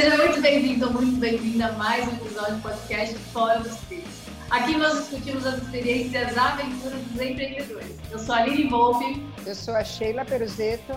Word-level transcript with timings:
Seja 0.00 0.16
muito 0.16 0.40
bem-vindo, 0.40 0.92
muito 0.92 1.16
bem-vinda 1.18 1.66
a 1.66 1.72
mais 1.72 2.06
um 2.06 2.12
episódio 2.12 2.54
do 2.54 2.62
podcast 2.62 3.16
Fora 3.32 3.58
dos 3.58 3.74
Trilhos. 3.78 4.14
Aqui 4.48 4.76
nós 4.76 4.96
discutimos 4.96 5.44
as 5.44 5.60
experiências, 5.60 6.28
as 6.28 6.38
aventuras 6.38 7.00
dos 7.02 7.20
empreendedores. 7.20 7.96
Eu 8.08 8.20
sou 8.20 8.32
a 8.36 8.46
Lili 8.46 8.68
Volpe. 8.68 9.26
Eu 9.44 9.54
sou 9.56 9.74
a 9.74 9.82
Sheila 9.82 10.24
Peruzeto. 10.24 10.92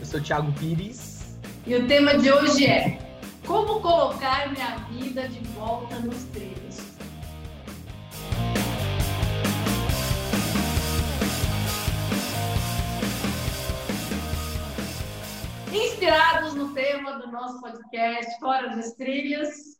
Eu 0.00 0.04
sou 0.04 0.18
o 0.18 0.22
Thiago 0.24 0.52
Pires. 0.54 1.36
E 1.64 1.76
o 1.76 1.86
tema 1.86 2.18
de 2.18 2.32
hoje 2.32 2.66
é 2.66 2.98
Como 3.46 3.78
colocar 3.78 4.50
minha 4.50 4.78
vida 4.90 5.28
de 5.28 5.38
volta 5.50 6.00
nos 6.00 6.24
trilhos? 6.32 6.59
Inspirados 15.72 16.54
no 16.54 16.74
tema 16.74 17.12
do 17.12 17.30
nosso 17.30 17.60
podcast 17.60 18.40
Fora 18.40 18.74
dos 18.74 18.90
Trilhos, 18.94 19.78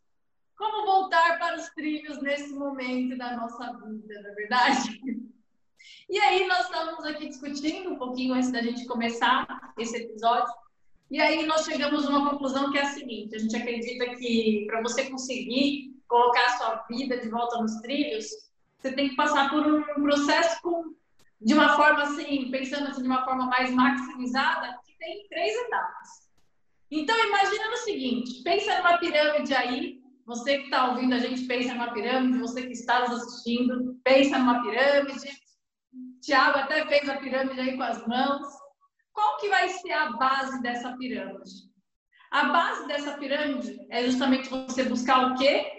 como 0.57 0.85
voltar 0.85 1.37
para 1.37 1.57
os 1.57 1.67
trilhos 1.71 2.21
nesse 2.21 2.53
momento 2.53 3.17
da 3.17 3.35
nossa 3.35 3.73
vida, 3.73 4.21
na 4.21 4.29
é 4.29 4.33
verdade? 4.33 5.01
E 6.09 6.17
aí 6.19 6.47
nós 6.47 6.61
estamos 6.61 7.03
aqui 7.03 7.27
discutindo 7.27 7.89
um 7.89 7.97
pouquinho 7.97 8.33
antes 8.33 8.51
da 8.51 8.61
gente 8.61 8.85
começar 8.85 9.73
esse 9.77 9.97
episódio. 9.97 10.53
E 11.09 11.19
aí 11.19 11.45
nós 11.45 11.65
chegamos 11.65 12.05
a 12.05 12.09
uma 12.09 12.29
conclusão 12.29 12.71
que 12.71 12.77
é 12.77 12.83
a 12.83 12.93
seguinte: 12.93 13.35
a 13.35 13.39
gente 13.39 13.55
acredita 13.55 14.15
que 14.15 14.65
para 14.67 14.81
você 14.81 15.09
conseguir 15.09 15.93
colocar 16.07 16.45
a 16.45 16.57
sua 16.57 16.85
vida 16.89 17.17
de 17.17 17.27
volta 17.27 17.57
nos 17.61 17.81
trilhos, 17.81 18.27
você 18.77 18.93
tem 18.93 19.09
que 19.09 19.15
passar 19.15 19.49
por 19.49 19.65
um 19.67 19.83
processo 20.01 20.61
com, 20.61 20.95
de 21.41 21.53
uma 21.53 21.75
forma 21.75 22.03
assim, 22.03 22.49
pensando 22.49 22.87
assim, 22.87 23.01
de 23.01 23.07
uma 23.09 23.25
forma 23.25 23.47
mais 23.47 23.73
maximizada, 23.73 24.79
tem 25.01 25.27
três 25.27 25.53
etapas. 25.65 26.07
Então, 26.89 27.17
imagina 27.25 27.69
no 27.69 27.77
seguinte: 27.77 28.43
pensa 28.43 28.77
numa 28.77 28.97
pirâmide 28.97 29.53
aí. 29.53 29.99
Você 30.25 30.59
que 30.59 30.65
está 30.65 30.91
ouvindo 30.91 31.15
a 31.15 31.17
gente, 31.17 31.45
pensa 31.45 31.73
numa 31.73 31.91
pirâmide. 31.91 32.39
Você 32.39 32.61
que 32.65 32.73
está 32.73 33.01
nos 33.01 33.21
assistindo, 33.21 33.99
pensa 34.03 34.37
numa 34.37 34.61
pirâmide. 34.61 35.29
Tiago 36.21 36.59
até 36.59 36.85
fez 36.85 37.09
a 37.09 37.17
pirâmide 37.17 37.59
aí 37.59 37.75
com 37.75 37.83
as 37.83 38.05
mãos. 38.07 38.47
Qual 39.11 39.37
que 39.37 39.49
vai 39.49 39.67
ser 39.67 39.91
a 39.91 40.11
base 40.11 40.61
dessa 40.61 40.95
pirâmide? 40.95 41.51
A 42.29 42.45
base 42.45 42.87
dessa 42.87 43.17
pirâmide 43.17 43.77
é 43.89 44.05
justamente 44.05 44.47
você 44.47 44.83
buscar 44.83 45.31
o 45.31 45.35
quê? 45.35 45.69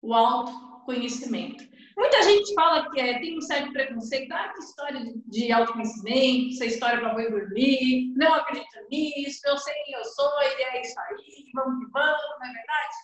O 0.00 0.14
autoconhecimento. 0.14 1.64
Muita 1.96 2.22
gente 2.22 2.54
fala 2.54 2.90
que 2.90 3.00
é, 3.00 3.18
tem 3.18 3.38
um 3.38 3.40
certo 3.40 3.72
preconceito, 3.72 4.32
ah, 4.32 4.52
que 4.54 4.60
história 4.60 5.00
de, 5.26 5.52
autoconhecimento, 5.52 6.62
é 6.62 6.66
história 6.66 7.00
para 7.00 7.14
boi 7.14 7.30
dormir, 7.30 8.12
não 8.16 8.34
acredito 8.34 8.66
nisso, 8.90 9.40
eu 9.46 9.58
sei 9.58 9.74
quem 9.84 9.94
eu 9.94 10.04
sou, 10.04 10.42
ele 10.42 10.62
é 10.62 10.82
isso 10.82 10.98
aí, 11.00 11.44
vamos 11.54 11.84
que 11.84 11.90
vamos, 11.90 12.22
não 12.40 12.46
é 12.46 12.52
verdade? 12.52 12.94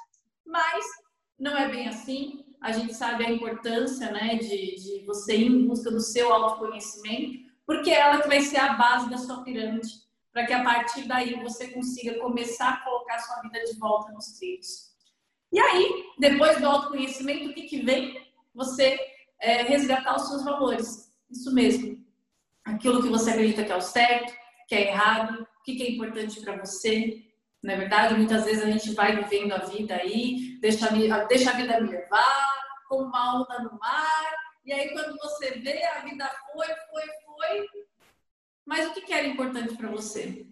Mas 0.47 0.85
não 1.39 1.57
é 1.57 1.69
bem 1.69 1.89
assim. 1.89 2.45
A 2.61 2.73
gente 2.73 2.95
sabe 2.95 3.25
a 3.25 3.31
importância 3.31 4.11
né, 4.11 4.37
de, 4.37 4.75
de 4.75 5.05
você 5.07 5.37
ir 5.37 5.47
em 5.47 5.69
busca 5.69 5.91
do 5.91 6.01
seu 6.01 6.33
autoconhecimento, 6.33 7.47
porque 7.65 7.91
é 7.91 8.01
ela 8.01 8.21
que 8.21 8.29
vai 8.29 8.41
ser 8.41 8.59
a 8.59 8.73
base 8.73 9.09
da 9.11 9.19
sua 9.19 9.45
pirâmide, 9.45 9.89
para 10.33 10.47
que 10.47 10.53
a 10.53 10.65
partir 10.65 11.07
daí 11.07 11.41
você 11.43 11.69
consiga 11.69 12.19
começar 12.19 12.71
a 12.71 12.85
colocar 12.85 13.15
a 13.15 13.21
sua 13.21 13.43
vida 13.43 13.63
de 13.65 13.79
volta 13.79 14.11
nos 14.13 14.33
trilhos. 14.39 14.89
E 15.53 15.59
aí, 15.59 16.05
depois 16.19 16.61
do 16.61 16.67
autoconhecimento, 16.67 17.51
o 17.51 17.55
que, 17.55 17.63
que 17.63 17.83
vem? 17.83 18.28
Você 18.59 18.99
é, 19.41 19.63
resgatar 19.63 20.17
os 20.17 20.29
seus 20.29 20.45
valores. 20.45 21.11
Isso 21.31 21.55
mesmo. 21.55 22.05
Aquilo 22.65 23.01
que 23.01 23.09
você 23.09 23.31
acredita 23.31 23.65
que 23.65 23.73
é 23.73 23.77
o 23.77 23.81
certo, 23.81 24.33
que 24.67 24.75
é 24.75 24.89
errado, 24.89 25.43
o 25.43 25.63
que 25.63 25.83
é 25.83 25.91
importante 25.93 26.41
para 26.41 26.57
você. 26.57 27.25
Não 27.63 27.73
é 27.73 27.77
verdade? 27.77 28.15
Muitas 28.15 28.45
vezes 28.45 28.63
a 28.63 28.71
gente 28.71 28.93
vai 28.93 29.17
vivendo 29.17 29.53
a 29.53 29.59
vida 29.59 29.95
aí, 29.95 30.59
deixa 30.61 30.87
a, 30.87 31.25
deixa 31.25 31.51
a 31.51 31.55
vida 31.55 31.81
me 31.81 31.89
levar, 31.89 32.53
como 32.89 33.05
uma 33.05 33.43
onda 33.43 33.63
no 33.63 33.79
mar, 33.79 34.37
e 34.65 34.73
aí 34.73 34.91
quando 34.91 35.17
você 35.19 35.53
vê, 35.59 35.85
a 35.85 36.01
vida 36.01 36.31
foi, 36.53 36.67
foi, 36.67 37.03
foi. 37.25 37.69
Mas 38.67 38.87
o 38.87 38.93
que 38.93 39.13
era 39.13 39.27
importante 39.27 39.77
para 39.77 39.89
você? 39.89 40.47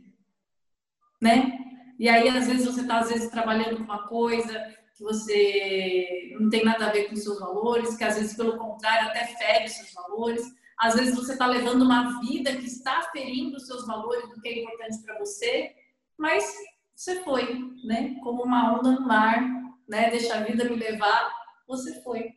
Né? 1.20 1.58
E 1.98 2.08
aí, 2.08 2.28
às 2.28 2.46
vezes, 2.46 2.66
você 2.66 2.82
está, 2.82 2.98
às 2.98 3.08
vezes, 3.08 3.30
trabalhando 3.30 3.78
com 3.78 3.84
uma 3.84 4.06
coisa, 4.06 4.74
que 4.96 5.02
você 5.02 6.34
não 6.40 6.48
tem 6.48 6.64
nada 6.64 6.86
a 6.86 6.90
ver 6.90 7.08
com 7.08 7.14
os 7.14 7.22
seus 7.22 7.38
valores, 7.38 7.96
que 7.96 8.04
às 8.04 8.16
vezes, 8.16 8.34
pelo 8.34 8.56
contrário, 8.56 9.08
até 9.08 9.26
fere 9.26 9.66
os 9.66 9.72
seus 9.72 9.92
valores. 9.92 10.42
Às 10.78 10.94
vezes 10.94 11.14
você 11.14 11.32
está 11.32 11.46
levando 11.46 11.82
uma 11.82 12.20
vida 12.20 12.56
que 12.56 12.64
está 12.66 13.02
ferindo 13.12 13.56
os 13.56 13.66
seus 13.66 13.86
valores 13.86 14.28
do 14.30 14.40
que 14.40 14.48
é 14.48 14.62
importante 14.62 15.02
para 15.04 15.18
você, 15.18 15.74
mas 16.16 16.50
você 16.94 17.22
foi, 17.22 17.60
né? 17.84 18.16
Como 18.22 18.42
uma 18.42 18.78
onda 18.78 18.92
no 18.92 19.06
mar, 19.06 19.42
né? 19.86 20.10
Deixa 20.10 20.34
a 20.34 20.42
vida 20.42 20.64
me 20.64 20.76
levar, 20.76 21.30
você 21.68 22.02
foi. 22.02 22.32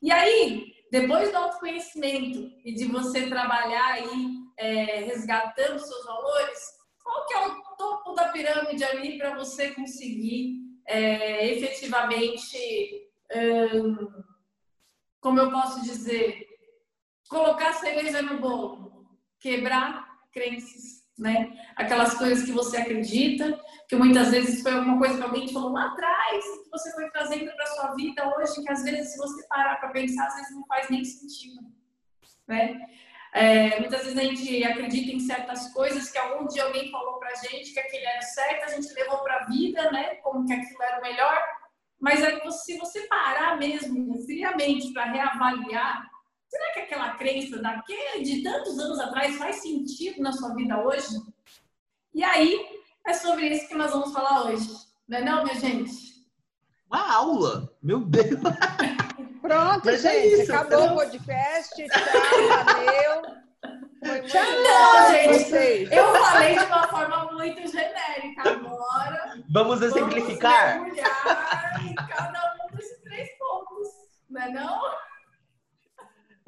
E 0.00 0.12
aí, 0.12 0.72
depois 0.92 1.30
do 1.30 1.36
autoconhecimento 1.36 2.48
e 2.64 2.74
de 2.74 2.86
você 2.86 3.28
trabalhar 3.28 3.94
aí 3.94 4.44
é, 4.56 5.00
resgatando 5.00 5.80
seus 5.80 6.04
valores, 6.04 6.58
qual 7.02 7.26
que 7.26 7.34
é 7.34 7.46
o 7.46 7.62
topo 7.76 8.12
da 8.12 8.28
pirâmide 8.28 8.84
ali 8.84 9.18
para 9.18 9.34
você 9.36 9.72
conseguir 9.72 10.63
é, 10.86 11.52
efetivamente, 11.52 13.08
hum, 13.34 14.24
como 15.20 15.40
eu 15.40 15.50
posso 15.50 15.82
dizer, 15.82 16.46
colocar 17.28 17.72
cereja 17.72 18.22
no 18.22 18.38
bolo, 18.40 19.06
quebrar 19.40 20.06
crenças, 20.32 21.04
né? 21.18 21.52
Aquelas 21.76 22.14
coisas 22.14 22.44
que 22.44 22.52
você 22.52 22.76
acredita, 22.76 23.58
que 23.88 23.96
muitas 23.96 24.30
vezes 24.30 24.62
foi 24.62 24.72
alguma 24.72 24.98
coisa 24.98 25.16
que 25.16 25.22
alguém 25.22 25.46
te 25.46 25.52
falou 25.52 25.72
lá 25.72 25.86
atrás, 25.86 26.44
que 26.44 26.70
você 26.70 26.92
foi 26.92 27.10
trazendo 27.10 27.50
para 27.54 27.66
sua 27.66 27.94
vida 27.94 28.34
hoje, 28.36 28.62
que 28.62 28.70
às 28.70 28.82
vezes, 28.82 29.12
se 29.12 29.18
você 29.18 29.46
parar 29.48 29.76
para 29.76 29.90
pensar, 29.90 30.26
às 30.26 30.34
vezes 30.34 30.54
não 30.54 30.66
faz 30.66 30.88
nem 30.90 31.04
sentido, 31.04 31.62
né? 32.46 32.78
É, 33.34 33.80
muitas 33.80 34.04
vezes 34.04 34.16
a 34.16 34.22
gente 34.22 34.64
acredita 34.64 35.10
em 35.10 35.18
certas 35.18 35.72
coisas 35.72 36.08
que 36.08 36.16
algum 36.16 36.46
dia 36.46 36.62
alguém 36.62 36.88
falou 36.92 37.18
pra 37.18 37.34
gente 37.34 37.72
que 37.72 37.80
aquele 37.80 38.06
era 38.06 38.22
certo, 38.22 38.62
a 38.62 38.68
gente 38.68 38.94
levou 38.94 39.18
pra 39.24 39.44
vida, 39.46 39.90
né? 39.90 40.14
Como 40.16 40.46
que 40.46 40.52
aquilo 40.52 40.80
era 40.80 41.00
o 41.00 41.02
melhor. 41.02 41.36
Mas 41.98 42.22
aí, 42.22 42.40
se 42.52 42.78
você 42.78 43.00
parar 43.08 43.58
mesmo 43.58 44.24
friamente 44.24 44.92
para 44.92 45.10
reavaliar, 45.10 46.08
será 46.46 46.72
que 46.74 46.80
aquela 46.80 47.16
crença 47.16 47.60
daquele, 47.60 48.22
de 48.22 48.40
tantos 48.44 48.78
anos 48.78 49.00
atrás 49.00 49.36
faz 49.36 49.56
sentido 49.56 50.22
na 50.22 50.30
sua 50.30 50.54
vida 50.54 50.80
hoje? 50.80 51.20
E 52.14 52.22
aí, 52.22 52.64
é 53.04 53.12
sobre 53.14 53.48
isso 53.48 53.66
que 53.66 53.74
nós 53.74 53.90
vamos 53.90 54.12
falar 54.12 54.44
hoje. 54.44 54.68
Não 55.08 55.18
é 55.18 55.24
não, 55.24 55.42
minha 55.42 55.56
gente? 55.56 56.24
Uma 56.88 57.12
aula! 57.12 57.76
Meu 57.82 57.98
Deus! 57.98 58.40
Pronto, 59.44 59.82
Mas 59.84 60.02
é 60.06 60.10
gente. 60.10 60.40
É 60.40 60.42
isso, 60.42 60.54
acabou 60.54 60.86
o 60.86 60.94
podcast. 60.94 61.74
Tchau, 61.74 62.64
valeu. 62.64 63.22
Tchau, 64.26 64.42
não, 64.42 65.10
gente. 65.10 65.44
Vocês. 65.44 65.92
Eu 65.92 66.14
falei 66.14 66.58
de 66.58 66.64
uma 66.64 66.88
forma 66.88 67.32
muito 67.32 67.70
genérica 67.70 68.50
agora. 68.50 69.44
Vamos 69.50 69.82
exemplificar? 69.82 70.78
Vamos 70.78 70.96
em 70.96 71.94
cada 71.94 72.54
um 72.54 72.74
desses 72.74 73.02
três 73.02 73.28
pontos, 73.38 73.88
não 74.30 74.40
é 74.40 74.48
não? 74.48 74.80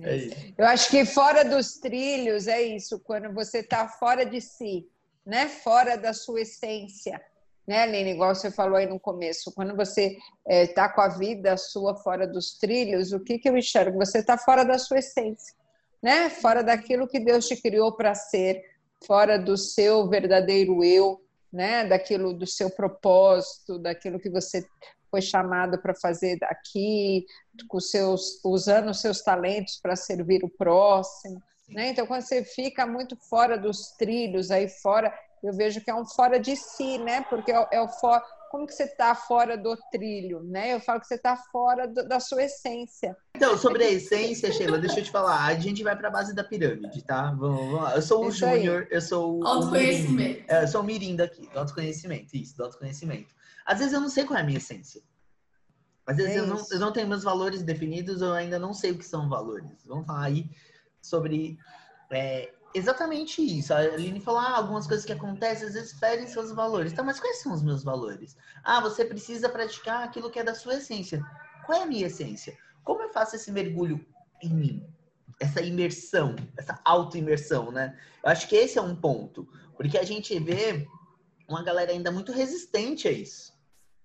É 0.01 0.17
isso. 0.17 0.55
Eu 0.57 0.67
acho 0.67 0.89
que 0.89 1.05
fora 1.05 1.45
dos 1.45 1.75
trilhos 1.75 2.47
é 2.47 2.63
isso, 2.63 2.99
quando 3.01 3.31
você 3.35 3.59
está 3.59 3.87
fora 3.89 4.25
de 4.25 4.41
si, 4.41 4.89
né? 5.23 5.49
Fora 5.49 5.99
da 5.99 6.15
sua 6.15 6.41
essência 6.41 7.21
né, 7.67 7.83
Aline? 7.83 8.13
Igual 8.13 8.35
você 8.35 8.51
falou 8.51 8.77
aí 8.77 8.87
no 8.87 9.01
começo, 9.01 9.53
quando 9.53 9.75
você 9.75 10.17
está 10.47 10.85
é, 10.85 10.89
com 10.89 11.01
a 11.01 11.09
vida 11.09 11.57
sua 11.57 11.97
fora 11.97 12.27
dos 12.27 12.57
trilhos, 12.59 13.13
o 13.13 13.21
que, 13.21 13.39
que 13.39 13.49
eu 13.49 13.57
enxergo? 13.57 13.99
Você 13.99 14.19
está 14.19 14.39
fora 14.39 14.65
da 14.65 14.79
sua 14.79 14.99
essência, 14.99 15.55
né? 16.03 16.31
Fora 16.31 16.63
daquilo 16.63 17.09
que 17.09 17.19
Deus 17.19 17.49
te 17.49 17.57
criou 17.61 17.93
para 17.97 18.15
ser, 18.15 18.63
fora 19.05 19.39
do 19.39 19.57
seu 19.57 20.09
verdadeiro 20.09 20.85
eu, 20.85 21.21
né? 21.53 21.85
Daquilo 21.85 22.33
do 22.33 22.47
seu 22.47 22.71
propósito, 22.71 23.79
daquilo 23.79 24.21
que 24.21 24.31
você 24.31 24.65
foi 25.11 25.23
chamado 25.23 25.81
para 25.81 25.95
fazer 25.95 26.39
aqui, 26.45 27.25
com 27.69 27.81
seus, 27.81 28.41
usando 28.45 28.91
os 28.91 29.01
seus 29.01 29.23
talentos 29.23 29.79
para 29.81 29.97
servir 29.97 30.45
o 30.45 30.49
próximo. 30.49 31.43
Né? 31.69 31.89
Então, 31.89 32.07
quando 32.07 32.23
você 32.23 32.45
fica 32.45 32.87
muito 32.87 33.17
fora 33.29 33.59
dos 33.59 33.93
trilhos, 33.93 34.51
aí 34.51 34.69
fora, 34.69 35.13
eu 35.43 35.53
vejo 35.53 35.81
que 35.81 35.91
é 35.91 35.95
um 35.95 36.05
fora 36.05 36.39
de 36.39 36.57
si, 36.57 36.99
né? 36.99 37.23
Porque 37.23 37.53
é, 37.53 37.69
é 37.73 37.81
o 37.81 37.89
fora. 37.89 38.23
Como 38.51 38.67
que 38.67 38.73
você 38.73 38.85
está 38.85 39.15
fora 39.15 39.57
do 39.57 39.77
trilho, 39.91 40.43
né? 40.43 40.75
Eu 40.75 40.81
falo 40.81 41.01
que 41.01 41.07
você 41.07 41.17
está 41.17 41.37
fora 41.37 41.87
do, 41.87 42.07
da 42.07 42.21
sua 42.21 42.45
essência. 42.45 43.17
Então, 43.35 43.59
sobre 43.59 43.85
a 43.85 43.91
essência, 43.91 44.53
Sheila, 44.53 44.79
deixa 44.79 45.01
eu 45.01 45.05
te 45.05 45.11
falar. 45.11 45.45
A 45.45 45.55
gente 45.55 45.83
vai 45.83 45.97
para 45.97 46.09
a 46.09 46.11
base 46.11 46.35
da 46.35 46.45
pirâmide, 46.45 47.05
tá? 47.05 47.33
Vamos, 47.33 47.59
vamos 47.59 47.83
lá. 47.83 47.97
Eu 47.97 48.03
sou 48.03 48.25
o 48.25 48.31
Júnior, 48.31 48.87
eu 48.91 49.01
sou 49.01 49.41
o. 49.41 49.47
Autoconhecimento. 49.47 50.45
É, 50.49 50.63
eu 50.63 50.69
sou 50.69 50.81
o 50.81 50.85
Mirim 50.85 51.17
daqui, 51.17 51.47
do 51.49 51.59
autoconhecimento, 51.59 52.37
isso, 52.37 52.57
do 52.57 52.65
autoconhecimento. 52.65 53.35
Às 53.67 53.79
vezes 53.79 53.93
eu 53.93 54.01
não 54.01 54.09
sei 54.09 54.25
qual 54.25 54.39
é 54.39 54.43
a 54.43 54.45
minha 54.45 54.59
essência. 54.59 55.03
Às 56.07 56.17
vezes 56.17 56.37
é 56.37 56.39
eu, 56.39 56.47
não, 56.47 56.65
eu 56.71 56.79
não 56.79 56.93
tenho 56.93 57.09
meus 57.09 57.25
valores 57.25 57.63
definidos, 57.63 58.23
eu 58.23 58.33
ainda 58.33 58.59
não 58.59 58.73
sei 58.73 58.93
o 58.93 58.99
que 58.99 59.05
são 59.05 59.29
valores. 59.29 59.85
Vamos 59.85 60.07
falar 60.07 60.25
aí 60.25 60.49
sobre 61.03 61.59
é, 62.11 62.53
exatamente 62.77 63.43
isso. 63.43 63.73
A 63.73 63.79
Aline 63.79 64.21
falou, 64.21 64.41
ah, 64.41 64.57
algumas 64.57 64.87
coisas 64.87 65.05
que 65.07 65.13
acontecem 65.13 65.69
às 65.69 65.75
vezes 65.75 65.99
ferem 65.99 66.27
seus 66.27 66.53
valores. 66.53 66.93
Tá, 66.93 67.03
mas 67.03 67.19
quais 67.19 67.43
são 67.43 67.53
os 67.53 67.63
meus 67.63 67.83
valores? 67.83 68.37
Ah, 68.63 68.81
você 68.81 69.05
precisa 69.05 69.49
praticar 69.49 70.05
aquilo 70.05 70.31
que 70.31 70.39
é 70.39 70.45
da 70.45 70.55
sua 70.55 70.75
essência. 70.77 71.23
Qual 71.65 71.79
é 71.79 71.83
a 71.83 71.87
minha 71.87 72.07
essência? 72.07 72.57
Como 72.85 73.03
eu 73.03 73.09
faço 73.09 73.37
esse 73.37 73.51
mergulho 73.51 74.05
em 74.43 74.53
mim? 74.53 74.87
Essa 75.41 75.61
imersão, 75.61 76.37
essa 76.57 76.81
auto-imersão, 76.85 77.71
né? 77.71 77.99
Eu 78.23 78.31
acho 78.31 78.49
que 78.49 78.57
esse 78.57 78.79
é 78.79 78.83
um 78.83 78.95
ponto. 78.95 79.49
Porque 79.77 79.99
a 79.99 80.05
gente 80.05 80.39
vê 80.39 80.87
uma 81.49 81.63
galera 81.63 81.93
ainda 81.93 82.11
muito 82.11 82.33
resistente 82.33 83.09
a 83.09 83.13
isso. 83.13 83.53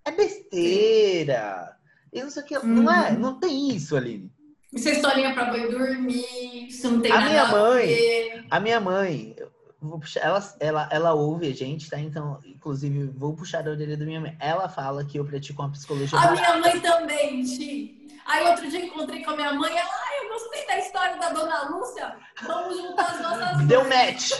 É 0.04 0.10
besteira. 0.10 1.76
E 2.12 2.22
não 2.22 2.30
sei 2.30 2.42
o 2.42 2.46
que. 2.46 2.58
Uhum. 2.58 2.64
Não 2.66 2.92
é? 2.92 3.12
Uhum. 3.12 3.18
Não 3.18 3.38
tem 3.38 3.70
isso, 3.70 3.96
Aline. 3.96 4.30
Isso 4.72 4.88
é 4.88 4.92
historinha 4.92 5.34
pra 5.34 5.50
boi 5.50 5.70
dormir, 5.70 6.68
isso 6.68 6.90
não 6.90 7.00
tem 7.02 7.12
a 7.12 7.16
nada 7.16 7.28
minha 7.28 7.46
mãe, 7.46 8.32
a, 8.32 8.41
a 8.52 8.60
minha 8.60 8.78
mãe, 8.78 9.34
puxar, 9.80 10.20
ela, 10.20 10.54
ela, 10.60 10.88
ela 10.92 11.14
ouve 11.14 11.48
a 11.48 11.54
gente, 11.54 11.88
tá? 11.88 11.98
Então, 11.98 12.38
inclusive, 12.44 13.06
vou 13.16 13.34
puxar 13.34 13.66
a 13.66 13.70
orelha 13.70 13.96
da 13.96 14.04
minha 14.04 14.20
mãe. 14.20 14.36
Ela 14.38 14.68
fala 14.68 15.06
que 15.06 15.18
eu 15.18 15.24
pratico 15.24 15.62
uma 15.62 15.70
psicologia. 15.70 16.18
A 16.18 16.26
barata. 16.26 16.38
minha 16.38 16.60
mãe 16.60 16.80
também, 16.80 17.44
Ti. 17.44 18.20
Aí 18.26 18.46
outro 18.46 18.68
dia 18.68 18.84
encontrei 18.84 19.24
com 19.24 19.30
a 19.30 19.36
minha 19.36 19.54
mãe, 19.54 19.72
ela, 19.72 19.90
ai, 19.90 20.24
eu 20.26 20.28
gostei 20.28 20.66
da 20.66 20.78
história 20.78 21.16
da 21.16 21.30
dona 21.30 21.70
Lúcia, 21.70 22.14
vamos 22.42 22.76
juntar 22.76 23.10
as 23.10 23.20
nossas 23.22 23.66
Deu 23.66 23.88
match! 23.88 24.32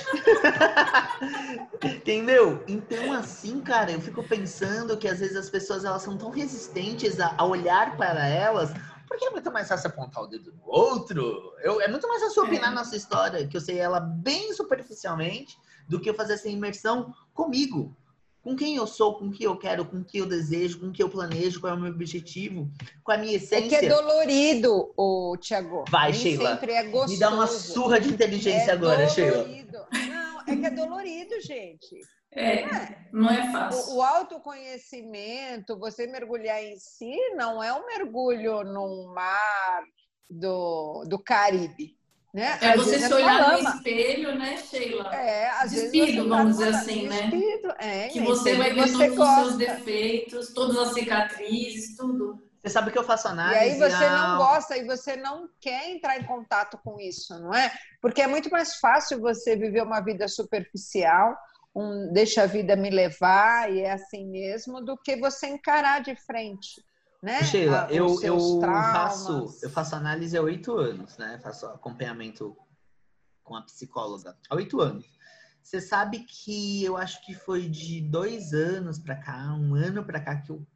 Entendeu? 1.82 2.62
Então, 2.68 3.12
assim, 3.14 3.60
cara, 3.62 3.90
eu 3.90 4.00
fico 4.00 4.22
pensando 4.22 4.96
que 4.98 5.08
às 5.08 5.20
vezes 5.20 5.36
as 5.36 5.48
pessoas 5.48 5.86
elas 5.86 6.02
são 6.02 6.18
tão 6.18 6.30
resistentes 6.30 7.18
a, 7.18 7.34
a 7.36 7.44
olhar 7.44 7.96
para 7.96 8.28
elas 8.28 8.72
porque 9.12 9.26
é 9.26 9.30
muito 9.30 9.52
mais 9.52 9.68
fácil 9.68 9.88
apontar 9.88 10.22
o 10.22 10.26
dedo 10.26 10.50
do 10.52 10.62
outro. 10.64 11.54
Eu, 11.62 11.80
é 11.80 11.88
muito 11.88 12.08
mais 12.08 12.22
fácil 12.22 12.44
opinar 12.44 12.72
é. 12.72 12.74
nossa 12.74 12.96
história, 12.96 13.46
que 13.46 13.56
eu 13.56 13.60
sei 13.60 13.78
ela 13.78 14.00
bem 14.00 14.52
superficialmente, 14.54 15.58
do 15.86 16.00
que 16.00 16.08
eu 16.08 16.14
fazer 16.14 16.34
essa 16.34 16.48
imersão 16.48 17.14
comigo. 17.34 17.94
Com 18.40 18.56
quem 18.56 18.74
eu 18.74 18.86
sou, 18.86 19.18
com 19.18 19.26
o 19.26 19.30
que 19.30 19.44
eu 19.44 19.56
quero, 19.56 19.84
com 19.84 19.98
o 19.98 20.04
que 20.04 20.18
eu 20.18 20.26
desejo, 20.26 20.80
com 20.80 20.86
o 20.86 20.92
que 20.92 21.02
eu 21.02 21.08
planejo, 21.08 21.60
qual 21.60 21.74
é 21.74 21.76
o 21.76 21.78
meu 21.78 21.92
objetivo, 21.92 22.68
com 23.04 23.12
a 23.12 23.18
minha 23.18 23.36
essência. 23.36 23.76
É 23.76 23.80
que 23.80 23.86
é 23.86 23.88
dolorido, 23.88 24.92
o 24.96 25.36
Tiago. 25.36 25.84
Vai, 25.88 26.10
Nem 26.10 26.20
Sheila. 26.20 26.50
Sempre 26.52 26.72
é 26.72 26.84
gostoso. 26.84 27.12
Me 27.12 27.18
dá 27.20 27.30
uma 27.30 27.46
surra 27.46 28.00
de 28.00 28.08
inteligência 28.08 28.70
é 28.70 28.72
agora, 28.72 29.06
dolorido. 29.06 29.14
Sheila. 29.14 29.88
Não, 30.08 30.40
é 30.40 30.56
que 30.56 30.66
é 30.66 30.70
dolorido, 30.70 31.40
gente. 31.40 32.00
É, 32.34 32.96
não 33.12 33.30
é 33.30 33.52
fácil. 33.52 33.92
O, 33.92 33.96
o, 33.98 34.02
autoconhecimento, 34.02 35.78
você 35.78 36.06
mergulhar 36.06 36.62
em 36.62 36.78
si, 36.78 37.14
não 37.36 37.62
é 37.62 37.72
um 37.72 37.86
mergulho 37.86 38.64
num 38.64 39.12
mar 39.12 39.82
do, 40.30 41.04
do 41.06 41.18
Caribe. 41.18 41.96
Né? 42.32 42.58
É 42.62 42.70
às 42.70 42.76
você 42.76 42.98
se 42.98 43.12
é 43.12 43.14
olhar 43.14 43.52
no 43.52 43.68
espelho, 43.68 44.38
né, 44.38 44.56
Sheila? 44.56 45.14
É, 45.14 45.50
às 45.50 45.70
Despido, 45.70 46.26
tá 46.26 46.36
vamos 46.36 46.56
dizer 46.56 46.74
assim, 46.74 47.06
né? 47.06 47.28
Despido, 47.28 47.74
é, 47.78 48.08
que 48.08 48.20
você 48.20 48.54
vai 48.54 48.72
ver 48.72 48.90
todos 48.90 49.16
gosta. 49.16 49.40
os 49.42 49.46
seus 49.48 49.56
defeitos, 49.58 50.54
todas 50.54 50.78
as 50.78 50.94
cicatrizes, 50.94 51.94
tudo. 51.94 52.42
Você 52.62 52.72
sabe 52.72 52.90
que 52.90 52.98
eu 52.98 53.04
faço 53.04 53.28
análise. 53.28 53.56
E 53.56 53.58
aí 53.58 53.78
você 53.78 54.08
não 54.08 54.38
gosta 54.38 54.78
e 54.78 54.86
você 54.86 55.16
não 55.16 55.48
quer 55.60 55.90
entrar 55.90 56.18
em 56.18 56.24
contato 56.24 56.78
com 56.82 56.98
isso, 56.98 57.38
não 57.38 57.52
é? 57.52 57.70
Porque 58.00 58.22
é 58.22 58.26
muito 58.26 58.48
mais 58.48 58.76
fácil 58.76 59.20
você 59.20 59.54
viver 59.54 59.82
uma 59.82 60.00
vida 60.00 60.26
superficial, 60.26 61.36
um 61.74 62.12
deixa 62.12 62.42
a 62.42 62.46
vida 62.46 62.76
me 62.76 62.90
levar 62.90 63.72
e 63.72 63.80
é 63.80 63.92
assim 63.92 64.26
mesmo, 64.26 64.84
do 64.84 64.96
que 64.96 65.16
você 65.16 65.46
encarar 65.46 66.02
de 66.02 66.14
frente. 66.14 66.84
Né? 67.22 67.42
Sheila, 67.44 67.86
a, 67.86 67.92
eu, 67.92 68.20
eu 68.22 68.60
faço, 68.60 69.58
eu 69.62 69.70
faço 69.70 69.94
análise 69.94 70.36
há 70.36 70.42
oito 70.42 70.76
anos, 70.76 71.16
né? 71.16 71.38
Faço 71.40 71.66
acompanhamento 71.66 72.56
com 73.44 73.54
a 73.54 73.62
psicóloga 73.62 74.36
há 74.50 74.54
oito 74.56 74.80
anos. 74.80 75.06
Você 75.62 75.80
sabe 75.80 76.24
que 76.24 76.82
eu 76.82 76.96
acho 76.96 77.24
que 77.24 77.34
foi 77.34 77.68
de 77.68 78.00
dois 78.00 78.52
anos 78.52 78.98
para 78.98 79.14
cá, 79.14 79.54
um 79.54 79.76
ano 79.76 80.04
para 80.04 80.20
cá, 80.20 80.36
que 80.40 80.50
eu 80.50 80.66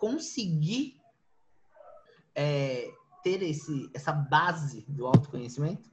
consegui 0.00 1.00
é, 2.34 2.90
ter 3.22 3.40
esse, 3.42 3.88
essa 3.94 4.12
base 4.12 4.84
do 4.88 5.06
autoconhecimento 5.06 5.88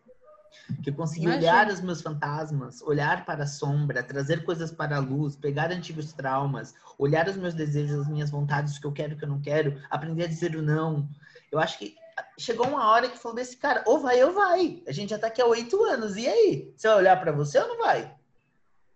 que 0.83 0.89
eu 0.89 0.93
consegui 0.93 1.25
Imagina. 1.25 1.41
olhar 1.41 1.67
os 1.69 1.81
meus 1.81 2.01
fantasmas, 2.01 2.81
olhar 2.81 3.25
para 3.25 3.43
a 3.43 3.47
sombra, 3.47 4.03
trazer 4.03 4.43
coisas 4.43 4.71
para 4.71 4.97
a 4.97 4.99
luz, 4.99 5.35
pegar 5.35 5.71
antigos 5.71 6.13
traumas, 6.13 6.73
olhar 6.97 7.27
os 7.27 7.35
meus 7.35 7.53
desejos, 7.53 8.01
as 8.01 8.07
minhas 8.07 8.29
vontades, 8.29 8.77
o 8.77 8.81
que 8.81 8.87
eu 8.87 8.91
quero, 8.91 9.15
o 9.15 9.17
que 9.17 9.25
eu 9.25 9.29
não 9.29 9.41
quero, 9.41 9.81
aprender 9.89 10.23
a 10.23 10.27
dizer 10.27 10.55
o 10.55 10.61
não. 10.61 11.07
Eu 11.51 11.59
acho 11.59 11.77
que 11.77 11.95
chegou 12.37 12.67
uma 12.67 12.89
hora 12.91 13.09
que 13.09 13.17
falou 13.17 13.35
desse 13.35 13.57
cara, 13.57 13.83
ou 13.85 13.99
vai 13.99 14.23
ou 14.23 14.33
vai. 14.33 14.83
A 14.87 14.91
gente 14.91 15.09
já 15.09 15.19
tá 15.19 15.27
aqui 15.27 15.41
há 15.41 15.45
oito 15.45 15.83
anos, 15.83 16.15
e 16.15 16.27
aí? 16.27 16.73
Você 16.75 16.87
vai 16.87 16.97
olhar 16.97 17.19
para 17.19 17.31
você 17.31 17.59
ou 17.59 17.67
não 17.67 17.77
vai? 17.77 18.13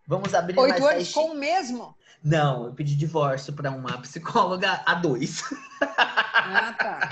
Vamos 0.06 0.34
abrir 0.34 0.60
oito 0.60 0.82
mais 0.82 0.96
anos 0.96 1.14
com 1.14 1.32
o 1.32 1.36
mesmo? 1.36 1.96
Não, 2.24 2.68
eu 2.68 2.74
pedi 2.74 2.96
divórcio 2.96 3.52
para 3.52 3.70
uma 3.70 3.98
psicóloga 4.02 4.82
a 4.86 4.94
dois. 4.96 5.44
Ah, 5.82 6.74
tá. 6.74 7.10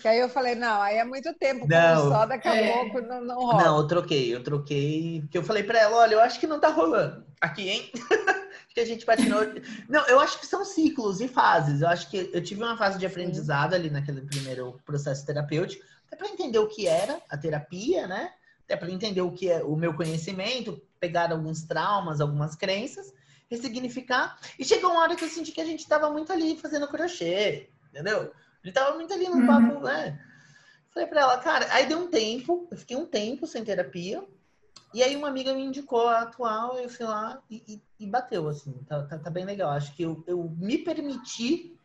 Que 0.00 0.08
aí 0.08 0.18
eu 0.18 0.30
falei, 0.30 0.54
não, 0.54 0.80
aí 0.80 0.96
é 0.96 1.04
muito 1.04 1.32
tempo, 1.34 1.66
não, 1.68 2.08
só 2.08 2.24
daqui 2.24 2.48
a 2.48 2.56
é... 2.56 2.72
pouco 2.72 3.00
não, 3.02 3.22
não 3.22 3.36
rola. 3.36 3.64
Não, 3.64 3.78
eu 3.78 3.86
troquei, 3.86 4.34
eu 4.34 4.42
troquei, 4.42 5.20
porque 5.22 5.36
eu 5.36 5.42
falei 5.42 5.62
para 5.62 5.78
ela, 5.78 5.96
olha, 5.98 6.14
eu 6.14 6.20
acho 6.20 6.40
que 6.40 6.46
não 6.46 6.58
tá 6.58 6.68
rolando 6.68 7.24
aqui, 7.40 7.68
hein? 7.68 7.90
que 8.74 8.80
a 8.80 8.86
gente 8.86 9.04
patinou. 9.04 9.40
não, 9.88 10.06
eu 10.08 10.18
acho 10.18 10.40
que 10.40 10.46
são 10.46 10.64
ciclos 10.64 11.20
e 11.20 11.28
fases. 11.28 11.82
Eu 11.82 11.88
acho 11.88 12.10
que 12.10 12.30
eu 12.32 12.42
tive 12.42 12.62
uma 12.62 12.76
fase 12.76 12.98
de 12.98 13.06
aprendizado 13.06 13.74
ali 13.74 13.90
naquele 13.90 14.22
primeiro 14.22 14.80
processo 14.84 15.24
terapêutico, 15.24 15.84
até 16.06 16.16
para 16.16 16.28
entender 16.28 16.58
o 16.58 16.68
que 16.68 16.86
era 16.86 17.20
a 17.28 17.36
terapia, 17.36 18.06
né? 18.06 18.32
Até 18.64 18.76
para 18.76 18.90
entender 18.90 19.20
o 19.20 19.30
que 19.30 19.50
é 19.50 19.62
o 19.62 19.76
meu 19.76 19.94
conhecimento, 19.94 20.82
pegar 20.98 21.30
alguns 21.30 21.62
traumas, 21.62 22.20
algumas 22.20 22.56
crenças 22.56 23.12
ressignificar. 23.50 24.38
E 24.58 24.64
chegou 24.64 24.90
uma 24.90 25.00
hora 25.00 25.16
que 25.16 25.24
eu 25.24 25.28
senti 25.28 25.52
que 25.52 25.60
a 25.60 25.64
gente 25.64 25.80
estava 25.80 26.10
muito 26.10 26.32
ali 26.32 26.56
fazendo 26.56 26.88
crochê, 26.88 27.70
entendeu? 27.90 28.32
A 28.62 28.66
gente 28.66 28.74
tava 28.74 28.96
muito 28.96 29.12
ali 29.12 29.28
no 29.28 29.36
uhum. 29.36 29.46
papo, 29.46 29.80
né? 29.80 30.18
Falei 30.90 31.08
pra 31.08 31.20
ela, 31.22 31.38
cara, 31.38 31.66
aí 31.72 31.86
deu 31.86 31.98
um 31.98 32.08
tempo, 32.08 32.68
eu 32.70 32.76
fiquei 32.76 32.96
um 32.96 33.06
tempo 33.06 33.46
sem 33.46 33.64
terapia. 33.64 34.24
E 34.94 35.02
aí 35.02 35.16
uma 35.16 35.26
amiga 35.26 35.52
me 35.52 35.64
indicou 35.64 36.06
a 36.06 36.20
atual, 36.20 36.78
eu 36.78 36.88
fui 36.88 37.04
lá 37.04 37.42
e, 37.50 37.64
e, 37.66 37.82
e 38.04 38.06
bateu, 38.06 38.48
assim. 38.48 38.72
Tá, 38.84 39.02
tá, 39.02 39.18
tá, 39.18 39.28
bem 39.28 39.44
legal. 39.44 39.70
Acho 39.70 39.92
que 39.94 40.04
eu, 40.04 40.22
eu 40.24 40.48
me 40.56 40.78
permiti 40.78 41.76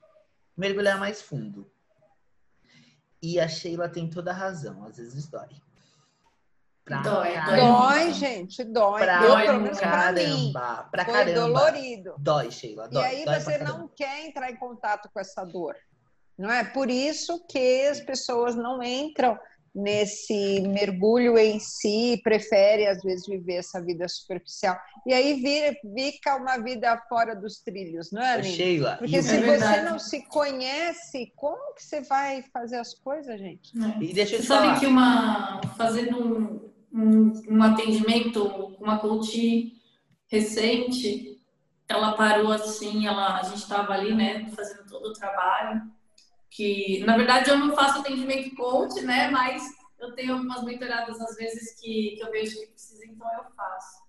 mergulhar 0.56 1.00
mais 1.00 1.20
fundo. 1.20 1.70
E 3.22 3.40
a 3.40 3.48
Sheila 3.48 3.90
tem 3.90 4.08
toda 4.10 4.30
a 4.30 4.34
razão, 4.34 4.86
às 4.86 4.98
vezes 4.98 5.28
dói. 5.28 5.50
Pra 6.90 7.02
dói, 7.04 7.34
dói, 7.46 7.60
dói 7.60 8.14
gente, 8.14 8.64
dói. 8.64 9.02
Pra 9.04 9.20
dói 9.20 9.60
menos 9.60 9.80
caramba, 9.80 10.88
pra 10.92 11.06
Foi 11.06 11.14
caramba. 11.14 11.40
dolorido. 11.40 12.16
Dói, 12.18 12.50
Sheila, 12.50 12.88
dói. 12.90 13.04
E 13.04 13.06
aí 13.06 13.26
dói 13.26 13.40
você 13.40 13.58
não 13.60 13.88
quer 13.96 14.26
entrar 14.26 14.50
em 14.50 14.56
contato 14.56 15.08
com 15.14 15.20
essa 15.20 15.46
dor. 15.46 15.76
Não 16.36 16.50
é 16.52 16.64
por 16.64 16.90
isso 16.90 17.46
que 17.48 17.86
as 17.88 18.00
pessoas 18.00 18.56
não 18.56 18.82
entram 18.82 19.38
nesse 19.76 20.62
mergulho 20.62 21.38
em 21.38 21.60
si, 21.60 22.20
prefere 22.24 22.88
às 22.88 23.04
vezes 23.04 23.28
viver 23.28 23.58
essa 23.58 23.80
vida 23.80 24.08
superficial. 24.08 24.76
E 25.06 25.14
aí 25.14 25.40
vira, 25.42 25.76
fica 25.96 26.36
uma 26.38 26.58
vida 26.58 26.98
fora 27.08 27.36
dos 27.36 27.60
trilhos, 27.60 28.12
não 28.12 28.22
é, 28.22 28.34
Aline? 28.34 28.56
Sheila, 28.56 28.96
Porque 28.98 29.22
se 29.22 29.36
é 29.36 29.42
você 29.42 29.82
não 29.84 30.00
se 30.00 30.26
conhece, 30.26 31.32
como 31.36 31.76
que 31.76 31.84
você 31.84 32.02
vai 32.02 32.44
fazer 32.52 32.78
as 32.78 32.96
coisas, 32.96 33.40
gente? 33.40 33.72
É. 33.78 34.04
E 34.04 34.14
deixa 34.14 34.36
eu 34.38 34.40
te 34.40 34.46
Sabe 34.48 34.68
falar. 34.68 34.80
que 34.80 34.88
uma 34.88 35.62
fazendo 35.78 36.18
um, 36.20 36.70
um, 36.92 37.32
um 37.50 37.64
atendimento 37.64 38.46
uma 38.80 39.00
coach 39.00 39.74
recente, 40.28 41.40
ela 41.88 42.14
parou 42.14 42.52
assim, 42.52 43.08
ela, 43.08 43.40
a 43.40 43.44
gente 43.44 43.64
estava 43.64 43.94
ali, 43.94 44.14
né, 44.14 44.50
fazendo 44.52 44.88
todo 44.88 45.08
o 45.08 45.14
trabalho, 45.14 45.82
que 46.50 47.04
na 47.06 47.18
verdade 47.18 47.50
eu 47.50 47.58
não 47.58 47.76
faço 47.76 48.00
atendimento 48.00 48.56
coach, 48.56 49.02
né, 49.02 49.30
mas 49.30 49.64
eu 50.00 50.14
tenho 50.14 50.34
algumas 50.34 50.64
mentoradas 50.64 51.20
às 51.20 51.36
vezes 51.36 51.80
que, 51.80 52.16
que 52.16 52.24
eu 52.24 52.32
vejo 52.32 52.60
que 52.60 52.68
precisa, 52.68 53.06
então 53.06 53.28
eu 53.34 53.44
faço. 53.56 54.04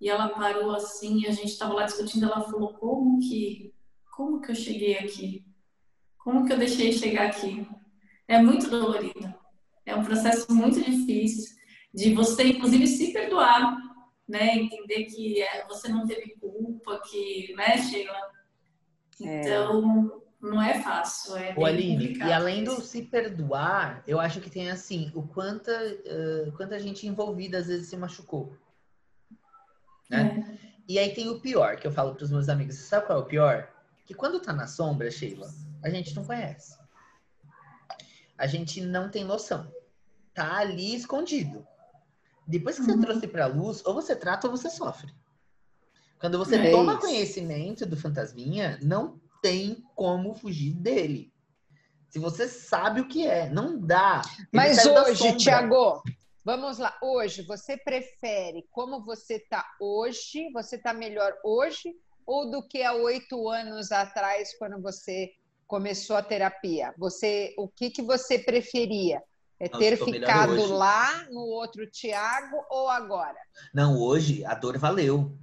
E 0.00 0.08
ela 0.08 0.28
parou 0.28 0.72
assim, 0.72 1.26
a 1.26 1.30
gente 1.30 1.50
estava 1.50 1.72
lá 1.72 1.84
discutindo, 1.84 2.26
ela 2.26 2.42
falou, 2.42 2.74
como 2.74 3.18
que, 3.20 3.74
como 4.14 4.40
que 4.40 4.50
eu 4.50 4.54
cheguei 4.54 4.98
aqui? 4.98 5.44
Como 6.18 6.46
que 6.46 6.52
eu 6.52 6.58
deixei 6.58 6.92
chegar 6.92 7.26
aqui? 7.26 7.66
É 8.28 8.40
muito 8.40 8.68
dolorido. 8.68 9.34
É 9.84 9.94
um 9.94 10.04
processo 10.04 10.52
muito 10.54 10.80
difícil 10.80 11.53
de 11.94 12.12
você, 12.12 12.44
inclusive, 12.48 12.86
se 12.88 13.12
perdoar, 13.12 13.76
né? 14.28 14.56
Entender 14.56 15.04
que 15.04 15.40
é, 15.40 15.64
você 15.66 15.88
não 15.88 16.04
teve 16.06 16.34
culpa, 16.40 17.00
que, 17.08 17.54
né, 17.54 17.78
Sheila? 17.78 18.18
É. 19.22 19.40
Então, 19.40 20.22
é. 20.42 20.46
não 20.46 20.60
é 20.60 20.82
fácil. 20.82 21.36
É 21.36 21.54
o 21.56 21.64
Aline, 21.64 22.18
e 22.18 22.32
além 22.32 22.64
do 22.64 22.80
se 22.80 23.02
perdoar, 23.02 24.02
eu 24.08 24.18
acho 24.18 24.40
que 24.40 24.50
tem 24.50 24.70
assim, 24.70 25.12
o 25.14 25.22
quanto, 25.22 25.70
uh, 25.70 26.50
quanta 26.56 26.80
gente 26.80 27.06
envolvida 27.06 27.58
às 27.58 27.68
vezes 27.68 27.88
se 27.88 27.96
machucou. 27.96 28.56
Né? 30.10 30.58
É. 30.60 30.74
E 30.88 30.98
aí 30.98 31.14
tem 31.14 31.28
o 31.28 31.40
pior, 31.40 31.76
que 31.76 31.86
eu 31.86 31.92
falo 31.92 32.14
para 32.14 32.24
os 32.24 32.30
meus 32.30 32.48
amigos. 32.48 32.74
Você 32.74 32.82
sabe 32.82 33.06
qual 33.06 33.20
é 33.20 33.22
o 33.22 33.26
pior? 33.26 33.70
Que 34.04 34.14
quando 34.14 34.40
tá 34.40 34.52
na 34.52 34.66
sombra, 34.66 35.10
Sheila, 35.10 35.48
a 35.82 35.88
gente 35.88 36.14
não 36.14 36.24
conhece. 36.24 36.76
A 38.36 38.48
gente 38.48 38.80
não 38.80 39.08
tem 39.08 39.24
noção. 39.24 39.72
Tá 40.34 40.56
ali 40.56 40.94
escondido. 40.94 41.64
Depois 42.46 42.76
que 42.76 42.84
você 42.84 42.92
uhum. 42.92 43.00
trouxe 43.00 43.26
para 43.26 43.44
a 43.44 43.48
luz, 43.48 43.84
ou 43.84 43.94
você 43.94 44.14
trata 44.14 44.46
ou 44.46 44.56
você 44.56 44.68
sofre. 44.70 45.12
Quando 46.18 46.38
você 46.38 46.56
é 46.56 46.70
toma 46.70 46.92
isso. 46.92 47.00
conhecimento 47.00 47.86
do 47.86 47.96
fantasminha, 47.96 48.78
não 48.82 49.20
tem 49.42 49.84
como 49.94 50.34
fugir 50.34 50.72
dele. 50.72 51.32
Se 52.08 52.18
você 52.18 52.48
sabe 52.48 53.00
o 53.00 53.08
que 53.08 53.26
é, 53.26 53.50
não 53.50 53.78
dá. 53.78 54.22
Mas 54.52 54.86
hoje, 54.86 55.36
Tiago, 55.36 56.02
vamos 56.44 56.78
lá. 56.78 56.96
Hoje, 57.02 57.42
você 57.42 57.76
prefere 57.76 58.66
como 58.70 59.04
você 59.04 59.34
está 59.34 59.66
hoje? 59.80 60.50
Você 60.52 60.76
está 60.76 60.94
melhor 60.94 61.34
hoje 61.44 61.94
ou 62.26 62.50
do 62.50 62.66
que 62.66 62.82
há 62.82 62.94
oito 62.94 63.48
anos 63.48 63.92
atrás, 63.92 64.56
quando 64.58 64.80
você 64.80 65.30
começou 65.66 66.16
a 66.16 66.22
terapia? 66.22 66.94
Você, 66.96 67.54
o 67.58 67.68
que, 67.68 67.90
que 67.90 68.02
você 68.02 68.38
preferia? 68.38 69.22
É 69.64 69.68
ter 69.68 69.96
ficado 69.96 70.66
lá 70.66 71.26
no 71.30 71.40
outro 71.40 71.86
Tiago 71.86 72.64
ou 72.70 72.88
agora? 72.88 73.38
Não, 73.72 73.98
hoje 73.98 74.44
a 74.44 74.54
dor 74.54 74.78
valeu. 74.78 75.36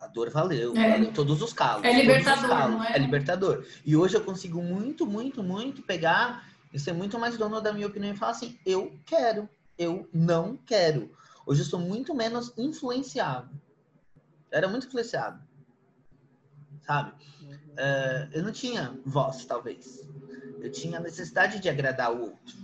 A 0.00 0.06
dor 0.08 0.30
valeu, 0.30 0.76
é. 0.76 0.92
valeu 0.92 1.12
todos 1.12 1.40
os 1.40 1.52
calos. 1.52 1.84
É 1.84 1.92
libertador, 1.92 2.48
calos. 2.48 2.74
não 2.76 2.84
é? 2.84 2.92
É 2.96 2.98
libertador. 2.98 3.64
E 3.84 3.96
hoje 3.96 4.16
eu 4.16 4.24
consigo 4.24 4.60
muito, 4.60 5.06
muito, 5.06 5.42
muito 5.42 5.82
pegar 5.82 6.48
e 6.72 6.78
ser 6.78 6.92
muito 6.92 7.18
mais 7.18 7.38
dono 7.38 7.60
da 7.60 7.72
minha 7.72 7.86
opinião 7.86 8.12
e 8.12 8.16
falar 8.16 8.32
assim, 8.32 8.58
eu 8.66 8.98
quero, 9.06 9.48
eu 9.78 10.08
não 10.12 10.56
quero. 10.56 11.12
Hoje 11.46 11.62
eu 11.62 11.66
sou 11.66 11.78
muito 11.78 12.14
menos 12.14 12.52
influenciado. 12.56 13.50
era 14.50 14.66
muito 14.66 14.88
influenciado 14.88 15.40
sabe? 16.86 17.12
Uh, 17.42 18.28
eu 18.32 18.42
não 18.42 18.52
tinha 18.52 18.98
voz, 19.04 19.44
talvez. 19.44 20.06
Eu 20.60 20.70
tinha 20.70 20.98
a 20.98 21.00
necessidade 21.00 21.58
de 21.60 21.68
agradar 21.68 22.12
o 22.12 22.20
outro. 22.20 22.56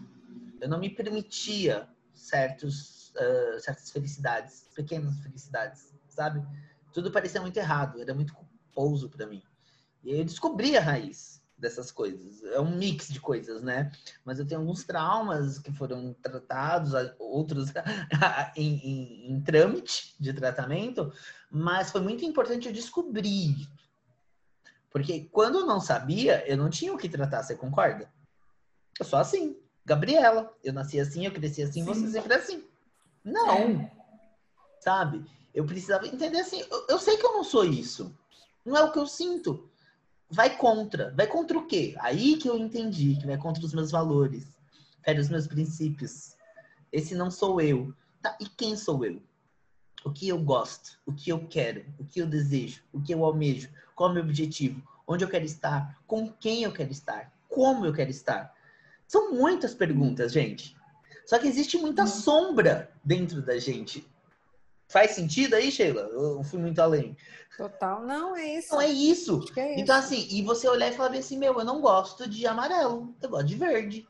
Eu 0.61 0.69
não 0.69 0.79
me 0.79 0.91
permitia 0.91 1.89
certos, 2.15 3.11
uh, 3.11 3.61
certas 3.61 3.91
felicidades, 3.91 4.69
pequenas 4.75 5.19
felicidades, 5.21 5.95
sabe? 6.09 6.45
Tudo 6.93 7.13
parecia 7.13 7.41
muito 7.41 7.57
errado, 7.57 8.01
era 8.01 8.15
muito 8.15 8.35
culposo 8.35 9.09
para 9.09 9.27
mim. 9.27 9.43
E 10.05 10.19
eu 10.19 10.25
descobri 10.25 10.77
a 10.77 10.81
raiz 10.81 11.43
dessas 11.57 11.91
coisas. 11.91 12.43
É 12.45 12.61
um 12.61 12.77
mix 12.77 13.09
de 13.09 13.21
coisas, 13.21 13.63
né? 13.63 13.91
Mas 14.25 14.39
eu 14.39 14.47
tenho 14.47 14.61
alguns 14.61 14.85
traumas 14.85 15.59
que 15.59 15.73
foram 15.73 16.15
tratados, 16.15 16.93
outros 17.19 17.73
em, 18.57 18.75
em, 18.77 19.33
em, 19.33 19.41
trâmite 19.41 20.15
de 20.19 20.33
tratamento, 20.33 21.13
mas 21.51 21.91
foi 21.91 22.01
muito 22.01 22.25
importante 22.25 22.69
eu 22.69 22.73
descobrir 22.73 23.69
porque 24.91 25.29
quando 25.31 25.59
eu 25.59 25.67
não 25.67 25.81
sabia, 25.81 26.47
eu 26.51 26.57
não 26.57 26.71
tinha 26.71 26.93
o 26.93 26.99
que 26.99 27.09
tratar, 27.09 27.43
você 27.43 27.55
concorda? 27.55 28.11
Eu 28.99 29.05
sou 29.05 29.19
assim. 29.19 29.57
Gabriela, 29.89 30.55
eu 30.63 30.75
nasci 30.75 31.01
assim, 31.01 31.25
eu 31.25 31.33
cresci 31.33 31.63
assim, 31.63 31.83
Sim. 31.83 31.85
você 31.85 32.11
sempre 32.11 32.35
é 32.35 32.37
assim. 32.37 32.63
Não. 33.25 33.51
É. 33.51 33.93
Sabe? 34.81 35.25
Eu 35.55 35.65
precisava 35.65 36.07
entender 36.07 36.41
assim, 36.41 36.63
eu, 36.71 36.87
eu 36.91 36.99
sei 36.99 37.17
que 37.17 37.25
eu 37.25 37.33
não 37.33 37.43
sou 37.43 37.65
isso. 37.65 38.15
Não 38.67 38.77
é 38.77 38.83
o 38.83 38.93
que 38.93 38.99
eu 38.99 39.07
sinto. 39.07 39.67
Vai 40.31 40.59
contra. 40.59 41.11
Vai 41.17 41.27
contra 41.27 41.57
o 41.57 41.67
quê? 41.67 41.97
Aí 42.01 42.37
que 42.37 42.47
eu 42.47 42.59
entendi 42.59 43.17
que 43.17 43.27
vai 43.27 43.39
contra 43.39 43.65
os 43.65 43.73
meus 43.73 43.91
valores, 43.91 44.47
fere 45.03 45.21
os 45.21 45.31
meus 45.31 45.47
princípios. 45.47 46.37
Esse 46.93 47.15
não 47.15 47.31
sou 47.31 47.59
eu. 47.59 47.95
Tá, 48.21 48.37
e 48.39 48.47
quem 48.47 48.77
sou 48.77 49.03
eu? 49.07 49.23
O 50.05 50.13
que 50.13 50.29
eu 50.29 50.39
gosto? 50.39 50.99
O 51.07 51.15
que 51.15 51.31
eu 51.31 51.49
quero? 51.49 51.83
O 51.99 52.05
que 52.05 52.21
eu 52.21 52.27
desejo? 52.27 52.83
O 52.93 53.01
que 53.01 53.15
eu 53.15 53.25
almejo? 53.25 53.71
Qual 53.97 54.11
é 54.11 54.13
o 54.13 54.15
meu 54.17 54.25
objetivo? 54.25 54.83
Onde 55.07 55.25
eu 55.25 55.31
quero 55.31 55.47
estar? 55.47 55.99
Com 56.07 56.31
quem 56.31 56.63
eu 56.63 56.73
quero 56.73 56.93
estar? 56.93 57.33
Como 57.49 57.87
eu 57.87 57.93
quero 57.95 58.11
estar? 58.11 58.55
São 59.09 59.33
muitas 59.33 59.75
perguntas, 59.75 60.31
gente. 60.31 60.77
Só 61.27 61.39
que 61.39 61.49
existe 61.49 61.79
muita 61.79 62.03
uhum. 62.03 62.09
sombra 62.09 62.93
dentro 63.03 63.43
da 63.43 63.59
gente. 63.59 64.07
Faz 64.87 65.13
sentido 65.13 65.55
aí, 65.55 65.73
Sheila? 65.73 66.03
Eu 66.13 66.45
fui 66.45 66.61
muito 66.61 66.79
além. 66.79 67.17
Total, 67.57 68.03
não, 68.07 68.37
é 68.37 68.59
isso. 68.59 68.73
Não, 68.73 68.81
é 68.81 68.89
isso. 68.89 69.45
É 69.57 69.81
então, 69.81 69.97
assim, 69.97 70.27
e 70.31 70.43
você 70.43 70.69
olhar 70.69 70.91
e 70.91 70.97
falar 70.97 71.15
assim, 71.17 71.39
meu, 71.39 71.59
eu 71.59 71.65
não 71.65 71.81
gosto 71.81 72.29
de 72.29 72.47
amarelo, 72.47 73.15
eu 73.21 73.29
gosto 73.29 73.47
de 73.47 73.57
verde. 73.57 74.09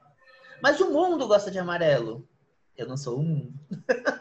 Mas 0.62 0.80
o 0.80 0.90
mundo 0.90 1.26
gosta 1.26 1.50
de 1.50 1.58
amarelo. 1.58 2.28
Eu 2.76 2.86
não 2.86 2.96
sou 2.96 3.18
o 3.18 3.22
mundo. 3.22 3.52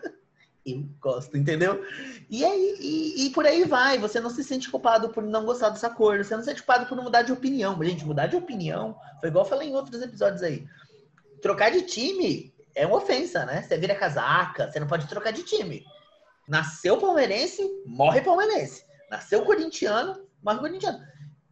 eu 0.67 0.85
gosto, 0.99 1.37
entendeu? 1.37 1.83
E 2.29 2.43
aí, 2.43 2.77
e, 2.79 3.25
e, 3.25 3.29
por 3.31 3.45
aí 3.45 3.63
vai. 3.63 3.97
Você 3.97 4.19
não 4.19 4.29
se 4.29 4.43
sente 4.43 4.69
culpado 4.69 5.09
por 5.09 5.23
não 5.23 5.45
gostar 5.45 5.69
dessa 5.69 5.89
cor, 5.89 6.17
você 6.17 6.35
não 6.35 6.43
se 6.43 6.49
sente 6.49 6.61
culpado 6.61 6.85
por 6.85 7.01
mudar 7.01 7.21
de 7.21 7.31
opinião. 7.31 7.81
Gente, 7.83 8.05
mudar 8.05 8.27
de 8.27 8.35
opinião 8.35 8.97
foi 9.19 9.29
igual 9.29 9.45
eu 9.45 9.49
falei 9.49 9.69
em 9.69 9.75
outros 9.75 10.01
episódios 10.01 10.43
aí. 10.43 10.67
Trocar 11.41 11.71
de 11.71 11.83
time 11.83 12.53
é 12.75 12.85
uma 12.85 12.97
ofensa, 12.97 13.45
né? 13.45 13.61
Você 13.61 13.77
vira 13.77 13.95
casaca, 13.95 14.71
você 14.71 14.79
não 14.79 14.87
pode 14.87 15.07
trocar 15.07 15.31
de 15.31 15.43
time. 15.43 15.83
Nasceu 16.47 16.97
palmeirense, 16.97 17.61
morre 17.85 18.21
palmeirense. 18.21 18.85
Nasceu 19.09 19.43
corintiano, 19.43 20.27
morre 20.43 20.59
corintiano. 20.59 20.99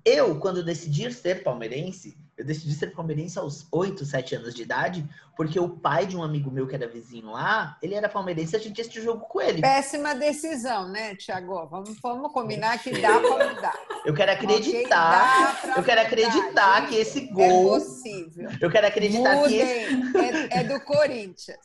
Eu, 0.04 0.40
quando 0.40 0.64
decidi 0.64 1.12
ser 1.12 1.44
palmeirense, 1.44 2.18
eu 2.38 2.44
decidi 2.44 2.74
ser 2.74 2.88
palmeirense 2.88 3.40
aos 3.40 3.66
8, 3.72 4.06
7 4.06 4.36
anos 4.36 4.54
de 4.54 4.62
idade, 4.62 5.08
porque 5.38 5.60
o 5.60 5.70
pai 5.70 6.06
de 6.06 6.18
um 6.18 6.24
amigo 6.24 6.52
meu 6.52 6.68
que 6.68 6.76
era 6.76 6.88
vizinho 6.88 7.32
lá, 7.32 7.78
ele 7.82 7.96
era 7.96 8.10
palmeirense 8.10 8.56
e 8.56 8.58
a 8.58 8.60
gente 8.60 8.80
assistiu 8.80 9.04
jogo 9.04 9.22
com 9.22 9.42
ele. 9.42 9.62
Péssima 9.62 10.14
decisão, 10.14 10.90
né, 10.90 11.16
Tiago? 11.16 11.66
Vamos, 11.68 11.98
vamos 12.02 12.32
combinar 12.32 12.78
que 12.80 12.92
dá 13.00 13.20
para 13.20 13.54
mudar. 13.54 13.80
Eu 14.06 14.14
quero 14.14 14.32
acreditar. 14.34 15.58
Okay, 15.62 15.72
eu 15.78 15.84
quero 15.84 16.02
acreditar 16.02 16.82
gente, 16.82 16.90
que 16.90 16.96
esse 16.96 17.20
é 17.20 17.28
gol. 17.32 17.76
É 17.76 17.80
possível. 17.80 18.50
Eu 18.60 18.70
quero 18.70 18.88
acreditar 18.88 19.36
Mudem. 19.36 19.58
que 19.58 19.64
esse. 19.64 20.18
É, 20.18 20.60
é, 20.60 20.64
do 20.64 20.80
Corinthians. 20.82 21.58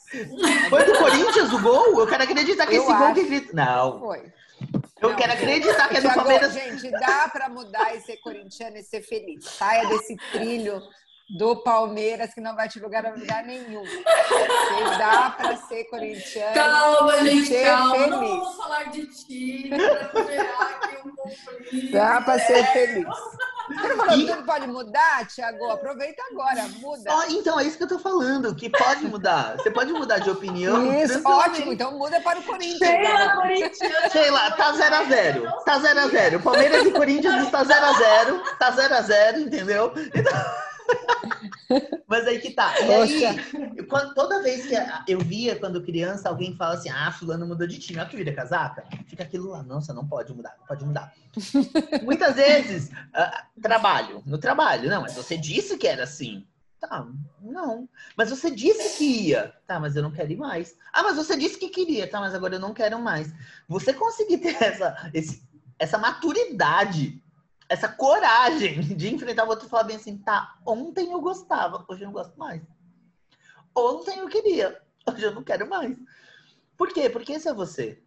Foi 0.69 0.85
do 0.85 0.99
Corinthians 0.99 1.53
o 1.53 1.61
gol? 1.63 2.01
Eu 2.01 2.07
quero 2.07 2.23
acreditar 2.23 2.67
que 2.67 2.77
eu 2.77 2.83
esse 2.83 2.93
acho. 2.93 3.15
gol 3.15 3.15
que. 3.15 3.55
Não. 3.55 3.99
Foi. 3.99 4.33
Eu 5.01 5.11
não, 5.11 5.17
quero 5.17 5.33
acreditar 5.33 5.89
que 5.89 5.97
é 5.97 6.01
do 6.01 6.15
Palmeiras. 6.15 6.53
Gente, 6.53 6.91
dá 6.91 7.29
para 7.29 7.49
mudar 7.49 7.97
e 7.97 8.01
ser 8.01 8.19
corintiano 8.19 8.77
e 8.77 8.83
ser 8.83 9.03
feliz. 9.03 9.45
Saia 9.45 9.89
desse 9.89 10.15
trilho 10.31 10.83
do 11.31 11.63
Palmeiras 11.63 12.35
que 12.35 12.41
não 12.41 12.57
vai 12.57 12.69
te 12.69 12.81
lugar 12.81 13.07
a 13.07 13.15
lugar 13.15 13.45
nenhum. 13.45 13.85
Você 13.85 14.99
dá 14.99 15.31
para 15.31 15.57
ser 15.57 15.85
corintiano. 15.85 16.55
Calma, 16.55 17.25
gente, 17.25 17.47
ser 17.47 17.65
calma. 17.65 17.95
Feliz. 17.95 18.11
Não 18.11 18.21
vamos 18.21 18.57
falar 18.57 18.85
de 18.91 19.07
ti, 19.07 19.71
para 19.71 20.25
gerar 20.25 20.81
aqui 20.83 21.09
um 21.09 21.15
conflito. 21.15 21.93
Dá 21.93 22.21
para 22.21 22.39
ser 22.41 22.67
feliz. 22.73 23.07
Você 23.71 23.89
não 23.89 23.97
falou 23.97 24.15
que 24.19 24.27
tudo 24.27 24.43
pode 24.45 24.67
mudar, 24.67 25.27
Tiago? 25.27 25.71
Aproveita 25.71 26.23
agora, 26.31 26.69
muda. 26.81 27.11
Oh, 27.17 27.31
então, 27.31 27.61
é 27.61 27.65
isso 27.65 27.77
que 27.77 27.85
eu 27.85 27.89
tô 27.89 27.99
falando, 27.99 28.55
que 28.55 28.69
pode 28.69 29.07
mudar. 29.07 29.57
Você 29.57 29.71
pode 29.71 29.93
mudar 29.93 30.19
de 30.19 30.31
opinião. 30.31 30.93
Isso, 31.03 31.21
ótimo. 31.25 31.73
Então 31.73 31.97
muda 31.97 32.21
para 32.21 32.41
o 32.41 32.43
Corinthians. 32.43 32.79
Sheila, 32.79 33.35
Corinthians. 33.37 34.13
Sheila, 34.13 34.51
tá 34.53 34.73
0x0. 34.73 35.65
Tá 35.65 35.81
0x0. 35.81 36.43
Palmeiras 36.43 36.87
e 36.87 36.91
Corinthians 36.91 37.45
está 37.45 37.65
0x0. 37.65 38.43
Tá 38.59 38.73
0x0, 38.73 39.39
entendeu? 39.39 39.93
Então... 40.15 40.33
Mas 42.07 42.27
aí 42.27 42.39
que 42.41 42.51
tá. 42.51 42.75
E 42.81 42.93
aí, 42.93 43.83
quando, 43.85 44.15
toda 44.15 44.43
vez 44.43 44.67
que 44.67 44.75
eu 45.11 45.21
via, 45.21 45.57
quando 45.57 45.83
criança, 45.83 46.29
alguém 46.29 46.57
fala 46.57 46.75
assim, 46.75 46.91
ah, 46.91 47.13
fulano 47.13 47.47
mudou 47.47 47.67
de 47.67 47.79
time, 47.79 48.01
ó 48.01 48.05
que 48.05 48.17
vira 48.17 48.33
casaca, 48.33 48.85
fica 49.07 49.23
aquilo 49.23 49.51
lá, 49.51 49.63
nossa, 49.63 49.93
não 49.93 50.07
pode 50.07 50.35
mudar, 50.35 50.55
não 50.59 50.67
pode 50.67 50.85
mudar. 50.85 51.13
Muitas 52.03 52.37
vezes, 52.37 52.91
uh, 52.91 53.61
trabalho, 53.61 54.23
no 54.27 54.39
trabalho, 54.39 54.89
não, 54.89 55.03
mas 55.03 55.15
você 55.15 55.37
disse 55.37 55.79
que 55.79 55.87
era 55.87 56.05
assim. 56.05 56.47
Tá, 56.81 57.07
não. 57.43 57.87
Mas 58.17 58.31
você 58.31 58.51
disse 58.51 58.97
que 58.97 59.29
ia. 59.29 59.55
Tá, 59.67 59.79
mas 59.79 59.97
eu 59.97 60.03
não 60.03 60.11
quero 60.11 60.33
ir 60.33 60.37
mais. 60.37 60.75
Ah, 60.91 61.03
mas 61.03 61.17
você 61.17 61.37
disse 61.37 61.59
que 61.59 61.69
queria. 61.69 62.09
Tá, 62.09 62.21
mas 62.21 62.35
agora 62.35 62.55
eu 62.55 62.61
não 62.61 62.73
quero 62.73 62.99
mais. 62.99 63.31
Você 63.69 63.93
conseguir 63.93 64.39
ter 64.39 64.57
essa, 64.63 65.11
esse, 65.13 65.47
essa 65.79 65.99
maturidade 65.99 67.23
essa 67.71 67.89
coragem 67.89 68.81
de 68.97 69.15
enfrentar 69.15 69.45
o 69.45 69.49
outro 69.49 69.67
e 69.67 69.71
falar 69.71 69.85
bem 69.85 69.97
assim, 69.97 70.19
tá, 70.19 70.59
ontem 70.67 71.13
eu 71.13 71.21
gostava, 71.21 71.87
hoje 71.89 72.03
eu 72.03 72.07
não 72.07 72.13
gosto 72.13 72.37
mais. 72.37 72.61
Ontem 73.75 74.19
eu 74.19 74.29
queria, 74.29 74.83
hoje 75.09 75.23
eu 75.23 75.33
não 75.33 75.45
quero 75.45 75.71
mais. 75.71 75.97
Por 76.77 76.93
quê? 76.93 77.09
Porque 77.09 77.33
esse 77.33 77.49
é 77.49 77.55
você, 77.55 78.03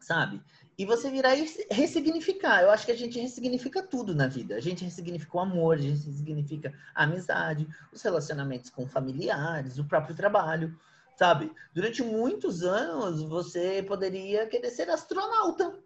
sabe? 0.00 0.42
E 0.76 0.84
você 0.84 1.08
virar 1.10 1.36
e 1.36 1.46
ressignificar. 1.70 2.62
Eu 2.62 2.70
acho 2.70 2.86
que 2.86 2.92
a 2.92 2.96
gente 2.96 3.20
ressignifica 3.20 3.82
tudo 3.82 4.14
na 4.14 4.26
vida. 4.26 4.56
A 4.56 4.60
gente 4.60 4.82
ressignifica 4.82 5.36
o 5.36 5.40
amor, 5.40 5.76
a 5.76 5.80
gente 5.80 6.06
ressignifica 6.06 6.74
a 6.94 7.04
amizade, 7.04 7.68
os 7.92 8.02
relacionamentos 8.02 8.70
com 8.70 8.88
familiares, 8.88 9.78
o 9.78 9.84
próprio 9.84 10.16
trabalho, 10.16 10.76
sabe? 11.16 11.52
Durante 11.72 12.02
muitos 12.02 12.64
anos 12.64 13.22
você 13.22 13.84
poderia 13.86 14.46
querer 14.46 14.70
ser 14.70 14.90
astronauta. 14.90 15.78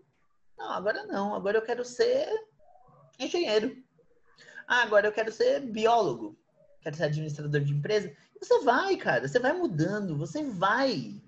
Não, 0.57 0.71
agora 0.71 1.05
não. 1.05 1.35
Agora 1.35 1.59
eu 1.59 1.63
quero 1.63 1.85
ser 1.85 2.29
engenheiro. 3.19 3.77
Ah, 4.67 4.83
agora 4.83 5.07
eu 5.07 5.13
quero 5.13 5.33
ser 5.33 5.61
biólogo, 5.61 6.39
quero 6.81 6.97
ser 6.97 7.05
administrador 7.05 7.61
de 7.61 7.73
empresa. 7.73 8.15
Você 8.41 8.61
vai, 8.61 8.97
cara, 8.97 9.27
você 9.27 9.39
vai 9.39 9.53
mudando, 9.53 10.17
você 10.17 10.43
vai 10.43 11.21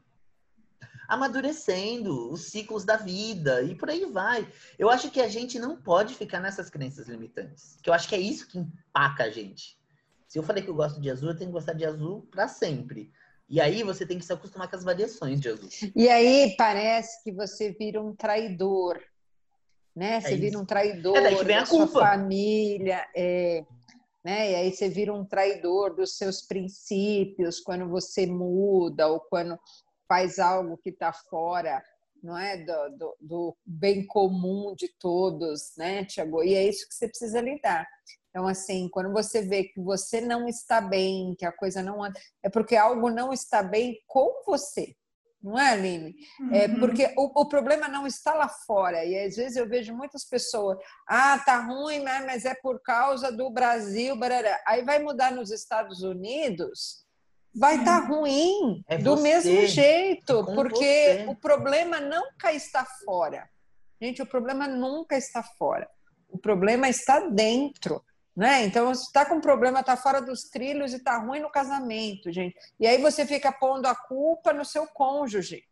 amadurecendo 1.08 2.32
os 2.32 2.46
ciclos 2.46 2.84
da 2.84 2.96
vida 2.96 3.62
e 3.62 3.74
por 3.74 3.90
aí 3.90 4.04
vai. 4.06 4.46
Eu 4.78 4.90
acho 4.90 5.10
que 5.10 5.20
a 5.20 5.28
gente 5.28 5.58
não 5.58 5.76
pode 5.76 6.14
ficar 6.14 6.40
nessas 6.40 6.68
crenças 6.68 7.08
limitantes, 7.08 7.78
que 7.82 7.88
eu 7.88 7.94
acho 7.94 8.08
que 8.08 8.14
é 8.14 8.20
isso 8.20 8.48
que 8.48 8.58
empaca 8.58 9.24
a 9.24 9.30
gente. 9.30 9.78
Se 10.26 10.38
eu 10.38 10.42
falei 10.42 10.62
que 10.62 10.68
eu 10.68 10.74
gosto 10.74 11.00
de 11.00 11.10
azul, 11.10 11.30
eu 11.30 11.36
tenho 11.36 11.50
que 11.50 11.54
gostar 11.54 11.72
de 11.72 11.84
azul 11.84 12.26
para 12.30 12.48
sempre. 12.48 13.12
E 13.48 13.60
aí 13.60 13.84
você 13.84 14.04
tem 14.04 14.18
que 14.18 14.24
se 14.24 14.32
acostumar 14.32 14.68
com 14.68 14.74
as 14.74 14.82
variações, 14.82 15.40
Jesus. 15.40 15.88
E 15.94 16.08
aí 16.08 16.54
parece 16.58 17.22
que 17.22 17.30
você 17.30 17.70
vira 17.72 18.02
um 18.02 18.14
traidor, 18.14 19.00
né? 19.96 20.20
Você 20.20 20.34
é 20.34 20.36
vira 20.36 20.58
um 20.58 20.66
traidor 20.66 21.16
é 21.16 21.44
da 21.44 21.64
sua 21.64 21.88
família, 21.88 23.06
é, 23.16 23.64
né? 24.22 24.52
E 24.52 24.54
aí 24.54 24.72
você 24.72 24.88
vira 24.88 25.14
um 25.14 25.24
traidor 25.24 25.96
dos 25.96 26.18
seus 26.18 26.42
princípios 26.42 27.60
quando 27.60 27.88
você 27.88 28.26
muda 28.26 29.08
ou 29.08 29.20
quando 29.20 29.58
faz 30.06 30.38
algo 30.38 30.76
que 30.76 30.90
está 30.90 31.12
fora 31.12 31.82
não 32.22 32.36
é 32.36 32.56
do, 32.56 32.88
do, 32.96 33.16
do, 33.20 33.56
bem 33.64 34.04
comum 34.04 34.74
de 34.74 34.88
todos, 34.98 35.72
né, 35.76 36.04
Tiago? 36.04 36.42
E 36.42 36.54
é 36.54 36.66
isso 36.66 36.88
que 36.88 36.94
você 36.94 37.08
precisa 37.08 37.40
lidar. 37.40 37.86
Então, 38.30 38.46
assim, 38.48 38.88
quando 38.88 39.12
você 39.12 39.42
vê 39.42 39.64
que 39.64 39.80
você 39.80 40.20
não 40.20 40.48
está 40.48 40.80
bem, 40.80 41.34
que 41.38 41.46
a 41.46 41.52
coisa 41.52 41.82
não 41.82 42.02
anda, 42.02 42.18
é 42.42 42.50
porque 42.50 42.76
algo 42.76 43.10
não 43.10 43.32
está 43.32 43.62
bem 43.62 44.02
com 44.06 44.42
você. 44.44 44.94
Não 45.42 45.58
é, 45.58 45.70
Aline? 45.70 46.14
É 46.50 46.66
uhum. 46.66 46.80
porque 46.80 47.12
o, 47.16 47.42
o, 47.42 47.48
problema 47.48 47.88
não 47.88 48.06
está 48.06 48.34
lá 48.34 48.48
fora. 48.48 49.04
E 49.04 49.16
às 49.16 49.36
vezes 49.36 49.56
eu 49.56 49.68
vejo 49.68 49.94
muitas 49.94 50.24
pessoas, 50.24 50.78
ah, 51.06 51.38
tá 51.38 51.60
ruim, 51.60 52.00
né? 52.00 52.24
mas 52.26 52.44
é 52.44 52.54
por 52.54 52.80
causa 52.82 53.30
do 53.30 53.50
Brasil, 53.50 54.16
barará. 54.16 54.60
aí 54.66 54.84
vai 54.84 54.98
mudar 54.98 55.30
nos 55.30 55.50
Estados 55.50 56.02
Unidos, 56.02 57.04
vai 57.54 57.78
estar 57.78 58.02
tá 58.02 58.06
ruim 58.06 58.82
é 58.88 58.98
do 58.98 59.16
mesmo 59.18 59.66
jeito, 59.66 60.40
é 60.40 60.54
porque 60.54 60.74
você. 60.74 61.26
o 61.28 61.34
problema 61.36 62.00
nunca 62.00 62.52
está 62.52 62.84
fora. 63.04 63.48
Gente, 64.00 64.20
o 64.20 64.26
problema 64.26 64.66
nunca 64.66 65.16
está 65.16 65.42
fora. 65.42 65.88
O 66.28 66.38
problema 66.38 66.88
está 66.88 67.20
dentro. 67.20 68.02
Né? 68.36 68.64
Então, 68.64 68.94
se 68.94 69.04
está 69.04 69.24
com 69.24 69.40
problema, 69.40 69.80
está 69.80 69.96
fora 69.96 70.20
dos 70.20 70.44
trilhos 70.44 70.92
e 70.92 70.96
está 70.96 71.16
ruim 71.16 71.40
no 71.40 71.50
casamento, 71.50 72.30
gente. 72.30 72.54
E 72.78 72.86
aí 72.86 73.00
você 73.00 73.24
fica 73.24 73.50
pondo 73.50 73.86
a 73.86 73.94
culpa 73.94 74.52
no 74.52 74.64
seu 74.64 74.86
cônjuge. 74.86 75.64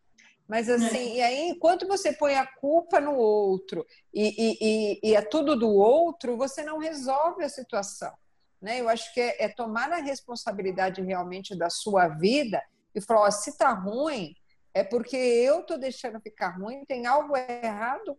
Mas 0.47 0.67
assim, 0.69 1.11
é. 1.11 1.15
e 1.15 1.21
aí, 1.21 1.49
enquanto 1.49 1.87
você 1.87 2.13
põe 2.13 2.35
a 2.35 2.45
culpa 2.45 2.99
no 2.99 3.15
outro 3.15 3.85
e, 4.13 4.27
e, 4.27 4.57
e, 4.61 4.99
e, 5.11 5.15
é 5.15 5.21
tudo 5.21 5.55
do 5.55 5.69
outro, 5.69 6.37
você 6.37 6.63
não 6.63 6.77
resolve 6.77 7.43
a 7.43 7.49
situação. 7.49 8.13
Né? 8.61 8.81
Eu 8.81 8.89
acho 8.89 9.11
que 9.13 9.21
é, 9.21 9.45
é 9.45 9.49
tomar 9.49 9.91
a 9.91 10.01
responsabilidade 10.01 11.01
realmente 11.01 11.55
da 11.55 11.69
sua 11.69 12.07
vida 12.07 12.61
e 12.93 13.01
falar: 13.01 13.21
ó, 13.21 13.31
se 13.31 13.51
está 13.51 13.71
ruim, 13.73 14.35
é 14.73 14.83
porque 14.83 15.15
eu 15.15 15.61
estou 15.61 15.79
deixando 15.79 16.19
ficar 16.19 16.57
ruim, 16.59 16.85
tem 16.85 17.05
algo 17.05 17.35
errado 17.35 18.17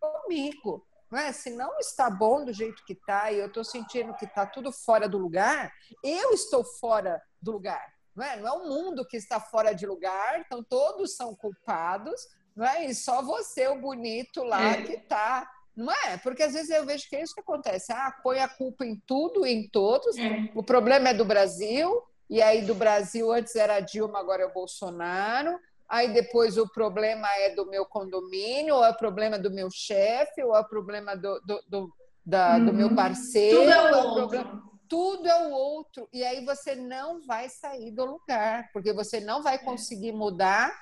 comigo. 0.00 0.84
É? 1.16 1.32
Se 1.32 1.50
não 1.50 1.78
está 1.78 2.08
bom 2.10 2.44
do 2.44 2.52
jeito 2.52 2.84
que 2.84 2.92
está 2.92 3.30
e 3.30 3.38
eu 3.38 3.46
estou 3.46 3.64
sentindo 3.64 4.14
que 4.14 4.24
está 4.24 4.46
tudo 4.46 4.72
fora 4.72 5.08
do 5.08 5.18
lugar, 5.18 5.72
eu 6.02 6.32
estou 6.32 6.64
fora 6.64 7.22
do 7.40 7.52
lugar. 7.52 7.92
Não 8.14 8.24
é? 8.24 8.36
não 8.36 8.48
é 8.48 8.52
o 8.52 8.68
mundo 8.68 9.06
que 9.06 9.16
está 9.16 9.40
fora 9.40 9.72
de 9.72 9.86
lugar, 9.86 10.40
então 10.40 10.62
todos 10.62 11.16
são 11.16 11.34
culpados, 11.34 12.20
não 12.54 12.64
é? 12.64 12.84
e 12.86 12.94
só 12.94 13.22
você, 13.22 13.66
o 13.66 13.80
bonito 13.80 14.44
lá, 14.44 14.62
é. 14.72 14.82
que 14.82 14.92
está 14.92 15.50
não 15.76 15.92
é? 15.92 16.16
Porque 16.18 16.42
às 16.42 16.52
vezes 16.52 16.70
eu 16.70 16.86
vejo 16.86 17.08
que 17.08 17.16
é 17.16 17.22
isso 17.22 17.34
que 17.34 17.40
acontece. 17.40 17.92
Ah, 17.92 18.14
põe 18.22 18.38
a 18.38 18.48
culpa 18.48 18.84
em 18.84 18.96
tudo 19.06 19.46
e 19.46 19.52
em 19.52 19.68
todos. 19.68 20.16
É. 20.16 20.48
O 20.54 20.62
problema 20.62 21.08
é 21.08 21.14
do 21.14 21.24
Brasil, 21.24 22.00
e 22.30 22.40
aí 22.40 22.62
do 22.62 22.74
Brasil 22.74 23.32
antes 23.32 23.56
era 23.56 23.80
Dilma, 23.80 24.20
agora 24.20 24.42
é 24.42 24.46
o 24.46 24.52
Bolsonaro. 24.52 25.58
Aí 25.88 26.12
depois 26.12 26.56
o 26.56 26.68
problema 26.68 27.28
é 27.38 27.54
do 27.54 27.66
meu 27.66 27.84
condomínio, 27.84 28.76
ou 28.76 28.84
é 28.84 28.90
o 28.90 28.96
problema 28.96 29.38
do 29.38 29.50
meu 29.50 29.68
chefe, 29.70 30.42
ou 30.42 30.54
é 30.54 30.60
o 30.60 30.68
problema 30.68 31.16
do, 31.16 31.40
do, 31.40 31.62
do, 31.68 31.92
da, 32.24 32.56
uhum. 32.56 32.66
do 32.66 32.72
meu 32.72 32.88
uhum. 32.88 32.96
parceiro. 32.96 33.60
Tudo 33.60 33.70
é 33.70 33.82
o 33.82 33.86
é 33.86 33.96
outro. 33.96 34.14
Problema, 34.14 34.62
tudo 34.88 35.28
é 35.28 35.46
o 35.46 35.50
outro. 35.50 36.08
E 36.12 36.24
aí 36.24 36.44
você 36.44 36.74
não 36.74 37.20
vai 37.22 37.48
sair 37.48 37.90
do 37.90 38.04
lugar, 38.04 38.70
porque 38.72 38.92
você 38.92 39.20
não 39.20 39.42
vai 39.42 39.58
conseguir 39.58 40.12
mudar 40.12 40.72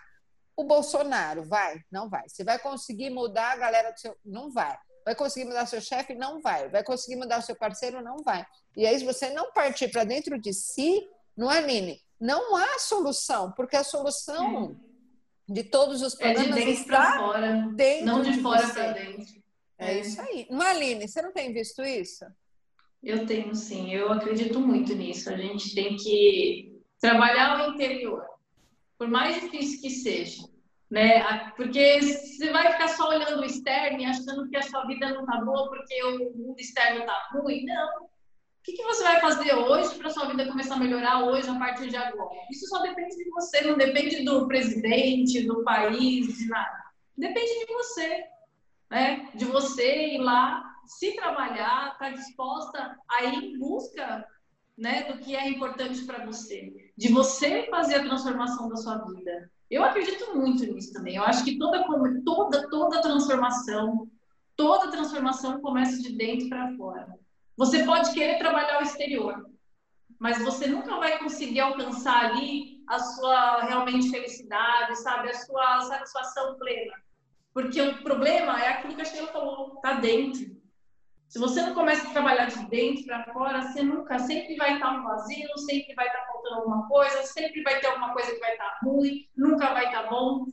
o 0.57 0.65
Bolsonaro 0.65 1.43
vai? 1.45 1.81
Não 1.91 2.09
vai. 2.09 2.29
Você 2.29 2.45
vai 2.45 2.59
conseguir 2.59 3.11
mudar 3.11 3.53
a 3.53 3.57
galera 3.57 3.91
do 3.91 3.99
seu. 3.99 4.17
Não 4.25 4.51
vai. 4.51 4.79
Vai 5.05 5.15
conseguir 5.15 5.47
mudar 5.47 5.67
seu 5.67 5.81
chefe? 5.81 6.15
Não 6.15 6.41
vai. 6.41 6.69
Vai 6.69 6.85
conseguir 6.85 7.17
mudar 7.17 7.39
o 7.39 7.43
seu 7.43 7.57
parceiro? 7.57 8.03
Não 8.03 8.19
vai. 8.19 8.47
E 8.77 8.87
aí, 8.87 8.99
se 8.99 9.05
você 9.05 9.31
não 9.31 9.53
partir 9.53 9.89
para 9.89 10.05
dentro 10.05 10.41
de 10.41 10.53
si, 10.53 11.03
não 11.37 11.51
é, 11.51 11.61
Nini? 11.61 12.01
Não 12.21 12.55
há 12.55 12.79
solução, 12.79 13.51
porque 13.53 13.77
a 13.77 13.83
solução 13.83 14.77
é. 14.79 14.92
De 15.49 15.65
todos 15.65 16.03
os 16.03 16.15
problemas 16.15 16.57
é 16.57 16.61
de 16.61 16.67
dentro 16.67 16.73
está 16.73 17.17
fora, 17.19 17.69
dentro 17.75 18.07
não 18.07 18.23
de, 18.23 18.33
de 18.33 18.41
fora 18.41 18.69
para 18.69 18.93
dentro. 18.93 19.43
É, 19.79 19.95
é 19.95 20.01
isso 20.01 20.21
aí. 20.21 20.47
Não, 20.51 20.63
é, 20.63 20.71
Aline, 20.71 21.09
você 21.09 21.21
não 21.21 21.33
tem 21.33 21.53
visto 21.53 21.83
isso? 21.83 22.25
Eu 23.03 23.27
tenho, 23.27 23.55
sim. 23.55 23.93
Eu 23.93 24.13
acredito 24.13 24.61
muito 24.61 24.95
nisso. 24.95 25.29
A 25.29 25.37
gente 25.37 25.75
tem 25.75 25.97
que 25.97 26.81
trabalhar 27.01 27.69
o 27.69 27.75
interior 27.75 28.25
por 28.97 29.09
mais 29.09 29.41
difícil 29.41 29.81
que 29.81 29.91
seja, 29.91 30.49
né? 30.89 31.51
Porque 31.57 32.01
você 32.01 32.53
vai 32.53 32.71
ficar 32.73 32.87
só 32.89 33.09
olhando 33.09 33.41
o 33.41 33.45
externo 33.45 34.01
e 34.01 34.05
achando 34.05 34.49
que 34.49 34.57
a 34.57 34.63
sua 34.63 34.87
vida 34.87 35.13
não 35.13 35.27
tá 35.27 35.41
boa 35.41 35.69
porque 35.69 36.03
o 36.05 36.33
mundo 36.37 36.61
externo 36.61 37.05
tá 37.05 37.31
ruim. 37.33 37.65
Não. 37.65 38.09
O 38.63 38.65
que, 38.65 38.75
que 38.75 38.85
você 38.85 39.03
vai 39.03 39.21
fazer 39.21 39.53
hoje 39.57 39.97
para 39.97 40.09
sua 40.09 40.27
vida 40.27 40.47
começar 40.47 40.77
a 40.77 40.79
melhorar 40.79 41.25
hoje, 41.25 41.51
a 41.51 41.59
partir 41.59 41.89
de 41.89 41.97
agora? 41.97 42.39
Isso 42.49 42.69
só 42.69 42.81
depende 42.81 43.17
de 43.17 43.29
você, 43.29 43.61
não 43.63 43.77
depende 43.77 44.25
do 44.25 44.47
presidente, 44.47 45.43
do 45.43 45.65
país, 45.65 46.39
de 46.39 46.47
nada. 46.47 46.85
Depende 47.19 47.67
de 47.67 47.73
você, 47.73 48.25
né? 48.89 49.29
De 49.35 49.47
você 49.47 50.15
ir 50.15 50.19
lá, 50.19 50.63
se 50.87 51.17
trabalhar, 51.17 51.95
estar 51.95 51.99
tá 51.99 52.11
disposta 52.11 52.97
a 53.11 53.25
ir 53.25 53.35
em 53.35 53.59
busca 53.59 54.25
né, 54.79 55.13
do 55.13 55.19
que 55.19 55.35
é 55.35 55.49
importante 55.49 56.05
para 56.05 56.25
você, 56.25 56.93
de 56.97 57.09
você 57.13 57.67
fazer 57.69 57.97
a 57.97 58.05
transformação 58.05 58.69
da 58.69 58.77
sua 58.77 58.99
vida. 58.99 59.51
Eu 59.69 59.83
acredito 59.83 60.37
muito 60.39 60.65
nisso 60.73 60.93
também. 60.93 61.17
Eu 61.17 61.25
acho 61.25 61.43
que 61.43 61.59
toda 61.59 61.85
toda 62.25 62.71
toda 62.71 63.03
transformação, 63.03 64.09
toda 64.55 64.93
transformação 64.93 65.61
começa 65.61 66.01
de 66.01 66.17
dentro 66.17 66.49
para 66.49 66.77
fora. 66.77 67.22
Você 67.57 67.85
pode 67.85 68.13
querer 68.13 68.39
trabalhar 68.39 68.81
o 68.81 68.83
exterior, 68.83 69.47
mas 70.19 70.43
você 70.43 70.67
nunca 70.67 70.97
vai 70.99 71.19
conseguir 71.19 71.61
alcançar 71.61 72.27
ali 72.27 72.83
a 72.89 72.99
sua 72.99 73.63
realmente 73.63 74.11
felicidade, 74.11 74.99
sabe, 74.99 75.31
a 75.31 75.35
sua 75.35 75.81
satisfação 75.83 76.57
plena. 76.57 76.95
Porque 77.53 77.81
o 77.81 78.03
problema 78.03 78.63
é 78.63 78.69
aquilo 78.69 78.97
que 78.97 79.03
a 79.03 79.05
Sheila 79.05 79.29
falou, 79.29 79.77
tá 79.81 79.95
dentro. 79.95 80.61
Se 81.29 81.39
você 81.39 81.63
não 81.63 81.75
começa 81.75 82.07
a 82.07 82.13
trabalhar 82.13 82.47
de 82.47 82.65
dentro 82.67 83.05
para 83.05 83.25
fora, 83.33 83.63
você 83.63 83.83
nunca, 83.83 84.19
sempre 84.19 84.55
vai 84.57 84.75
estar 84.75 84.93
no 84.93 85.05
vazio, 85.05 85.59
sempre 85.59 85.95
vai 85.95 86.07
estar 86.07 86.27
faltando 86.27 86.57
alguma 86.57 86.87
coisa, 86.89 87.23
sempre 87.23 87.63
vai 87.63 87.81
ter 87.81 87.87
alguma 87.87 88.13
coisa 88.13 88.33
que 88.33 88.41
vai 88.41 88.53
estar 88.53 88.79
ruim, 88.83 89.29
nunca 89.37 89.73
vai 89.73 89.87
estar 89.87 90.09
bom, 90.11 90.45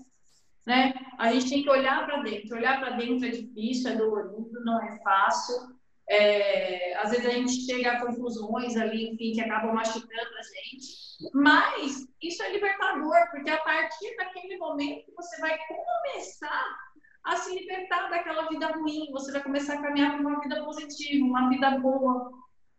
né? 0.66 0.94
A 1.18 1.32
gente 1.34 1.50
tem 1.50 1.64
que 1.64 1.70
olhar 1.70 2.06
para 2.06 2.22
dentro. 2.22 2.56
Olhar 2.56 2.80
para 2.80 2.92
dentro 2.92 3.26
é 3.26 3.30
difícil, 3.30 3.92
é 3.92 3.96
dolorido, 3.96 4.64
não 4.64 4.82
é 4.82 4.98
fácil. 5.04 5.79
É, 6.10 6.96
às 6.98 7.12
vezes 7.12 7.26
a 7.26 7.30
gente 7.30 7.52
chega 7.66 7.92
a 7.92 8.06
conclusões 8.06 8.76
ali, 8.76 9.12
enfim, 9.12 9.32
que 9.32 9.42
acabam 9.42 9.74
machucando 9.74 10.12
a 10.12 10.42
gente. 10.42 11.10
Mas 11.34 12.08
isso 12.22 12.42
é 12.42 12.52
libertador, 12.52 13.30
porque 13.32 13.50
a 13.50 13.62
partir 13.62 14.16
daquele 14.18 14.58
momento 14.58 15.12
você 15.16 15.40
vai 15.40 15.58
começar 15.68 16.78
a 17.24 17.36
se 17.36 17.54
libertar 17.54 18.10
daquela 18.10 18.48
vida 18.48 18.68
ruim, 18.68 19.12
você 19.12 19.32
vai 19.32 19.44
começar 19.44 19.76
a 19.76 19.82
caminhar 19.82 20.18
para 20.18 20.28
uma 20.28 20.42
vida 20.42 20.64
positiva, 20.64 21.26
uma 21.26 21.50
vida 21.50 21.78
boa, 21.80 22.32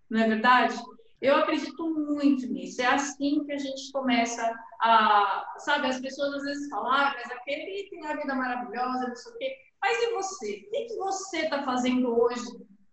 não 0.09 0.21
é 0.21 0.29
verdade? 0.29 0.77
Eu 1.21 1.37
acredito 1.37 1.89
muito 1.95 2.47
nisso. 2.47 2.81
É 2.81 2.87
assim 2.87 3.45
que 3.45 3.53
a 3.53 3.59
gente 3.59 3.93
começa 3.93 4.43
a. 4.81 5.55
Sabe, 5.59 5.87
as 5.87 6.01
pessoas 6.01 6.35
às 6.35 6.43
vezes 6.43 6.69
falam, 6.71 6.91
ah, 6.91 7.15
mas 7.15 7.31
aquele 7.31 7.89
tem 7.91 8.07
a 8.07 8.17
vida 8.17 8.35
maravilhosa, 8.35 9.09
não 9.09 9.15
sei 9.15 9.33
o 9.33 9.39
quê. 9.39 9.57
Mas 9.83 10.03
e 10.03 10.13
você? 10.13 10.69
O 10.69 10.71
que 10.71 10.97
você 10.97 11.39
está 11.41 11.63
fazendo 11.63 12.19
hoje 12.19 12.47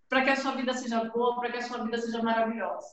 para 0.09 0.23
que 0.23 0.29
a 0.29 0.35
sua 0.35 0.51
vida 0.53 0.73
seja 0.73 1.03
boa, 1.05 1.39
para 1.39 1.51
que 1.51 1.57
a 1.57 1.61
sua 1.61 1.83
vida 1.83 1.97
seja 1.97 2.21
maravilhosa? 2.21 2.87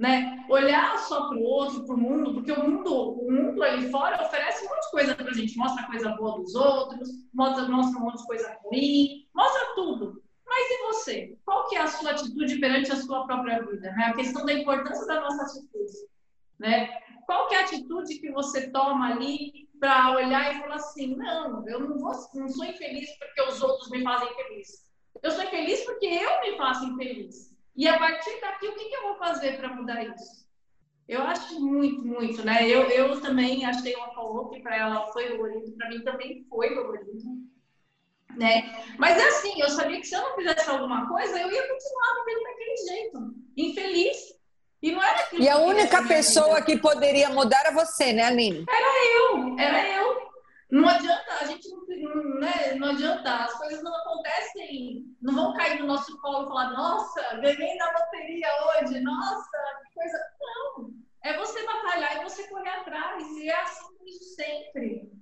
né? 0.00 0.46
Olhar 0.48 0.98
só 0.98 1.28
para 1.28 1.36
o 1.36 1.42
outro, 1.42 1.84
para 1.84 1.94
o 1.94 1.98
mundo, 1.98 2.32
porque 2.32 2.50
o 2.50 2.64
mundo, 2.66 3.20
o 3.20 3.30
mundo 3.30 3.62
ali 3.62 3.90
fora 3.90 4.22
oferece 4.22 4.64
um 4.64 4.70
monte 4.70 4.84
de 4.84 4.90
coisa 4.92 5.14
para 5.14 5.28
a 5.28 5.34
gente, 5.34 5.58
mostra 5.58 5.86
coisa 5.86 6.08
boa 6.12 6.38
dos 6.38 6.54
outros, 6.54 7.10
mostra, 7.34 7.68
mostra 7.68 8.00
um 8.00 8.04
monte 8.04 8.16
de 8.16 8.26
coisa 8.26 8.58
ruim, 8.64 9.28
mostra 9.34 9.74
tudo. 9.74 10.22
Mas 10.46 10.70
e 10.70 10.82
você? 10.86 11.38
Qual 11.44 11.68
que 11.68 11.76
é 11.76 11.82
a 11.82 11.86
sua 11.86 12.12
atitude 12.12 12.58
perante 12.58 12.90
a 12.90 12.96
sua 12.96 13.26
própria 13.26 13.60
vida? 13.60 13.92
Né? 13.92 14.04
A 14.06 14.14
questão 14.14 14.46
da 14.46 14.54
importância 14.54 15.06
da 15.06 15.20
nossa 15.20 15.42
atitude, 15.42 16.08
né? 16.58 16.88
Qual 17.26 17.46
que 17.48 17.54
é 17.54 17.58
a 17.58 17.64
atitude 17.64 18.18
que 18.20 18.32
você 18.32 18.70
toma 18.70 19.12
ali 19.12 19.68
para 19.78 20.12
olhar 20.16 20.56
e 20.56 20.60
falar 20.60 20.76
assim, 20.76 21.14
não, 21.14 21.68
eu 21.68 21.78
não, 21.78 21.98
vou, 21.98 22.12
não 22.34 22.48
sou 22.48 22.64
infeliz 22.64 23.10
porque 23.18 23.42
os 23.42 23.62
outros 23.62 23.90
me 23.90 24.02
fazem 24.02 24.34
feliz. 24.34 24.89
Eu 25.22 25.30
sou 25.30 25.42
infeliz 25.42 25.80
porque 25.82 26.06
eu 26.06 26.40
me 26.40 26.56
faço 26.56 26.84
infeliz. 26.84 27.50
E 27.76 27.88
a 27.88 27.98
partir 27.98 28.40
daqui, 28.40 28.68
o 28.68 28.74
que, 28.74 28.84
que 28.86 28.96
eu 28.96 29.02
vou 29.02 29.16
fazer 29.16 29.56
para 29.56 29.74
mudar 29.74 30.04
isso? 30.04 30.48
Eu 31.08 31.22
acho 31.22 31.60
muito, 31.60 32.04
muito, 32.06 32.44
né? 32.44 32.68
Eu, 32.68 32.82
eu 32.82 33.20
também 33.20 33.64
achei 33.64 33.96
uma 33.96 34.14
falou 34.14 34.48
que 34.48 34.60
para 34.60 34.76
ela 34.76 35.06
foi 35.12 35.28
dolorido, 35.30 35.72
para 35.76 35.88
mim 35.88 36.04
também 36.04 36.46
foi 36.48 36.72
dolorido, 36.72 37.20
né? 38.36 38.84
Mas 38.96 39.18
é 39.18 39.26
assim, 39.26 39.60
eu 39.60 39.68
sabia 39.70 39.98
que 39.98 40.06
se 40.06 40.14
eu 40.14 40.22
não 40.22 40.36
fizesse 40.36 40.70
alguma 40.70 41.08
coisa, 41.08 41.36
eu 41.40 41.50
ia 41.50 41.68
continuar 41.68 42.24
vivendo 42.24 42.42
daquele 42.44 42.76
jeito, 42.76 43.34
infeliz, 43.56 44.40
E 44.82 44.92
não 44.92 45.02
era 45.02 45.28
E 45.32 45.48
a 45.48 45.58
única 45.58 46.06
pessoa 46.06 46.62
que 46.62 46.78
poderia 46.78 47.28
mudar 47.30 47.60
era 47.60 47.72
você, 47.72 48.12
né, 48.12 48.24
Aline? 48.24 48.64
Era 48.68 49.06
eu, 49.16 49.58
era 49.58 49.88
eu. 49.88 50.29
Não 50.70 50.88
adianta, 50.88 51.32
a 51.40 51.46
gente 51.46 51.68
não, 51.68 52.38
né, 52.38 52.74
não 52.76 52.90
adianta, 52.90 53.44
as 53.44 53.54
coisas 53.58 53.82
não 53.82 53.92
acontecem, 53.92 55.04
não 55.20 55.34
vão 55.34 55.54
cair 55.54 55.80
no 55.80 55.86
nosso 55.86 56.16
colo 56.20 56.44
e 56.44 56.48
falar, 56.48 56.70
nossa, 56.70 57.36
ganhei 57.36 57.76
na 57.76 57.90
loteria 57.90 58.48
hoje, 58.66 59.00
nossa, 59.00 59.58
que 59.84 59.94
coisa. 59.94 60.18
Não. 60.40 60.90
É 61.24 61.36
você 61.36 61.66
batalhar 61.66 62.16
e 62.16 62.22
você 62.22 62.48
correr 62.48 62.70
atrás. 62.70 63.26
E 63.36 63.50
é 63.50 63.60
assim 63.60 64.18
sempre. 64.36 65.12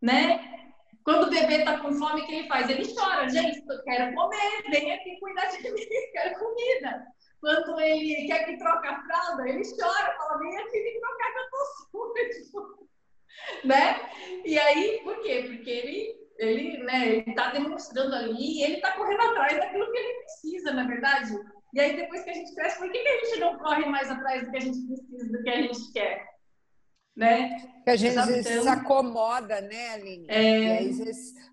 Né? 0.00 0.72
Quando 1.04 1.26
o 1.26 1.30
bebê 1.30 1.64
tá 1.64 1.78
com 1.78 1.92
fome, 1.92 2.22
o 2.22 2.26
que 2.26 2.34
ele 2.34 2.48
faz? 2.48 2.68
Ele 2.68 2.94
chora, 2.94 3.28
gente, 3.28 3.62
eu 3.66 3.82
quero 3.82 4.14
comer, 4.14 4.62
vem 4.70 4.92
aqui 4.92 5.18
cuidar 5.20 5.46
de 5.46 5.62
mim, 5.70 5.86
quero 6.12 6.38
comida. 6.38 7.06
Quando 7.40 7.80
ele 7.80 8.26
quer 8.26 8.44
que 8.44 8.58
troque 8.58 8.88
a 8.88 9.02
fralda, 9.02 9.48
ele 9.48 9.62
chora, 9.64 10.16
fala, 10.16 10.38
vem 10.38 10.58
aqui 10.58 10.82
me 10.82 11.00
trocar 11.00 11.32
que 11.32 11.38
eu 11.38 11.50
tô 11.50 11.64
sujo. 11.90 12.88
né? 13.64 14.00
E 14.44 14.58
aí, 14.58 15.00
por 15.02 15.20
quê? 15.22 15.44
Porque 15.46 15.70
ele 15.70 16.28
ele 16.38 16.78
né, 16.84 17.08
ele 17.08 17.30
está 17.30 17.50
demonstrando 17.50 18.14
ali 18.14 18.58
e 18.58 18.62
ele 18.62 18.74
está 18.74 18.92
correndo 18.92 19.20
atrás 19.22 19.56
daquilo 19.56 19.90
que 19.90 19.98
ele 19.98 20.14
precisa, 20.20 20.72
na 20.72 20.84
é 20.84 20.86
verdade. 20.86 21.34
E 21.74 21.80
aí, 21.80 21.96
depois 21.96 22.22
que 22.22 22.30
a 22.30 22.34
gente 22.34 22.54
cresce, 22.54 22.78
por 22.78 22.90
que, 22.90 22.98
que 22.98 23.08
a 23.08 23.24
gente 23.24 23.40
não 23.40 23.58
corre 23.58 23.84
mais 23.86 24.10
atrás 24.10 24.44
do 24.44 24.50
que 24.50 24.56
a 24.56 24.60
gente 24.60 24.86
precisa, 24.86 25.32
do 25.32 25.42
que 25.42 25.50
a 25.50 25.62
gente 25.62 25.92
quer? 25.92 26.26
Né? 27.16 27.56
Que 27.84 27.90
a 27.90 27.96
gente 27.96 28.12
então... 28.12 28.62
se 28.62 28.68
acomoda, 28.68 29.60
né, 29.60 29.94
Aline? 29.94 30.26
É... 30.28 30.80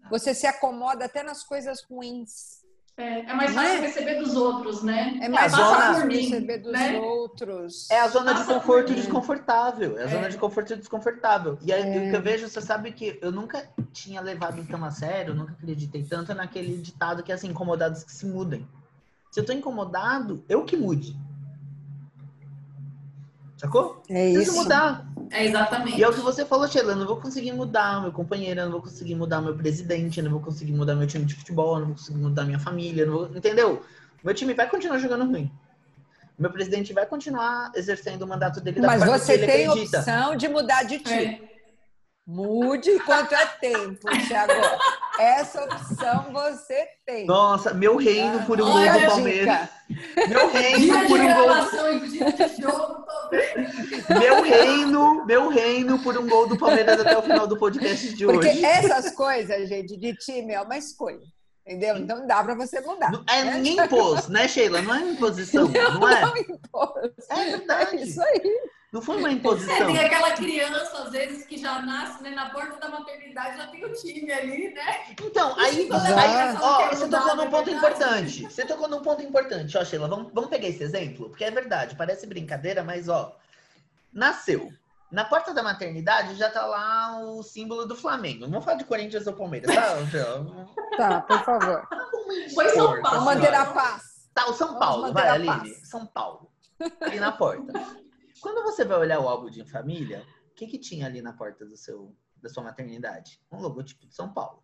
você 0.09 0.33
se 0.33 0.45
acomoda 0.45 1.05
até 1.05 1.23
nas 1.23 1.43
coisas 1.43 1.83
ruins. 1.83 2.63
É, 2.97 3.19
é 3.29 3.33
mais 3.33 3.53
fácil 3.53 3.73
é? 3.73 3.79
receber 3.81 4.15
dos 4.15 4.35
outros, 4.35 4.81
né? 4.81 5.19
É 5.21 5.27
mais 5.27 5.53
fácil 5.53 6.07
receber 6.07 6.59
dos 6.59 6.71
né? 6.71 6.97
outros. 6.97 7.89
É 7.91 7.99
a 7.99 8.07
zona 8.07 8.31
Passa 8.33 8.45
de 8.45 8.53
conforto 8.53 8.93
desconfortável. 8.93 9.97
É 9.97 10.03
a 10.03 10.05
é. 10.05 10.07
zona 10.07 10.29
de 10.29 10.37
conforto 10.37 10.75
desconfortável. 10.77 11.57
E 11.61 11.73
aí, 11.73 11.81
é. 11.81 12.07
o 12.07 12.09
que 12.09 12.15
eu 12.15 12.21
vejo, 12.21 12.47
você 12.47 12.61
sabe 12.61 12.93
que 12.93 13.19
eu 13.21 13.33
nunca 13.33 13.67
tinha 13.91 14.21
levado 14.21 14.65
tão 14.65 14.83
a 14.85 14.91
sério, 14.91 15.35
nunca 15.35 15.51
acreditei 15.51 16.03
tanto 16.03 16.33
naquele 16.33 16.77
ditado 16.77 17.21
que 17.21 17.33
é 17.33 17.35
assim, 17.35 17.49
incomodados 17.49 18.03
que 18.03 18.13
se 18.13 18.25
mudem. 18.25 18.65
Se 19.29 19.41
eu 19.41 19.45
tô 19.45 19.51
incomodado, 19.51 20.45
eu 20.47 20.63
que 20.63 20.77
mude. 20.77 21.17
Sacou? 23.57 24.03
É 24.09 24.29
isso. 24.29 24.35
Preciso 24.35 24.57
mudar. 24.57 25.05
É 25.31 25.45
exatamente. 25.45 25.97
E 25.97 26.03
é 26.03 26.07
o 26.07 26.13
que 26.13 26.19
você 26.19 26.45
falou, 26.45 26.67
Sheila, 26.67 26.91
eu 26.91 26.97
não 26.97 27.07
vou 27.07 27.21
conseguir 27.21 27.53
mudar 27.53 28.01
meu 28.01 28.11
companheiro, 28.11 28.59
eu 28.59 28.65
não 28.65 28.73
vou 28.73 28.81
conseguir 28.81 29.15
mudar 29.15 29.41
meu 29.41 29.55
presidente, 29.55 30.19
eu 30.19 30.25
não 30.25 30.31
vou 30.31 30.41
conseguir 30.41 30.73
mudar 30.73 30.95
meu 30.95 31.07
time 31.07 31.25
de 31.25 31.35
futebol, 31.35 31.75
eu 31.75 31.79
não 31.79 31.87
vou 31.87 31.95
conseguir 31.95 32.19
mudar 32.19 32.43
minha 32.43 32.59
família, 32.59 33.09
vou... 33.09 33.25
entendeu? 33.27 33.81
Meu 34.23 34.33
time 34.33 34.53
vai 34.53 34.69
continuar 34.69 34.97
jogando 34.97 35.25
ruim. 35.25 35.51
Meu 36.37 36.51
presidente 36.51 36.91
vai 36.91 37.05
continuar 37.05 37.71
exercendo 37.75 38.23
o 38.23 38.27
mandato 38.27 38.59
dele 38.59 38.81
da 38.81 38.87
Mas 38.87 39.05
você 39.05 39.37
tem 39.37 39.67
acredita. 39.67 39.99
opção 39.99 40.35
de 40.35 40.47
mudar 40.49 40.83
de 40.83 40.99
time. 40.99 41.25
É. 41.25 41.55
Mude 42.27 42.89
enquanto 42.89 43.33
é 43.33 43.45
tempo, 43.45 44.07
Thiago. 44.27 44.51
Essa 45.19 45.63
opção 45.63 46.33
você 46.33 46.87
tem. 47.05 47.25
Nossa, 47.25 47.73
meu 47.73 47.95
reino 47.95 48.43
por 48.45 48.59
um 48.59 48.65
gol 48.65 48.81
do 48.81 49.05
Palmeiras. 49.07 49.69
Meu 50.27 50.51
reino 50.51 51.07
por 51.07 51.19
um 51.19 51.33
gol. 51.33 53.04
Meu 54.19 54.41
reino, 54.41 55.25
meu 55.25 55.49
reino 55.49 55.99
por 55.99 56.17
um 56.17 56.27
gol 56.27 56.47
do 56.47 56.57
Palmeiras 56.57 56.99
até 56.99 57.17
o 57.17 57.21
final 57.21 57.47
do 57.47 57.57
podcast 57.57 58.13
de 58.13 58.25
hoje. 58.25 58.39
Porque 58.39 58.65
essas 58.65 59.11
coisas, 59.11 59.67
gente, 59.67 59.97
de 59.97 60.15
time 60.15 60.53
é 60.53 60.61
uma 60.61 60.77
escolha. 60.77 61.21
Entendeu? 61.65 61.97
Então 61.97 62.27
dá 62.27 62.43
para 62.43 62.53
você 62.53 62.79
mudar. 62.81 63.11
É, 63.27 63.43
né? 63.43 63.57
Ninguém 63.57 63.83
impôs, 63.83 64.27
né, 64.27 64.47
Sheila? 64.47 64.83
Não 64.83 64.93
é 64.93 65.01
imposição, 65.01 65.67
não, 65.73 65.99
não 65.99 66.09
é? 66.09 66.21
Não 66.21 66.37
impôs. 66.37 67.11
É 67.29 67.45
verdade. 67.57 67.97
É 67.97 68.01
isso 68.03 68.21
aí. 68.21 68.59
Não 68.95 69.01
foi 69.01 69.17
uma 69.17 69.29
imposição. 69.29 69.87
tem 69.87 69.99
aquela 69.99 70.31
criança, 70.31 70.99
às 70.99 71.11
vezes, 71.11 71.45
que 71.45 71.57
já 71.57 71.81
nasce 71.81 72.23
né, 72.23 72.29
na 72.29 72.49
porta 72.49 72.79
da 72.79 72.87
maternidade, 72.87 73.57
já 73.57 73.67
tem 73.67 73.83
o 73.83 73.91
time 73.91 74.31
ali, 74.31 74.73
né? 74.73 75.03
Então, 75.21 75.53
aí, 75.59 75.89
aí 75.91 76.57
ó, 76.61 76.87
você 76.87 77.09
tocou 77.09 77.35
num 77.35 77.49
ponto 77.49 77.69
importante. 77.69 78.43
Você 78.43 78.65
tocou 78.65 78.87
num 78.87 79.01
ponto 79.01 79.21
importante, 79.21 79.77
ó, 79.77 79.83
Sheila. 79.83 80.07
Vamos, 80.07 80.31
vamos 80.31 80.49
pegar 80.49 80.69
esse 80.69 80.81
exemplo? 80.81 81.27
Porque 81.27 81.43
é 81.43 81.51
verdade, 81.51 81.93
parece 81.97 82.25
brincadeira, 82.25 82.85
mas, 82.85 83.09
ó, 83.09 83.35
nasceu. 84.13 84.71
Na 85.11 85.25
porta 85.25 85.53
da 85.53 85.61
maternidade 85.61 86.35
já 86.35 86.49
tá 86.49 86.65
lá 86.65 87.19
o 87.19 87.43
símbolo 87.43 87.85
do 87.85 87.97
Flamengo. 87.97 88.43
Não 88.45 88.51
vamos 88.51 88.63
falar 88.63 88.77
de 88.77 88.85
Corinthians 88.85 89.27
ou 89.27 89.33
Palmeiras, 89.33 89.75
tá? 89.75 89.97
tá, 90.95 91.19
por 91.19 91.43
favor. 91.43 91.85
Foi 92.53 92.69
São 92.69 93.01
Paulo. 93.01 93.25
manter 93.25 93.53
a 93.53 93.65
paz. 93.65 94.29
Tá, 94.33 94.45
o 94.45 94.53
São 94.53 94.79
Paulo, 94.79 95.11
vai, 95.11 95.27
Aline. 95.27 95.75
São 95.83 96.05
Paulo. 96.05 96.49
Ali 97.01 97.19
na 97.19 97.33
porta. 97.33 97.73
Quando 98.45 98.61
você 98.61 98.85
vai 98.85 98.99
olhar 98.99 99.19
o 99.19 99.27
álbum 99.27 99.49
de 99.49 99.65
família, 99.65 100.23
o 100.51 100.53
que, 100.53 100.67
que 100.67 100.77
tinha 100.77 101.07
ali 101.07 101.19
na 101.19 101.33
porta 101.33 101.65
do 101.65 101.75
seu, 101.75 102.15
da 102.39 102.47
sua 102.47 102.61
maternidade? 102.61 103.41
Um 103.51 103.59
logotipo 103.59 104.05
de 104.05 104.13
São 104.13 104.31
Paulo. 104.31 104.63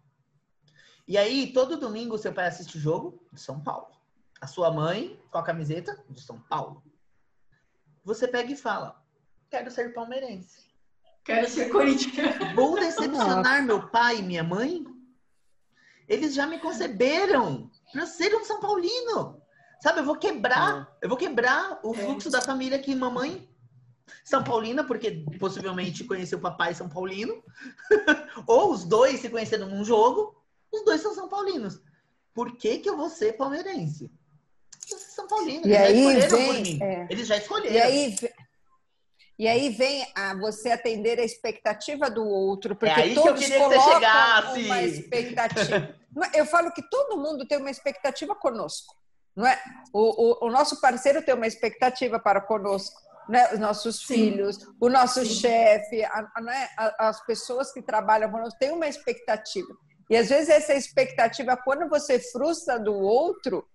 E 1.08 1.18
aí, 1.18 1.52
todo 1.52 1.80
domingo, 1.80 2.16
seu 2.16 2.32
pai 2.32 2.46
assiste 2.46 2.78
o 2.78 2.80
jogo 2.80 3.28
de 3.34 3.42
São 3.42 3.60
Paulo. 3.60 3.88
A 4.40 4.46
sua 4.46 4.70
mãe 4.70 5.20
com 5.32 5.40
a 5.40 5.44
camiseta 5.44 6.00
de 6.08 6.22
São 6.22 6.40
Paulo. 6.42 6.84
Você 8.04 8.28
pega 8.28 8.52
e 8.52 8.56
fala: 8.56 9.04
Quero 9.50 9.72
ser 9.72 9.96
palmeirense. 9.96 10.70
Quero 11.26 11.50
ser 11.50 11.70
corintiano. 11.70 12.54
Vou 12.54 12.76
decepcionar 12.76 13.64
meu 13.64 13.90
pai 13.90 14.20
e 14.20 14.22
minha 14.22 14.44
mãe? 14.44 14.86
Eles 16.08 16.36
já 16.36 16.46
me 16.46 16.60
conceberam 16.60 17.72
para 17.92 18.06
ser 18.06 18.36
um 18.36 18.46
São 18.46 18.60
Paulino. 18.60 19.42
Sabe, 19.82 20.02
eu 20.02 20.06
vou 20.06 20.18
quebrar, 20.18 20.96
eu 21.02 21.10
vou 21.10 21.18
quebrar 21.18 21.80
o 21.82 21.96
fluxo 21.96 22.30
da 22.30 22.44
família 22.44 22.78
que 22.78 22.94
mamãe 22.94 23.50
são 24.24 24.44
Paulina, 24.44 24.84
porque 24.84 25.26
possivelmente 25.40 26.04
conheceu 26.04 26.38
o 26.38 26.42
papai 26.42 26.74
São 26.74 26.88
Paulino. 26.88 27.44
Ou 28.48 28.72
os 28.72 28.84
dois 28.84 29.20
se 29.20 29.30
conheceram 29.30 29.68
num 29.68 29.84
jogo, 29.84 30.36
os 30.72 30.84
dois 30.86 31.02
são 31.02 31.14
São 31.14 31.28
Paulinos. 31.28 31.82
Por 32.34 32.56
que, 32.56 32.80
que 32.80 32.90
eu 32.90 32.96
vou 32.96 33.10
ser 33.10 33.34
palmeirense? 33.34 34.12
São 34.80 35.28
Paulinos, 35.28 35.66
e 35.66 35.76
aí 35.76 36.20
vem, 36.28 36.84
é. 36.84 37.08
Eles 37.10 37.28
já 37.28 37.38
escolheram. 37.38 37.76
E 37.76 37.80
aí, 37.80 38.16
e 39.38 39.48
aí 39.48 39.70
vem 39.70 40.06
a 40.16 40.36
você 40.36 40.72
atender 40.72 41.20
a 41.20 41.24
expectativa 41.24 42.10
do 42.10 42.26
outro, 42.26 42.76
porque 42.76 43.00
é 43.00 43.14
todos 43.14 43.48
colocam 43.50 44.64
uma 44.66 44.82
expectativa. 44.84 45.96
eu 46.36 46.46
falo 46.46 46.72
que 46.72 46.82
todo 46.90 47.18
mundo 47.18 47.48
tem 47.48 47.58
uma 47.58 47.72
expectativa 47.72 48.36
conosco. 48.36 48.96
Não 49.36 49.48
é? 49.48 49.62
O, 49.94 50.46
o, 50.46 50.48
o 50.48 50.52
nosso 50.52 50.80
parceiro 50.82 51.22
tem 51.22 51.34
uma 51.34 51.48
expectativa 51.48 52.20
para 52.20 52.42
conosco 52.42 53.02
né, 53.30 53.54
os 53.54 53.60
nossos 53.60 54.00
Sim. 54.00 54.14
filhos, 54.14 54.58
o 54.80 54.90
nosso 54.90 55.26
Sim. 55.26 55.34
chefe, 55.34 56.04
a, 56.04 56.32
a, 56.36 56.42
né, 56.42 56.68
as 57.00 57.26
pessoas 57.26 57.72
que 57.72 57.82
trabalham 57.82 58.32
conosco 58.32 58.60
têm 58.60 58.72
uma 58.72 58.88
expectativa. 58.88 59.74
E 60.10 60.18
às 60.18 60.30
vezes 60.30 60.50
essa 60.50 60.74
expectativa, 60.74 61.56
quando 61.58 61.88
você 61.88 62.20
frustra 62.20 62.78
do 62.78 62.94
outro, 62.94 63.66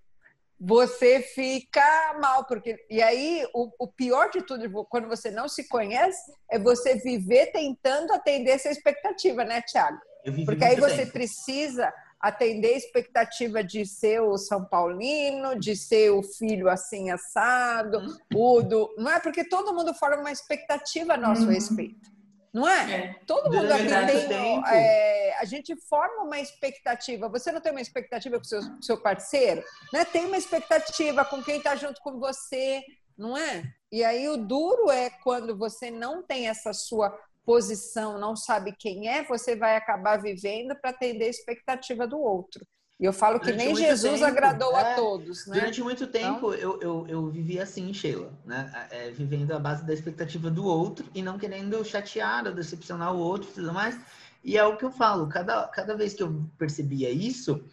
você 0.58 1.20
fica 1.20 2.18
mal, 2.20 2.46
porque 2.46 2.76
e 2.88 3.02
aí 3.02 3.46
o, 3.54 3.70
o, 3.78 3.88
pior 3.88 4.30
de 4.30 4.42
tudo, 4.42 4.86
quando 4.86 5.06
você 5.06 5.30
não 5.30 5.48
se 5.48 5.68
conhece, 5.68 6.20
é 6.50 6.58
você 6.58 6.94
viver 6.96 7.52
tentando 7.52 8.12
atender 8.12 8.52
essa 8.52 8.70
expectativa, 8.70 9.44
né, 9.44 9.60
Tiago? 9.62 9.98
Porque 10.44 10.64
aí 10.64 10.76
você 10.76 11.02
tempo. 11.02 11.12
precisa 11.12 11.92
atender 12.20 12.74
a 12.74 12.78
expectativa 12.78 13.62
de 13.62 13.84
ser 13.84 14.20
o 14.20 14.36
São 14.36 14.64
Paulino, 14.64 15.58
de 15.58 15.76
ser 15.76 16.10
o 16.10 16.22
filho 16.22 16.68
assim 16.68 17.10
assado, 17.10 17.98
uhum. 17.98 18.58
o 18.58 18.62
do... 18.62 18.94
não 18.96 19.10
é 19.10 19.20
porque 19.20 19.44
todo 19.44 19.74
mundo 19.74 19.94
forma 19.94 20.16
uma 20.16 20.32
expectativa 20.32 21.14
a 21.14 21.16
nosso 21.16 21.42
uhum. 21.42 21.50
respeito. 21.50 22.16
Não 22.56 22.66
é? 22.66 22.90
é. 22.90 23.20
Todo 23.26 23.52
mundo 23.52 23.70
aqui 23.70 24.28
tem. 24.28 24.62
É, 24.66 25.36
a 25.38 25.44
gente 25.44 25.76
forma 25.76 26.22
uma 26.22 26.40
expectativa. 26.40 27.28
Você 27.28 27.52
não 27.52 27.60
tem 27.60 27.70
uma 27.70 27.82
expectativa 27.82 28.38
com 28.38 28.44
o 28.44 28.46
seu, 28.46 28.60
seu 28.80 28.96
parceiro? 28.98 29.62
Né? 29.92 30.06
Tem 30.06 30.24
uma 30.24 30.38
expectativa 30.38 31.22
com 31.22 31.42
quem 31.42 31.58
está 31.58 31.76
junto 31.76 32.00
com 32.00 32.18
você, 32.18 32.82
não 33.14 33.36
é? 33.36 33.62
E 33.92 34.02
aí 34.02 34.26
o 34.28 34.38
duro 34.38 34.90
é 34.90 35.10
quando 35.22 35.54
você 35.54 35.90
não 35.90 36.22
tem 36.22 36.48
essa 36.48 36.72
sua 36.72 37.14
posição, 37.46 38.18
não 38.18 38.34
sabe 38.34 38.74
quem 38.76 39.08
é, 39.08 39.24
você 39.24 39.54
vai 39.54 39.76
acabar 39.76 40.20
vivendo 40.20 40.74
para 40.74 40.90
atender 40.90 41.26
a 41.26 41.30
expectativa 41.30 42.06
do 42.06 42.18
outro. 42.18 42.66
E 42.98 43.04
eu 43.04 43.12
falo 43.12 43.38
que 43.38 43.52
Durante 43.52 43.64
nem 43.64 43.76
Jesus 43.76 44.20
tempo, 44.20 44.24
agradou 44.24 44.76
é, 44.76 44.92
a 44.92 44.96
todos, 44.96 45.46
né? 45.46 45.58
Durante 45.58 45.82
muito 45.82 46.06
tempo 46.06 46.52
então... 46.52 46.54
eu, 46.54 46.80
eu, 46.80 47.06
eu 47.06 47.30
vivi 47.30 47.60
assim, 47.60 47.92
Sheila, 47.92 48.32
né? 48.44 48.88
É, 48.90 49.10
vivendo 49.10 49.52
a 49.52 49.58
base 49.58 49.86
da 49.86 49.92
expectativa 49.92 50.50
do 50.50 50.64
outro 50.64 51.06
e 51.14 51.22
não 51.22 51.38
querendo 51.38 51.84
chatear 51.84 52.46
ou 52.46 52.54
decepcionar 52.54 53.14
o 53.14 53.18
outro 53.18 53.50
e 53.50 53.52
tudo 53.52 53.72
mais. 53.72 53.98
E 54.42 54.56
é 54.56 54.64
o 54.64 54.76
que 54.76 54.84
eu 54.84 54.90
falo, 54.90 55.28
cada, 55.28 55.68
cada 55.68 55.94
vez 55.94 56.14
que 56.14 56.22
eu 56.22 56.48
percebia 56.58 57.10
isso, 57.10 57.64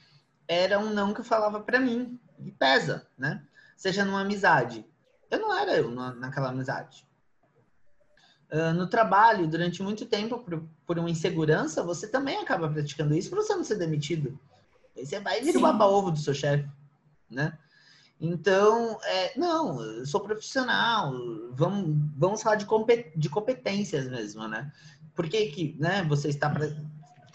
era 0.48 0.78
um 0.78 0.90
não 0.90 1.14
que 1.14 1.22
eu 1.22 1.26
falava 1.26 1.62
para 1.62 1.80
mim. 1.80 2.20
E 2.40 2.52
pesa, 2.52 3.08
né? 3.18 3.44
Seja 3.78 4.04
numa 4.04 4.22
amizade. 4.22 4.86
Eu 5.32 5.40
não 5.40 5.58
era 5.58 5.78
eu 5.78 5.90
naquela 5.90 6.50
amizade. 6.50 7.08
Uh, 8.54 8.72
no 8.72 8.86
trabalho, 8.86 9.48
durante 9.48 9.82
muito 9.82 10.06
tempo, 10.06 10.38
por, 10.38 10.64
por, 10.86 11.00
uma 11.00 11.10
insegurança, 11.10 11.82
você 11.82 12.08
também 12.08 12.38
acaba 12.38 12.70
praticando 12.70 13.16
isso 13.16 13.32
para 13.32 13.42
você 13.42 13.56
não 13.56 13.64
ser 13.64 13.80
demitido. 13.80 14.40
Aí 14.96 15.04
você 15.04 15.20
vai 15.20 15.42
vir 15.42 15.58
o 15.58 15.62
baba-ovo 15.62 16.12
do 16.12 16.20
seu 16.20 16.36
chefe, 16.36 16.70
né? 17.28 17.58
Então, 18.22 19.00
é, 19.04 19.38
não, 19.40 19.82
eu 19.82 20.06
sou 20.06 20.22
profissional, 20.22 21.12
vamos, 21.54 21.98
vamos 22.16 22.44
falar 22.44 22.56
de, 22.58 22.68
de 23.16 23.28
competências 23.28 24.08
mesmo, 24.08 24.48
né? 24.48 24.72
Por 25.16 25.28
que, 25.28 25.48
que 25.48 25.76
né, 25.80 26.06
você 26.08 26.30
está 26.30 26.48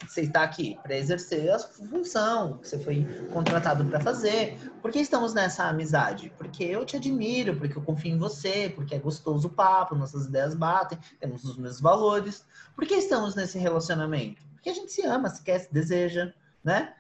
você 0.07 0.23
está 0.23 0.43
aqui 0.43 0.79
para 0.83 0.97
exercer 0.97 1.51
a 1.51 1.59
função 1.59 2.59
que 2.59 2.69
você 2.69 2.79
foi 2.79 3.07
contratado 3.33 3.85
para 3.85 4.01
fazer. 4.01 4.59
Por 4.81 4.91
que 4.91 5.01
estamos 5.01 5.35
nessa 5.35 5.65
amizade? 5.65 6.33
Porque 6.39 6.65
eu 6.65 6.85
te 6.85 6.97
admiro, 6.97 7.57
porque 7.57 7.77
eu 7.77 7.83
confio 7.83 8.15
em 8.15 8.19
você, 8.19 8.73
porque 8.75 8.95
é 8.95 8.99
gostoso 8.99 9.49
o 9.49 9.51
papo, 9.51 9.95
nossas 9.95 10.27
ideias 10.27 10.55
batem, 10.55 10.99
temos 11.19 11.45
os 11.45 11.57
mesmos 11.57 11.81
valores. 11.81 12.45
Por 12.75 12.87
que 12.87 12.95
estamos 12.95 13.35
nesse 13.35 13.59
relacionamento? 13.59 14.43
Porque 14.55 14.71
a 14.71 14.75
gente 14.75 14.93
se 14.93 15.03
ama, 15.03 15.29
se 15.29 15.43
quer, 15.43 15.59
se 15.59 15.73
deseja, 15.73 16.33
né? 16.63 16.95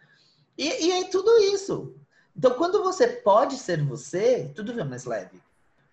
E, 0.57 0.87
e 0.87 0.93
é 0.93 1.05
tudo 1.05 1.31
isso. 1.39 1.95
Então, 2.37 2.53
quando 2.55 2.83
você 2.83 3.07
pode 3.07 3.57
ser 3.57 3.83
você, 3.85 4.51
tudo 4.55 4.75
vem 4.75 4.85
mais 4.85 5.05
leve. 5.05 5.41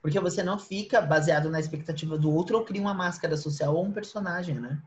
Porque 0.02 0.20
você 0.20 0.44
não 0.44 0.60
fica 0.60 1.02
baseado 1.02 1.50
na 1.50 1.60
expectativa 1.60 2.18
do 2.18 2.32
outro 2.32 2.58
ou 2.58 2.66
cria 2.66 2.82
uma 2.82 2.94
máscara 2.94 3.36
social 3.36 3.76
ou 3.76 3.84
um 3.84 3.92
personagem, 3.92 4.60
né? 4.60 4.80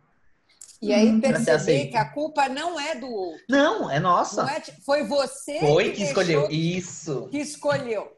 E 0.81 0.93
aí 0.93 1.09
hum, 1.09 1.21
perceber 1.21 1.87
que 1.87 1.97
a 1.97 2.05
culpa 2.05 2.49
não 2.49 2.79
é 2.79 2.95
do 2.95 3.09
outro. 3.09 3.43
Não, 3.49 3.91
é 3.91 3.99
nossa. 3.99 4.49
É, 4.51 4.61
foi 4.85 5.03
você 5.05 5.59
foi 5.59 5.91
que, 5.91 5.97
que 5.97 6.03
escolheu. 6.05 6.49
Isso. 6.51 7.29
Que 7.31 7.39
escolheu. 7.39 8.18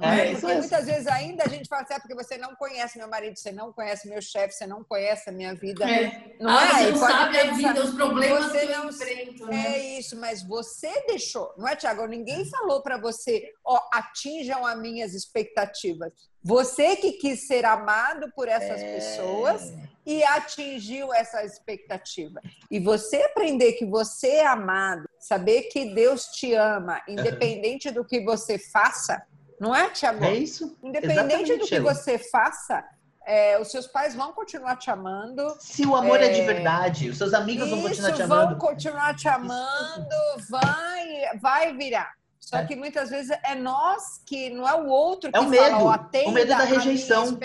É, 0.00 0.32
é? 0.32 0.32
Porque 0.32 0.54
muitas 0.54 0.86
vezes 0.86 1.06
ainda 1.06 1.44
a 1.44 1.48
gente 1.48 1.68
fala 1.68 1.82
assim, 1.82 1.94
é 1.94 1.98
porque 1.98 2.14
você 2.14 2.36
não 2.36 2.54
conhece 2.54 2.98
meu 2.98 3.08
marido, 3.08 3.38
você 3.38 3.50
não 3.50 3.72
conhece 3.72 4.08
meu 4.08 4.20
chefe, 4.20 4.54
você 4.54 4.66
não 4.66 4.84
conhece 4.84 5.28
a 5.30 5.32
minha 5.32 5.54
vida. 5.54 5.88
É. 5.90 6.36
Não 6.38 6.50
ah, 6.50 6.64
é? 6.64 6.68
Você 6.68 6.90
não 6.90 6.98
sabe 6.98 7.38
a 7.38 7.52
vida, 7.52 7.84
os 7.84 7.94
problemas 7.94 8.52
que 8.52 8.58
eu 8.58 8.88
enfrento. 8.88 9.46
Né? 9.46 9.66
É 9.66 9.98
isso, 9.98 10.18
mas 10.20 10.42
você 10.42 11.04
deixou, 11.06 11.54
não 11.56 11.66
é, 11.66 11.74
Tiago? 11.74 12.04
Ninguém 12.06 12.44
falou 12.44 12.82
para 12.82 12.98
você, 12.98 13.52
ó, 13.64 13.80
atinjam 13.92 14.66
as 14.66 14.78
minhas 14.78 15.14
expectativas. 15.14 16.12
Você 16.42 16.96
que 16.96 17.12
quis 17.12 17.46
ser 17.46 17.64
amado 17.64 18.30
por 18.36 18.48
essas 18.48 18.80
é... 18.80 18.94
pessoas 18.94 19.72
e 20.04 20.22
atingiu 20.22 21.12
essa 21.12 21.42
expectativa. 21.42 22.40
E 22.70 22.78
você 22.78 23.22
aprender 23.22 23.72
que 23.72 23.84
você 23.84 24.28
é 24.28 24.46
amado, 24.46 25.08
saber 25.18 25.62
que 25.62 25.92
Deus 25.92 26.26
te 26.26 26.54
ama, 26.54 27.02
independente 27.08 27.90
do 27.90 28.04
que 28.04 28.20
você 28.20 28.56
faça, 28.56 29.20
não 29.58 29.74
é, 29.74 29.90
Tiago? 29.90 30.24
É 30.24 30.34
isso. 30.34 30.76
Independente 30.82 31.52
Exatamente, 31.52 31.58
do 31.58 31.66
que 31.66 31.80
você 31.80 32.18
faça, 32.18 32.84
é, 33.26 33.58
os 33.58 33.70
seus 33.70 33.86
pais 33.86 34.14
vão 34.14 34.32
continuar 34.32 34.76
te 34.76 34.90
amando. 34.90 35.56
Se 35.58 35.84
o 35.86 35.96
amor 35.96 36.20
é, 36.20 36.26
é 36.26 36.28
de 36.28 36.42
verdade, 36.42 37.08
os 37.08 37.18
seus 37.18 37.34
amigos 37.34 37.66
isso, 37.66 37.74
vão 37.74 37.82
continuar 37.82 38.12
te 38.12 38.22
amando. 38.22 38.48
vão 38.50 38.58
continuar 38.58 39.16
te 39.16 39.28
amando, 39.28 40.16
vai, 40.48 41.38
vai 41.40 41.76
virar. 41.76 42.12
Só 42.38 42.58
é. 42.58 42.64
que 42.64 42.76
muitas 42.76 43.10
vezes 43.10 43.36
é 43.44 43.56
nós 43.56 44.22
que, 44.24 44.50
não 44.50 44.68
é 44.68 44.74
o 44.74 44.86
outro 44.86 45.32
que 45.32 45.36
é 45.36 45.40
o 45.40 45.48
medo, 45.48 45.64
fala, 45.64 46.08
o 46.26 46.30
medo 46.30 46.48
da 46.48 46.58
rejeição. 46.58 47.36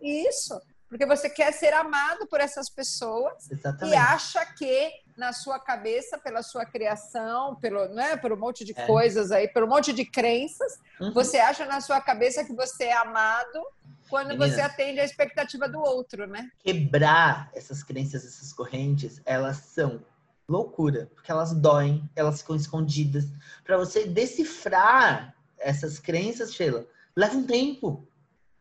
Isso, 0.00 0.60
porque 0.88 1.04
você 1.04 1.28
quer 1.28 1.52
ser 1.52 1.72
amado 1.72 2.28
por 2.28 2.40
essas 2.40 2.70
pessoas 2.70 3.50
Exatamente. 3.50 3.92
e 3.92 3.96
acha 3.96 4.46
que 4.54 4.92
na 5.16 5.32
sua 5.32 5.58
cabeça 5.58 6.18
pela 6.18 6.42
sua 6.42 6.64
criação, 6.64 7.54
pelo, 7.56 7.88
né, 7.88 8.16
por 8.16 8.32
um 8.32 8.36
monte 8.36 8.64
de 8.64 8.72
é. 8.76 8.86
coisas 8.86 9.30
aí, 9.30 9.48
por 9.48 9.62
um 9.62 9.68
monte 9.68 9.92
de 9.92 10.04
crenças, 10.04 10.78
uhum. 11.00 11.12
você 11.12 11.38
acha 11.38 11.64
na 11.64 11.80
sua 11.80 12.00
cabeça 12.00 12.44
que 12.44 12.52
você 12.52 12.84
é 12.84 12.96
amado 12.96 13.64
quando 14.08 14.28
Menina, 14.28 14.48
você 14.48 14.60
atende 14.60 15.00
a 15.00 15.04
expectativa 15.04 15.68
do 15.68 15.80
outro, 15.80 16.26
né? 16.26 16.50
Quebrar 16.60 17.50
essas 17.54 17.82
crenças, 17.82 18.24
essas 18.24 18.52
correntes, 18.52 19.20
elas 19.24 19.56
são 19.56 20.00
loucura, 20.48 21.10
porque 21.14 21.30
elas 21.30 21.52
doem, 21.52 22.08
elas 22.14 22.40
ficam 22.40 22.54
escondidas. 22.54 23.24
Para 23.64 23.76
você 23.76 24.06
decifrar 24.06 25.34
essas 25.58 25.98
crenças, 25.98 26.54
Sheila, 26.54 26.86
leva 27.16 27.36
um 27.36 27.46
tempo. 27.46 28.06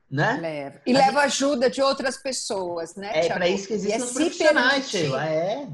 Né? 0.09 0.37
Leva. 0.39 0.81
E 0.85 0.93
leva 0.93 1.21
ajuda 1.21 1.69
de 1.69 1.81
outras 1.81 2.17
pessoas, 2.17 2.95
né? 2.95 3.11
É 3.13 3.27
para 3.33 3.47
isso 3.47 3.67
que 3.67 3.73
existem 3.73 3.99
é 3.99 4.03
os 4.03 4.11
profissionais, 4.11 4.89
Sheila. 4.89 5.25
É. 5.25 5.67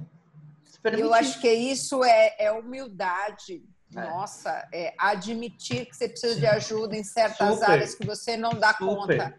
Eu 0.84 1.13
acho 1.13 1.39
que 1.42 1.52
isso 1.52 2.04
é, 2.04 2.36
é 2.39 2.52
humildade. 2.52 3.63
É. 3.96 4.02
Nossa, 4.02 4.68
é 4.72 4.94
admitir 4.98 5.86
que 5.88 5.96
você 5.96 6.08
precisa 6.08 6.39
de 6.39 6.46
ajuda 6.46 6.96
em 6.96 7.04
certas 7.04 7.56
Super. 7.56 7.70
áreas 7.70 7.96
que 7.96 8.06
você 8.06 8.38
não 8.38 8.52
dá 8.52 8.74
Super. 8.74 8.86
conta. 8.86 9.36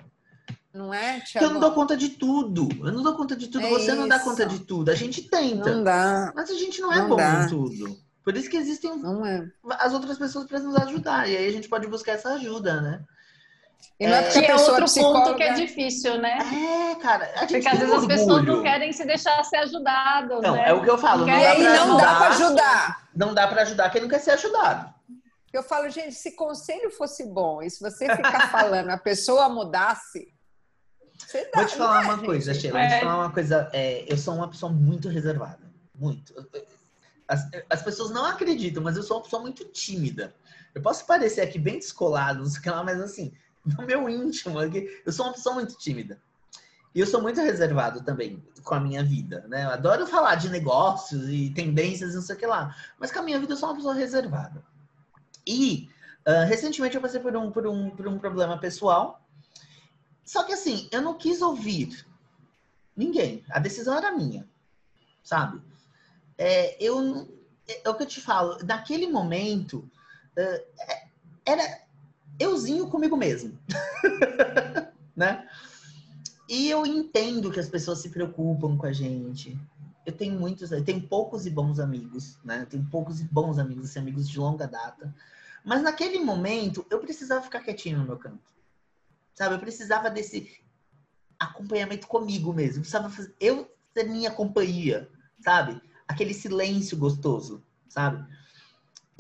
Não 0.72 0.94
é, 0.94 1.20
Tiago? 1.20 1.46
Eu 1.46 1.52
não 1.52 1.60
dou 1.60 1.72
conta 1.72 1.96
de 1.96 2.10
tudo. 2.10 2.68
Eu 2.84 2.92
não 2.92 3.02
dou 3.02 3.16
conta 3.16 3.36
de 3.36 3.48
tudo. 3.48 3.66
É 3.66 3.70
você 3.70 3.90
isso. 3.90 3.96
não 3.96 4.08
dá 4.08 4.20
conta 4.20 4.46
de 4.46 4.60
tudo. 4.60 4.90
A 4.90 4.94
gente 4.94 5.22
tenta. 5.22 5.74
Não 5.74 5.84
dá. 5.84 6.32
Mas 6.34 6.50
a 6.50 6.54
gente 6.54 6.80
não 6.80 6.92
é 6.92 6.98
não 6.98 7.08
bom 7.08 7.16
dá. 7.16 7.44
em 7.44 7.48
tudo. 7.48 7.98
Por 8.22 8.36
isso 8.36 8.48
que 8.50 8.56
existem 8.56 8.90
é. 8.90 9.48
as 9.78 9.92
outras 9.92 10.18
pessoas 10.18 10.46
para 10.46 10.60
nos 10.60 10.76
ajudar. 10.76 11.28
E 11.28 11.36
aí 11.36 11.48
a 11.48 11.52
gente 11.52 11.68
pode 11.68 11.86
buscar 11.88 12.12
essa 12.12 12.34
ajuda, 12.34 12.80
né? 12.80 13.04
E 14.00 14.06
não 14.06 14.14
é, 14.14 14.22
porque 14.22 14.46
é 14.46 14.54
outro 14.54 14.84
psicóloga... 14.84 15.24
ponto 15.26 15.36
que 15.36 15.42
é 15.42 15.52
difícil, 15.52 16.18
né? 16.18 16.38
É, 16.38 16.94
cara. 16.94 17.26
porque 17.46 17.68
às 17.68 17.78
vezes 17.78 17.94
as 17.94 18.06
pessoas 18.06 18.46
não 18.46 18.62
querem 18.62 18.92
se 18.94 19.04
deixar 19.04 19.44
ser 19.44 19.58
ajudado. 19.58 20.40
Não, 20.40 20.54
né? 20.54 20.70
é 20.70 20.72
o 20.72 20.82
que 20.82 20.88
eu 20.88 20.96
falo. 20.96 21.26
Não, 21.26 21.38
dá 21.38 21.54
pra 21.54 21.86
não 21.86 21.96
dá 21.98 22.14
para 22.14 22.28
ajudar. 22.28 23.08
Não 23.14 23.34
dá 23.34 23.48
para 23.48 23.62
ajudar 23.62 23.90
quem 23.90 24.00
não 24.00 24.08
quer 24.08 24.20
ser 24.20 24.30
ajudado. 24.30 24.94
Eu 25.52 25.62
falo, 25.62 25.90
gente, 25.90 26.14
se 26.14 26.34
conselho 26.34 26.90
fosse 26.90 27.26
bom 27.26 27.60
e 27.60 27.68
se 27.68 27.80
você 27.80 28.08
ficar 28.16 28.48
falando, 28.52 28.88
a 28.88 28.96
pessoa 28.96 29.50
mudasse. 29.50 30.32
Dá, 31.52 31.60
Vou 31.60 31.66
te 31.66 31.76
falar 31.76 32.02
é, 32.02 32.04
uma 32.06 32.14
gente? 32.14 32.24
coisa, 32.26 32.54
Sheila. 32.54 32.80
É. 32.80 32.88
Vou 32.88 32.96
te 32.96 33.00
falar 33.00 33.18
uma 33.18 33.32
coisa. 33.32 33.70
É, 33.72 34.04
eu 34.10 34.16
sou 34.16 34.34
uma 34.34 34.48
pessoa 34.48 34.72
muito 34.72 35.10
reservada. 35.10 35.70
Muito. 35.94 36.32
As, 37.28 37.46
as 37.68 37.82
pessoas 37.82 38.10
não 38.10 38.24
acreditam, 38.24 38.82
mas 38.82 38.96
eu 38.96 39.02
sou 39.02 39.18
uma 39.18 39.22
pessoa 39.24 39.42
muito 39.42 39.64
tímida. 39.66 40.34
Eu 40.74 40.80
posso 40.80 41.04
parecer 41.04 41.42
aqui 41.42 41.58
bem 41.58 41.78
descolado, 41.78 42.38
não 42.38 42.46
sei 42.46 42.60
o 42.60 42.62
que 42.62 42.70
lá, 42.70 42.82
mas 42.82 43.00
assim, 43.00 43.32
no 43.78 43.86
meu 43.86 44.08
íntimo. 44.08 44.58
Eu 45.04 45.12
sou 45.12 45.26
uma 45.26 45.32
pessoa 45.32 45.54
muito 45.54 45.76
tímida. 45.76 46.20
E 46.94 47.00
eu 47.00 47.06
sou 47.06 47.22
muito 47.22 47.40
reservado 47.40 48.02
também 48.02 48.42
com 48.64 48.74
a 48.74 48.80
minha 48.80 49.02
vida, 49.04 49.46
né? 49.48 49.64
Eu 49.64 49.70
adoro 49.70 50.06
falar 50.06 50.34
de 50.34 50.48
negócios 50.48 51.28
e 51.28 51.50
tendências, 51.50 52.14
não 52.14 52.22
sei 52.22 52.34
o 52.34 52.38
que 52.38 52.46
lá. 52.46 52.74
Mas 52.98 53.12
com 53.12 53.20
a 53.20 53.22
minha 53.22 53.38
vida 53.38 53.52
eu 53.52 53.56
sou 53.56 53.68
uma 53.68 53.76
pessoa 53.76 53.94
reservada. 53.94 54.64
E 55.46 55.88
uh, 56.26 56.46
recentemente 56.46 56.96
eu 56.96 57.00
passei 57.00 57.20
por 57.20 57.36
um, 57.36 57.50
por, 57.50 57.66
um, 57.66 57.90
por 57.90 58.08
um 58.08 58.18
problema 58.18 58.58
pessoal. 58.58 59.24
Só 60.24 60.42
que 60.42 60.52
assim, 60.52 60.88
eu 60.90 61.00
não 61.00 61.14
quis 61.14 61.40
ouvir 61.40 62.04
ninguém. 62.96 63.44
A 63.50 63.60
decisão 63.60 63.96
era 63.96 64.10
minha, 64.10 64.48
sabe? 65.22 65.62
É, 66.36 66.76
eu, 66.84 67.28
é, 67.68 67.82
é 67.84 67.88
o 67.88 67.94
que 67.94 68.02
eu 68.02 68.08
te 68.08 68.20
falo. 68.20 68.58
Naquele 68.64 69.06
momento, 69.06 69.88
uh, 70.36 70.90
era 71.46 71.82
euzinho 72.40 72.88
comigo 72.88 73.16
mesmo. 73.16 73.56
né? 75.14 75.46
E 76.48 76.68
eu 76.68 76.84
entendo 76.86 77.50
que 77.52 77.60
as 77.60 77.68
pessoas 77.68 77.98
se 77.98 78.08
preocupam 78.08 78.76
com 78.76 78.86
a 78.86 78.92
gente. 78.92 79.56
Eu 80.04 80.12
tenho 80.12 80.40
muitos, 80.40 80.72
eu 80.72 80.82
tenho 80.82 81.06
poucos 81.06 81.46
e 81.46 81.50
bons 81.50 81.78
amigos, 81.78 82.38
né? 82.42 82.62
Eu 82.62 82.66
tenho 82.66 82.84
poucos 82.90 83.20
e 83.20 83.24
bons 83.24 83.58
amigos, 83.58 83.90
assim, 83.90 84.00
amigos 84.00 84.28
de 84.28 84.38
longa 84.38 84.66
data. 84.66 85.14
Mas 85.64 85.82
naquele 85.82 86.18
momento, 86.18 86.84
eu 86.90 86.98
precisava 86.98 87.42
ficar 87.42 87.60
quietinho 87.60 87.98
no 87.98 88.06
meu 88.06 88.16
canto. 88.16 88.42
Sabe? 89.34 89.54
Eu 89.54 89.60
precisava 89.60 90.10
desse 90.10 90.58
acompanhamento 91.38 92.08
comigo 92.08 92.52
mesmo. 92.52 92.78
Eu 92.78 92.80
precisava 92.80 93.10
fazer, 93.10 93.34
eu 93.38 93.70
ser 93.92 94.04
minha 94.04 94.30
companhia, 94.30 95.08
sabe? 95.38 95.80
Aquele 96.08 96.32
silêncio 96.32 96.96
gostoso, 96.96 97.62
sabe? 97.88 98.24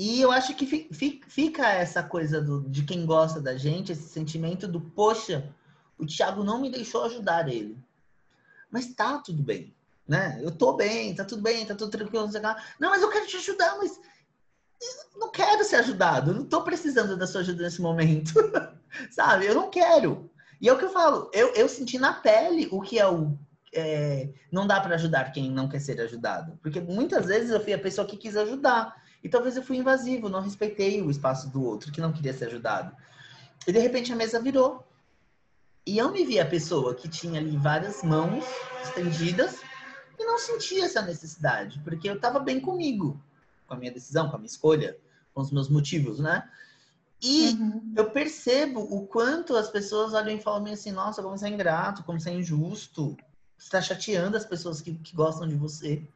E 0.00 0.18
eu 0.18 0.32
acho 0.32 0.54
que 0.54 0.64
fica 0.64 1.68
essa 1.68 2.02
coisa 2.02 2.40
do, 2.40 2.62
de 2.62 2.84
quem 2.84 3.04
gosta 3.04 3.38
da 3.38 3.54
gente, 3.58 3.92
esse 3.92 4.08
sentimento 4.08 4.66
do, 4.66 4.80
poxa, 4.80 5.52
o 5.98 6.06
Thiago 6.06 6.42
não 6.42 6.58
me 6.58 6.70
deixou 6.70 7.04
ajudar 7.04 7.46
ele. 7.50 7.76
Mas 8.70 8.94
tá 8.94 9.18
tudo 9.18 9.42
bem, 9.42 9.74
né? 10.08 10.40
Eu 10.42 10.52
tô 10.52 10.72
bem, 10.72 11.14
tá 11.14 11.22
tudo 11.22 11.42
bem, 11.42 11.66
tá 11.66 11.74
tudo 11.74 11.90
tranquilo, 11.90 12.24
não 12.24 12.32
sei 12.32 12.40
lá. 12.40 12.56
Não, 12.80 12.88
mas 12.88 13.02
eu 13.02 13.10
quero 13.10 13.26
te 13.26 13.36
ajudar, 13.36 13.76
mas 13.76 14.00
não 15.18 15.30
quero 15.30 15.62
ser 15.64 15.76
ajudado, 15.76 16.32
não 16.32 16.46
tô 16.46 16.62
precisando 16.62 17.14
da 17.14 17.26
sua 17.26 17.42
ajuda 17.42 17.62
nesse 17.62 17.82
momento, 17.82 18.32
sabe? 19.12 19.44
Eu 19.44 19.54
não 19.54 19.68
quero. 19.68 20.30
E 20.62 20.66
é 20.70 20.72
o 20.72 20.78
que 20.78 20.86
eu 20.86 20.92
falo, 20.92 21.30
eu, 21.34 21.52
eu 21.52 21.68
senti 21.68 21.98
na 21.98 22.14
pele 22.14 22.70
o 22.72 22.80
que 22.80 22.98
é 22.98 23.06
o. 23.06 23.36
É, 23.74 24.30
não 24.50 24.66
dá 24.66 24.80
para 24.80 24.94
ajudar 24.94 25.30
quem 25.30 25.50
não 25.50 25.68
quer 25.68 25.80
ser 25.80 26.00
ajudado. 26.00 26.58
Porque 26.62 26.80
muitas 26.80 27.26
vezes 27.26 27.50
eu 27.50 27.62
fui 27.62 27.74
a 27.74 27.78
pessoa 27.78 28.06
que 28.06 28.16
quis 28.16 28.34
ajudar. 28.34 28.98
E 29.22 29.28
talvez 29.28 29.56
eu 29.56 29.62
fui 29.62 29.76
invasivo, 29.76 30.28
não 30.28 30.40
respeitei 30.40 31.02
o 31.02 31.10
espaço 31.10 31.48
do 31.50 31.62
outro 31.62 31.92
que 31.92 32.00
não 32.00 32.12
queria 32.12 32.32
ser 32.32 32.46
ajudado. 32.46 32.94
E 33.66 33.72
de 33.72 33.78
repente 33.78 34.12
a 34.12 34.16
mesa 34.16 34.40
virou. 34.40 34.86
E 35.86 35.98
eu 35.98 36.10
me 36.10 36.24
vi 36.24 36.38
a 36.38 36.46
pessoa 36.46 36.94
que 36.94 37.08
tinha 37.08 37.40
ali 37.40 37.56
várias 37.56 38.02
mãos 38.02 38.44
estendidas 38.82 39.60
e 40.18 40.24
não 40.24 40.38
sentia 40.38 40.84
essa 40.84 41.02
necessidade, 41.02 41.80
porque 41.80 42.08
eu 42.08 42.14
estava 42.14 42.38
bem 42.38 42.60
comigo, 42.60 43.20
com 43.66 43.74
a 43.74 43.76
minha 43.76 43.92
decisão, 43.92 44.28
com 44.28 44.36
a 44.36 44.38
minha 44.38 44.46
escolha, 44.46 44.96
com 45.34 45.40
os 45.40 45.50
meus 45.50 45.68
motivos, 45.68 46.18
né? 46.18 46.48
E 47.22 47.50
uhum. 47.50 47.92
eu 47.96 48.10
percebo 48.10 48.80
o 48.80 49.06
quanto 49.06 49.54
as 49.54 49.70
pessoas 49.70 50.14
olham 50.14 50.34
e 50.34 50.40
falam 50.40 50.72
assim: 50.72 50.90
nossa, 50.90 51.22
como 51.22 51.36
você 51.36 51.46
é 51.46 51.50
ingrato, 51.50 52.02
como 52.04 52.18
você 52.18 52.30
é 52.30 52.34
injusto, 52.34 53.16
você 53.58 53.66
está 53.66 53.82
chateando 53.82 54.36
as 54.36 54.46
pessoas 54.46 54.80
que, 54.80 54.94
que 54.94 55.14
gostam 55.14 55.46
de 55.46 55.54
você. 55.54 56.06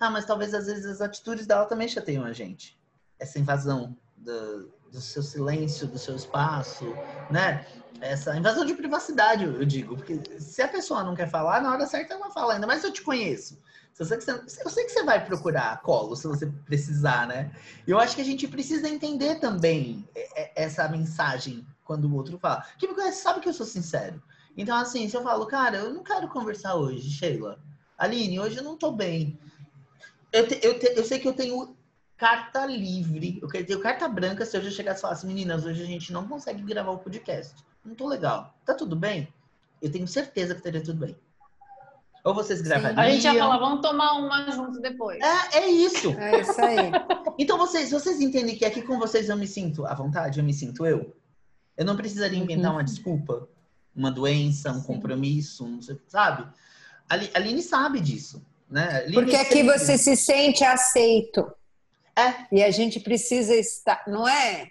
Ah, 0.00 0.10
mas 0.10 0.24
talvez 0.24 0.52
às 0.54 0.66
vezes 0.66 0.86
as 0.86 1.00
atitudes 1.00 1.46
dela 1.46 1.66
também 1.66 1.88
chateiam 1.88 2.24
a 2.24 2.32
gente. 2.32 2.78
Essa 3.18 3.38
invasão 3.38 3.96
do, 4.16 4.72
do 4.90 5.00
seu 5.00 5.22
silêncio, 5.22 5.86
do 5.86 5.98
seu 5.98 6.16
espaço, 6.16 6.84
né? 7.30 7.66
Essa 8.00 8.36
invasão 8.36 8.64
de 8.64 8.74
privacidade, 8.74 9.44
eu 9.44 9.64
digo, 9.64 9.96
porque 9.96 10.20
se 10.40 10.60
a 10.60 10.68
pessoa 10.68 11.04
não 11.04 11.14
quer 11.14 11.30
falar, 11.30 11.62
na 11.62 11.70
hora 11.70 11.86
certa 11.86 12.14
ela 12.14 12.30
fala, 12.30 12.54
ainda 12.54 12.66
mais 12.66 12.82
eu 12.82 12.92
te 12.92 13.02
conheço. 13.02 13.62
Eu 13.98 14.06
sei, 14.06 14.18
que 14.18 14.24
você, 14.24 14.62
eu 14.64 14.70
sei 14.70 14.84
que 14.84 14.90
você 14.90 15.04
vai 15.04 15.24
procurar 15.24 15.80
colo 15.82 16.16
se 16.16 16.26
você 16.26 16.46
precisar, 16.46 17.28
né? 17.28 17.52
Eu 17.86 18.00
acho 18.00 18.16
que 18.16 18.22
a 18.22 18.24
gente 18.24 18.48
precisa 18.48 18.88
entender 18.88 19.36
também 19.36 20.08
é, 20.14 20.42
é, 20.42 20.64
essa 20.64 20.88
mensagem 20.88 21.64
quando 21.84 22.06
o 22.06 22.14
outro 22.14 22.38
fala. 22.38 22.64
Quem 22.78 22.88
me 22.88 22.94
conhece 22.94 23.22
sabe 23.22 23.40
que 23.40 23.48
eu 23.48 23.52
sou 23.52 23.66
sincero. 23.66 24.20
Então, 24.56 24.76
assim, 24.76 25.08
se 25.08 25.16
eu 25.16 25.22
falo, 25.22 25.46
cara, 25.46 25.76
eu 25.76 25.94
não 25.94 26.02
quero 26.02 26.28
conversar 26.28 26.74
hoje, 26.74 27.10
Sheila. 27.10 27.58
Aline, 27.96 28.40
hoje 28.40 28.56
eu 28.56 28.64
não 28.64 28.76
tô 28.76 28.90
bem. 28.90 29.38
Eu, 30.32 30.48
te, 30.48 30.58
eu, 30.62 30.78
te, 30.78 30.86
eu 30.96 31.04
sei 31.04 31.18
que 31.18 31.28
eu 31.28 31.34
tenho 31.34 31.76
carta 32.16 32.64
livre. 32.66 33.40
Eu 33.42 33.48
tenho 33.48 33.80
carta 33.80 34.08
branca 34.08 34.46
se 34.46 34.56
eu 34.56 34.62
já 34.62 34.70
chegasse 34.70 35.00
e 35.00 35.02
falasse, 35.02 35.26
meninas, 35.26 35.64
hoje 35.64 35.82
a 35.82 35.86
gente 35.86 36.12
não 36.12 36.26
consegue 36.26 36.62
gravar 36.62 36.92
o 36.92 36.98
podcast. 36.98 37.54
Não 37.84 37.94
tô 37.94 38.06
legal. 38.06 38.54
Tá 38.64 38.74
tudo 38.74 38.94
bem? 38.94 39.28
Eu 39.80 39.90
tenho 39.90 40.06
certeza 40.06 40.54
que 40.54 40.60
estaria 40.60 40.82
tudo 40.82 41.00
bem. 41.00 41.16
Ou 42.24 42.32
vocês 42.32 42.62
gravariam. 42.62 43.00
A 43.00 43.10
gente 43.10 43.24
ia 43.24 43.34
falar, 43.34 43.58
vamos 43.58 43.80
tomar 43.80 44.12
uma 44.12 44.50
junto 44.52 44.80
depois. 44.80 45.18
É, 45.20 45.58
é 45.58 45.66
isso. 45.66 46.12
É 46.12 46.40
isso 46.40 46.60
aí. 46.60 46.92
então, 47.36 47.58
vocês, 47.58 47.90
vocês 47.90 48.20
entendem 48.20 48.56
que 48.56 48.64
aqui 48.64 48.82
com 48.82 48.98
vocês 48.98 49.28
eu 49.28 49.36
me 49.36 49.46
sinto 49.46 49.84
à 49.84 49.94
vontade, 49.94 50.38
eu 50.38 50.44
me 50.44 50.54
sinto 50.54 50.86
eu? 50.86 51.14
Eu 51.76 51.84
não 51.84 51.96
precisaria 51.96 52.38
inventar 52.38 52.70
uhum. 52.70 52.76
uma 52.76 52.84
desculpa, 52.84 53.48
uma 53.94 54.10
doença, 54.10 54.70
um 54.70 54.80
Sim. 54.80 54.86
compromisso, 54.86 55.64
um, 55.64 55.80
sabe? 56.06 56.46
A 57.08 57.14
Aline 57.36 57.62
sabe 57.62 57.98
disso. 57.98 58.46
Né? 58.72 59.02
Porque 59.12 59.36
aqui 59.36 59.62
você 59.62 59.98
se 59.98 60.16
sente 60.16 60.64
aceito. 60.64 61.46
É. 62.16 62.46
E 62.50 62.62
a 62.62 62.70
gente 62.70 62.98
precisa 63.00 63.54
estar, 63.54 64.02
não 64.06 64.26
é? 64.26 64.66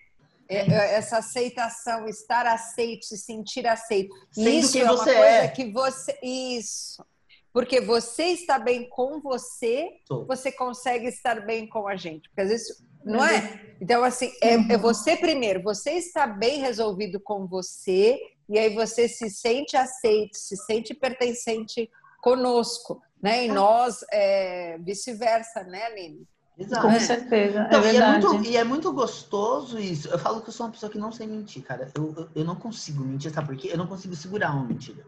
é? 0.50 0.58
é 0.58 0.96
essa 0.96 1.20
aceitação, 1.20 2.08
estar 2.08 2.48
aceito, 2.48 3.06
se 3.06 3.18
sentir 3.18 3.68
aceito. 3.68 4.14
Sendo 4.32 4.50
isso 4.50 4.78
é 4.80 4.84
uma 4.84 5.04
coisa 5.04 5.20
é. 5.20 5.48
que 5.48 5.72
você. 5.72 6.18
Isso. 6.24 7.06
Porque 7.54 7.80
você 7.80 8.24
está 8.28 8.58
bem 8.58 8.90
com 8.90 9.22
você, 9.22 9.88
Tô. 10.08 10.26
você 10.26 10.52
consegue 10.52 11.08
estar 11.08 11.46
bem 11.46 11.68
com 11.68 11.88
a 11.88 11.96
gente. 11.96 12.28
Porque 12.30 12.42
às 12.42 12.50
vezes, 12.50 12.84
não 13.04 13.24
é? 13.24 13.76
Então, 13.80 14.04
assim, 14.04 14.32
é, 14.42 14.54
é 14.54 14.78
você 14.78 15.16
primeiro, 15.16 15.62
você 15.62 15.92
está 15.92 16.26
bem 16.26 16.60
resolvido 16.60 17.20
com 17.20 17.46
você, 17.46 18.18
e 18.50 18.58
aí 18.58 18.74
você 18.74 19.08
se 19.08 19.30
sente 19.30 19.76
aceito, 19.76 20.38
se 20.38 20.56
sente 20.56 20.94
pertencente 20.94 21.90
conosco, 22.22 23.02
né? 23.22 23.46
E 23.46 23.50
é. 23.50 23.54
nós, 23.54 24.04
é, 24.12 24.78
vice-versa, 24.80 25.64
né, 25.64 25.84
Aline? 25.86 26.28
Exato. 26.58 26.88
Com 26.88 27.00
certeza. 27.00 27.66
Então, 27.68 27.84
é 27.84 27.94
e, 27.94 27.98
é 27.98 28.08
muito, 28.08 28.46
e, 28.50 28.58
é 28.58 28.64
muito, 28.64 28.94
gostoso 28.94 29.80
isso. 29.80 30.10
Eu 30.10 30.20
falo 30.20 30.42
que 30.42 30.50
eu 30.50 30.54
sou 30.54 30.66
uma 30.66 30.72
pessoa 30.72 30.92
que 30.92 30.98
não 30.98 31.12
sei 31.12 31.26
mentir, 31.26 31.64
cara. 31.64 31.90
Eu, 31.96 32.14
eu, 32.16 32.30
eu 32.36 32.46
não 32.46 32.56
consigo 32.56 33.04
mentir, 33.04 33.32
sabe 33.32 33.48
por 33.48 33.58
quê? 33.58 33.70
Eu 33.72 33.78
não 33.78 33.88
consigo 33.88 34.16
segurar 34.16 34.54
uma 34.54 34.66
mentira. 34.66 35.04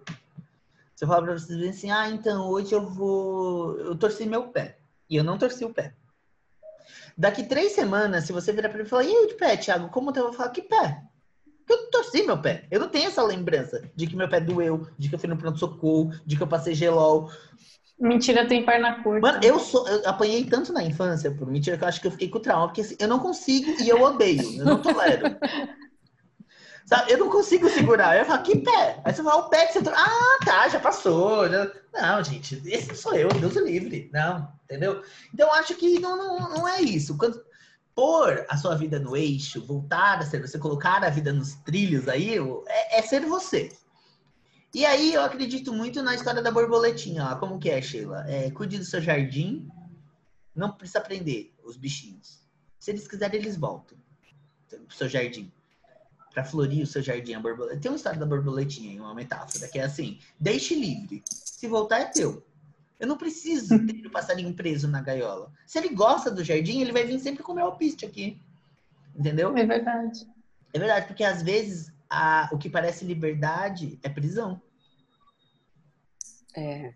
Se 0.96 1.04
eu 1.04 1.08
falar 1.08 1.22
pra 1.22 1.34
vocês 1.34 1.76
assim, 1.76 1.92
ah, 1.92 2.10
então 2.10 2.48
hoje 2.50 2.74
eu 2.74 2.86
vou. 2.88 3.78
Eu 3.78 3.96
torci 3.96 4.26
meu 4.26 4.48
pé. 4.48 4.78
E 5.10 5.16
eu 5.16 5.24
não 5.24 5.38
torci 5.38 5.66
o 5.66 5.74
pé. 5.74 5.94
Daqui 7.16 7.44
três 7.44 7.74
semanas, 7.74 8.24
se 8.24 8.34
você 8.34 8.52
virar 8.52 8.70
pra 8.70 8.80
mim 8.80 8.86
e 8.86 8.90
falar, 8.90 9.04
e 9.04 9.16
aí 9.16 9.28
de 9.28 9.36
pé, 9.36 9.56
Thiago, 9.58 9.90
como 9.90 10.12
eu 10.12 10.24
vou 10.24 10.34
falar, 10.34 10.50
que 10.50 10.62
pé? 10.62 11.04
Porque 11.66 11.74
eu 11.74 11.92
torci 11.92 12.24
meu 12.24 12.42
pé. 12.42 12.68
Eu 12.72 12.80
não 12.80 12.90
tenho 12.90 13.08
essa 13.08 13.22
lembrança 13.22 13.84
de 13.96 14.08
que 14.08 14.16
meu 14.16 14.28
pé 14.28 14.40
doeu, 14.40 14.88
de 14.98 15.10
que 15.10 15.16
eu 15.16 15.20
fui 15.20 15.30
no 15.30 15.38
pronto-socorro, 15.38 16.12
de 16.26 16.36
que 16.36 16.44
eu 16.44 16.48
passei 16.48 16.74
gelol. 16.74 17.30
Mentira 18.00 18.48
tem 18.48 18.66
perna 18.66 19.02
curta. 19.02 19.22
Mano, 19.22 19.40
eu, 19.44 19.60
sou, 19.60 19.88
eu 19.88 20.08
apanhei 20.10 20.44
tanto 20.46 20.74
na 20.74 20.84
infância 20.84 21.32
por 21.32 21.48
mentira 21.48 21.78
que 21.78 21.84
eu 21.84 21.88
acho 21.88 22.02
que 22.02 22.08
eu 22.08 22.12
fiquei 22.12 22.30
com 22.30 22.40
trauma, 22.40 22.68
porque 22.68 22.82
assim, 22.82 22.96
eu 23.00 23.08
não 23.08 23.20
consigo 23.20 23.70
e 23.82 23.88
eu 23.88 24.02
odeio, 24.02 24.60
eu 24.60 24.66
não 24.66 24.82
tolero. 24.82 25.38
Sabe? 26.86 27.14
Eu 27.14 27.18
não 27.18 27.30
consigo 27.30 27.70
segurar. 27.70 28.18
Eu 28.18 28.26
falo, 28.26 28.44
que 28.44 28.58
pé? 28.58 29.00
Aí 29.06 29.14
você 29.14 29.24
fala, 29.24 29.46
o 29.46 29.50
pé 29.50 29.68
que 29.68 29.74
você. 29.74 29.90
Ah, 29.90 30.38
tá, 30.44 30.68
já 30.68 30.80
passou. 30.80 31.48
Já... 31.50 31.72
Não, 31.94 32.24
gente, 32.24 32.62
esse 32.66 32.96
sou 32.96 33.14
eu, 33.14 33.30
Deus 33.30 33.56
o 33.56 33.66
livre. 33.66 34.10
Não, 34.12 34.52
entendeu? 34.66 35.02
Então 35.34 35.48
eu 35.48 35.54
acho 35.54 35.76
que 35.76 36.00
não, 36.00 36.18
não, 36.18 36.50
não 36.50 36.68
é 36.68 36.82
isso. 36.82 37.18
Quando 37.18 37.42
pôr 37.96 38.46
a 38.50 38.58
sua 38.58 38.76
vida 38.76 39.00
no 39.00 39.16
eixo, 39.16 39.66
voltar 39.66 40.20
a 40.20 40.26
ser 40.26 40.42
você, 40.42 40.58
colocar 40.58 41.04
a 41.04 41.10
vida 41.10 41.32
nos 41.32 41.54
trilhos 41.56 42.08
aí, 42.08 42.38
é, 42.68 43.00
é 43.00 43.02
ser 43.02 43.22
você. 43.22 43.72
E 44.74 44.86
aí 44.86 45.14
eu 45.14 45.22
acredito 45.22 45.72
muito 45.72 46.02
na 46.02 46.16
história 46.16 46.42
da 46.42 46.52
borboletinha. 46.52 47.26
Ó. 47.26 47.36
Como 47.36 47.60
que 47.60 47.70
é, 47.70 47.82
Sheila? 47.82 48.26
É, 48.28 48.50
cuide 48.50 48.80
do 48.80 48.86
seu 48.86 49.00
jardim, 49.00 49.70
não 50.56 50.72
precisa 50.72 51.00
aprender 51.00 51.54
os 51.64 51.78
bichinhos. 51.78 52.42
Se 52.80 52.92
eles 52.92 53.08
quiserem, 53.08 53.40
eles 53.40 53.56
voltam 53.56 53.98
pro 54.68 54.96
seu 54.96 55.08
jardim 55.08 55.52
para 56.34 56.44
florir 56.44 56.84
o 56.84 56.88
seu 56.88 57.02
jardim 57.02 57.36
a 57.36 57.40
borboleta. 57.40 57.80
Tem 57.80 57.92
uma 57.92 57.98
história 57.98 58.20
da 58.20 58.26
borboletinha, 58.26 59.02
uma 59.02 59.14
metáfora, 59.14 59.68
que 59.68 59.78
é 59.78 59.84
assim: 59.84 60.20
deixe 60.40 60.74
livre. 60.74 61.24
Se 61.30 61.68
voltar, 61.68 62.00
é 62.00 62.06
teu. 62.06 62.44
Eu 63.00 63.08
não 63.08 63.18
preciso 63.18 63.78
ter 63.86 64.06
o 64.06 64.10
passarinho 64.12 64.54
preso 64.54 64.88
na 64.88 65.02
gaiola. 65.02 65.52
Se 65.68 65.78
ele 65.78 65.90
gosta 65.90 66.32
do 66.32 66.44
jardim, 66.44 66.82
ele 66.82 66.92
vai 66.92 67.06
vir 67.06 67.20
sempre 67.20 67.44
comer 67.44 67.62
alpiste 67.62 68.06
aqui. 68.06 68.42
Entendeu? 69.16 69.56
É 69.56 69.66
verdade. 69.66 70.28
É 70.74 70.80
verdade, 70.80 71.06
porque 71.06 71.24
às 71.24 71.44
vezes 71.44 71.94
a, 72.14 72.50
o 72.52 72.58
que 72.58 72.70
parece 72.70 73.04
liberdade 73.04 74.00
é 74.04 74.10
prisão. 74.10 74.62
É. 76.56 76.94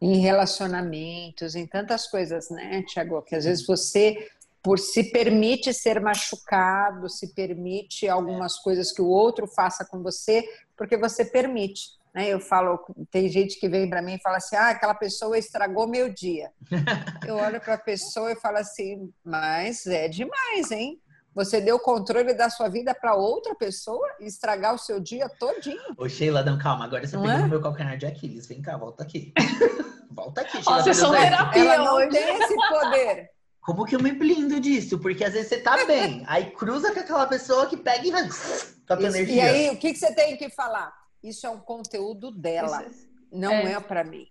Em 0.00 0.18
relacionamentos, 0.18 1.56
em 1.56 1.66
tantas 1.66 2.06
coisas, 2.06 2.48
né, 2.50 2.82
Tiago? 2.84 3.20
Que 3.22 3.34
às 3.34 3.44
vezes 3.44 3.66
você 3.66 4.30
por 4.62 4.78
se 4.78 5.10
permite 5.10 5.72
ser 5.72 6.00
machucado, 6.00 7.08
se 7.08 7.34
permite 7.34 8.06
algumas 8.08 8.58
coisas 8.58 8.92
que 8.92 9.00
o 9.00 9.08
outro 9.08 9.46
faça 9.46 9.86
com 9.86 10.02
você, 10.02 10.44
porque 10.76 10.98
você 10.98 11.24
permite. 11.24 11.98
Né? 12.14 12.28
Eu 12.28 12.40
falo, 12.40 12.78
tem 13.10 13.28
gente 13.28 13.58
que 13.58 13.68
vem 13.68 13.88
para 13.88 14.02
mim 14.02 14.14
e 14.14 14.20
fala 14.20 14.36
assim: 14.36 14.56
ah, 14.56 14.68
aquela 14.68 14.94
pessoa 14.94 15.38
estragou 15.38 15.88
meu 15.88 16.12
dia. 16.12 16.50
Eu 17.26 17.36
olho 17.36 17.60
para 17.60 17.74
a 17.74 17.78
pessoa 17.78 18.32
e 18.32 18.36
falo 18.36 18.58
assim: 18.58 19.10
mas 19.24 19.86
é 19.86 20.08
demais, 20.08 20.70
hein? 20.70 21.00
Você 21.34 21.60
deu 21.60 21.76
o 21.76 21.80
controle 21.80 22.34
da 22.34 22.50
sua 22.50 22.68
vida 22.68 22.94
para 22.94 23.14
outra 23.14 23.54
pessoa 23.54 24.06
e 24.18 24.26
estragar 24.26 24.74
o 24.74 24.78
seu 24.78 24.98
dia 24.98 25.28
todinho. 25.28 25.94
Ô, 25.96 26.08
Sheila, 26.08 26.42
não, 26.42 26.58
calma. 26.58 26.84
Agora 26.84 27.06
você 27.06 27.16
não 27.16 27.22
pegou 27.22 27.38
é? 27.38 27.42
no 27.42 27.48
meu 27.48 27.60
calcanhar 27.60 27.96
de 27.96 28.06
Aquiles. 28.06 28.46
Vem 28.46 28.60
cá, 28.60 28.76
volta 28.76 29.04
aqui. 29.04 29.32
volta 30.10 30.40
aqui, 30.40 30.62
Sheila. 30.62 30.82
Vocês 30.82 30.96
são 30.96 31.12
terapia 31.12 31.74
Ela 31.74 31.84
não 31.84 32.08
tem 32.08 32.36
esse 32.36 32.54
poder. 32.68 33.30
Como 33.60 33.84
que 33.84 33.94
eu 33.94 34.02
me 34.02 34.12
blindo 34.12 34.58
disso? 34.58 34.98
Porque 34.98 35.22
às 35.22 35.34
vezes 35.34 35.48
você 35.48 35.58
tá 35.58 35.84
bem, 35.84 36.24
aí 36.26 36.50
cruza 36.50 36.92
com 36.92 37.00
aquela 37.00 37.26
pessoa 37.26 37.66
que 37.66 37.76
pega 37.76 38.06
e 38.06 38.10
vai 38.10 38.26
com 38.26 38.94
a 38.94 39.02
energia. 39.02 39.34
E 39.34 39.40
aí, 39.40 39.70
o 39.70 39.76
que, 39.76 39.92
que 39.92 39.98
você 39.98 40.14
tem 40.14 40.36
que 40.36 40.48
falar? 40.48 40.92
Isso 41.22 41.46
é 41.46 41.50
um 41.50 41.60
conteúdo 41.60 42.30
dela, 42.30 42.82
isso, 42.84 43.06
não 43.30 43.52
é, 43.52 43.72
é 43.72 43.80
para 43.80 44.02
mim. 44.02 44.26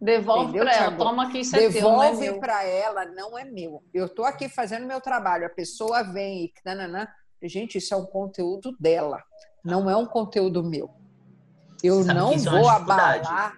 Devolve 0.00 0.58
para 0.58 0.74
ela, 0.74 0.96
toma 0.96 1.30
que 1.30 1.38
isso 1.38 1.56
é 1.56 1.68
Devolve 1.68 2.24
teu, 2.24 2.34
é 2.36 2.38
para 2.38 2.64
ela, 2.64 3.04
não 3.04 3.36
é 3.36 3.44
meu. 3.44 3.82
Eu 3.92 4.08
tô 4.08 4.24
aqui 4.24 4.48
fazendo 4.48 4.86
meu 4.86 5.00
trabalho, 5.00 5.46
a 5.46 5.50
pessoa 5.50 6.04
vem 6.04 6.44
e 6.44 6.52
nananã. 6.64 7.08
Gente, 7.42 7.78
isso 7.78 7.94
é 7.94 7.96
um 7.96 8.06
conteúdo 8.06 8.76
dela, 8.78 9.22
não 9.64 9.90
é 9.90 9.96
um 9.96 10.06
conteúdo 10.06 10.62
meu. 10.62 10.90
Eu 11.82 12.04
não 12.04 12.32
é 12.32 12.36
vou 12.36 12.68
abalar 12.68 13.56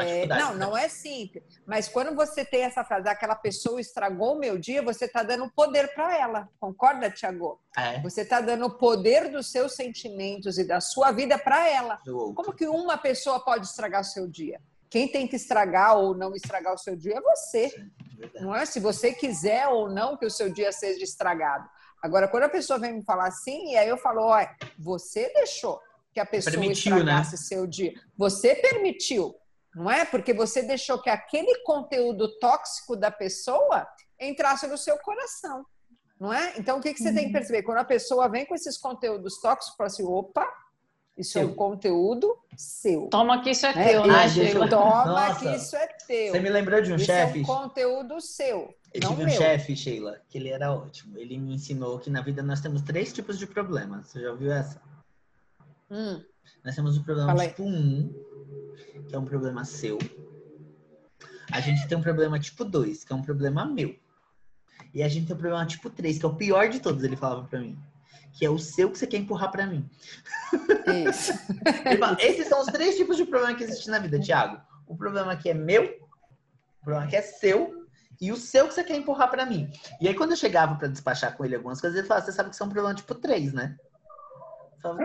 é, 0.00 0.22
é 0.22 0.26
não, 0.26 0.54
não 0.54 0.76
é 0.76 0.88
simples. 0.88 1.42
Mas 1.66 1.88
quando 1.88 2.14
você 2.14 2.44
tem 2.44 2.62
essa 2.62 2.84
frase, 2.84 3.08
aquela 3.08 3.34
pessoa 3.34 3.80
estragou 3.80 4.34
o 4.34 4.38
meu 4.38 4.58
dia, 4.58 4.82
você 4.82 5.06
está 5.06 5.22
dando 5.22 5.50
poder 5.50 5.92
para 5.94 6.16
ela. 6.16 6.48
Concorda, 6.60 7.10
Tiago? 7.10 7.60
É. 7.76 8.00
Você 8.00 8.22
está 8.22 8.40
dando 8.40 8.66
o 8.66 8.78
poder 8.78 9.30
dos 9.30 9.50
seus 9.50 9.74
sentimentos 9.74 10.58
e 10.58 10.64
da 10.64 10.80
sua 10.80 11.10
vida 11.10 11.38
para 11.38 11.68
ela. 11.68 11.98
Como 12.04 12.54
que 12.54 12.66
uma 12.66 12.96
pessoa 12.96 13.40
pode 13.40 13.66
estragar 13.66 14.02
o 14.02 14.04
seu 14.04 14.28
dia? 14.28 14.60
Quem 14.90 15.10
tem 15.10 15.26
que 15.26 15.36
estragar 15.36 15.96
ou 15.96 16.16
não 16.16 16.34
estragar 16.34 16.74
o 16.74 16.78
seu 16.78 16.96
dia 16.96 17.16
é 17.16 17.20
você. 17.20 17.70
Sim, 17.70 17.90
não 18.40 18.54
é? 18.54 18.64
Se 18.64 18.80
você 18.80 19.12
quiser 19.12 19.66
ou 19.68 19.88
não 19.88 20.16
que 20.16 20.26
o 20.26 20.30
seu 20.30 20.52
dia 20.52 20.72
seja 20.72 21.02
estragado. 21.02 21.68
Agora, 22.02 22.28
quando 22.28 22.44
a 22.44 22.48
pessoa 22.48 22.78
vem 22.78 22.94
me 22.94 23.04
falar 23.04 23.28
assim, 23.28 23.72
e 23.72 23.76
aí 23.76 23.88
eu 23.88 23.98
falo, 23.98 24.22
olha, 24.22 24.54
você 24.78 25.32
deixou 25.32 25.80
que 26.12 26.20
a 26.20 26.26
pessoa 26.26 26.52
permitiu, 26.52 26.92
né? 26.92 26.98
estragasse 26.98 27.32
né? 27.32 27.36
seu 27.38 27.66
dia. 27.66 27.92
Você 28.16 28.54
permitiu 28.54 29.34
não 29.76 29.90
é? 29.90 30.06
Porque 30.06 30.32
você 30.32 30.62
deixou 30.62 30.98
que 30.98 31.10
aquele 31.10 31.62
conteúdo 31.62 32.38
tóxico 32.38 32.96
da 32.96 33.10
pessoa 33.10 33.86
entrasse 34.18 34.66
no 34.66 34.78
seu 34.78 34.96
coração, 34.96 35.66
não 36.18 36.32
é? 36.32 36.54
Então, 36.56 36.78
o 36.78 36.80
que, 36.80 36.94
que 36.94 36.98
você 36.98 37.10
uhum. 37.10 37.14
tem 37.14 37.24
que 37.24 37.28
uhum. 37.28 37.34
perceber? 37.34 37.62
Quando 37.62 37.78
a 37.78 37.84
pessoa 37.84 38.26
vem 38.26 38.46
com 38.46 38.54
esses 38.54 38.78
conteúdos 38.78 39.38
tóxicos, 39.38 39.76
fala 39.76 39.88
assim, 39.88 40.02
opa, 40.02 40.50
isso 41.16 41.32
seu. 41.32 41.42
é 41.42 41.44
um 41.46 41.54
conteúdo 41.54 42.38
seu. 42.56 43.08
Toma 43.08 43.42
que 43.42 43.50
isso 43.50 43.66
é 43.66 43.74
né? 43.74 43.88
teu, 43.88 44.06
né, 44.06 44.14
ah, 44.14 44.68
Toma 44.68 45.04
Nossa, 45.06 45.40
que 45.40 45.56
isso 45.56 45.76
é 45.76 45.86
teu. 46.06 46.32
Você 46.32 46.40
me 46.40 46.50
lembrou 46.50 46.82
de 46.82 46.92
um 46.92 46.98
chefe? 46.98 47.38
é 47.38 47.42
um 47.42 47.44
conteúdo 47.44 48.20
seu, 48.20 48.74
Eu 48.92 49.00
tive 49.00 49.24
um 49.24 49.28
chefe, 49.28 49.76
Sheila, 49.76 50.20
que 50.28 50.38
ele 50.38 50.50
era 50.50 50.72
ótimo. 50.72 51.18
Ele 51.18 51.38
me 51.38 51.54
ensinou 51.54 51.98
que 51.98 52.10
na 52.10 52.20
vida 52.20 52.42
nós 52.42 52.60
temos 52.60 52.82
três 52.82 53.12
tipos 53.12 53.38
de 53.38 53.46
problemas. 53.46 54.08
Você 54.08 54.20
já 54.20 54.30
ouviu 54.30 54.52
essa? 54.52 54.80
Hum. 55.90 56.22
Nós 56.64 56.74
temos 56.74 56.96
o 56.96 57.04
problema 57.04 57.46
tipo 57.46 57.62
1, 57.62 58.14
que 59.08 59.14
é 59.14 59.18
um 59.18 59.24
problema 59.24 59.64
seu. 59.64 59.98
A 61.50 61.60
gente 61.60 61.86
tem 61.86 61.96
um 61.96 62.02
problema 62.02 62.38
tipo 62.38 62.64
2, 62.64 63.04
que 63.04 63.12
é 63.12 63.16
um 63.16 63.22
problema 63.22 63.64
meu. 63.64 63.96
E 64.92 65.02
a 65.02 65.08
gente 65.08 65.26
tem 65.26 65.36
o 65.36 65.38
problema 65.38 65.64
tipo 65.64 65.88
3, 65.88 66.18
que 66.18 66.24
é 66.24 66.28
o 66.28 66.34
pior 66.34 66.68
de 66.68 66.80
todos, 66.80 67.02
ele 67.04 67.16
falava 67.16 67.44
pra 67.44 67.60
mim. 67.60 67.78
Que 68.36 68.44
é 68.44 68.50
o 68.50 68.58
seu 68.58 68.90
que 68.90 68.98
você 68.98 69.06
quer 69.06 69.16
empurrar 69.16 69.50
pra 69.50 69.66
mim. 69.66 69.88
Isso. 71.08 71.32
fala, 71.98 72.16
Esses 72.20 72.46
são 72.46 72.60
os 72.60 72.66
três 72.66 72.96
tipos 72.96 73.16
de 73.16 73.24
problema 73.24 73.56
que 73.56 73.64
existem 73.64 73.90
na 73.90 73.98
vida, 73.98 74.20
Thiago. 74.20 74.60
O 74.86 74.96
problema 74.96 75.36
que 75.36 75.48
é 75.48 75.54
meu, 75.54 75.84
o 76.80 76.84
problema 76.84 77.08
que 77.08 77.16
é 77.16 77.22
seu 77.22 77.86
e 78.20 78.30
o 78.30 78.36
seu 78.36 78.68
que 78.68 78.74
você 78.74 78.84
quer 78.84 78.96
empurrar 78.96 79.30
para 79.30 79.46
mim. 79.46 79.70
E 80.00 80.08
aí, 80.08 80.14
quando 80.14 80.32
eu 80.32 80.36
chegava 80.36 80.74
para 80.76 80.88
despachar 80.88 81.36
com 81.36 81.44
ele 81.44 81.56
algumas 81.56 81.80
coisas, 81.80 81.98
ele 81.98 82.06
falava: 82.06 82.26
Você 82.26 82.32
sabe 82.32 82.50
que 82.50 82.54
isso 82.54 82.62
é 82.62 82.66
um 82.66 82.70
problema 82.70 82.94
tipo 82.94 83.14
3, 83.14 83.52
né? 83.52 83.76
Falava, 84.82 85.02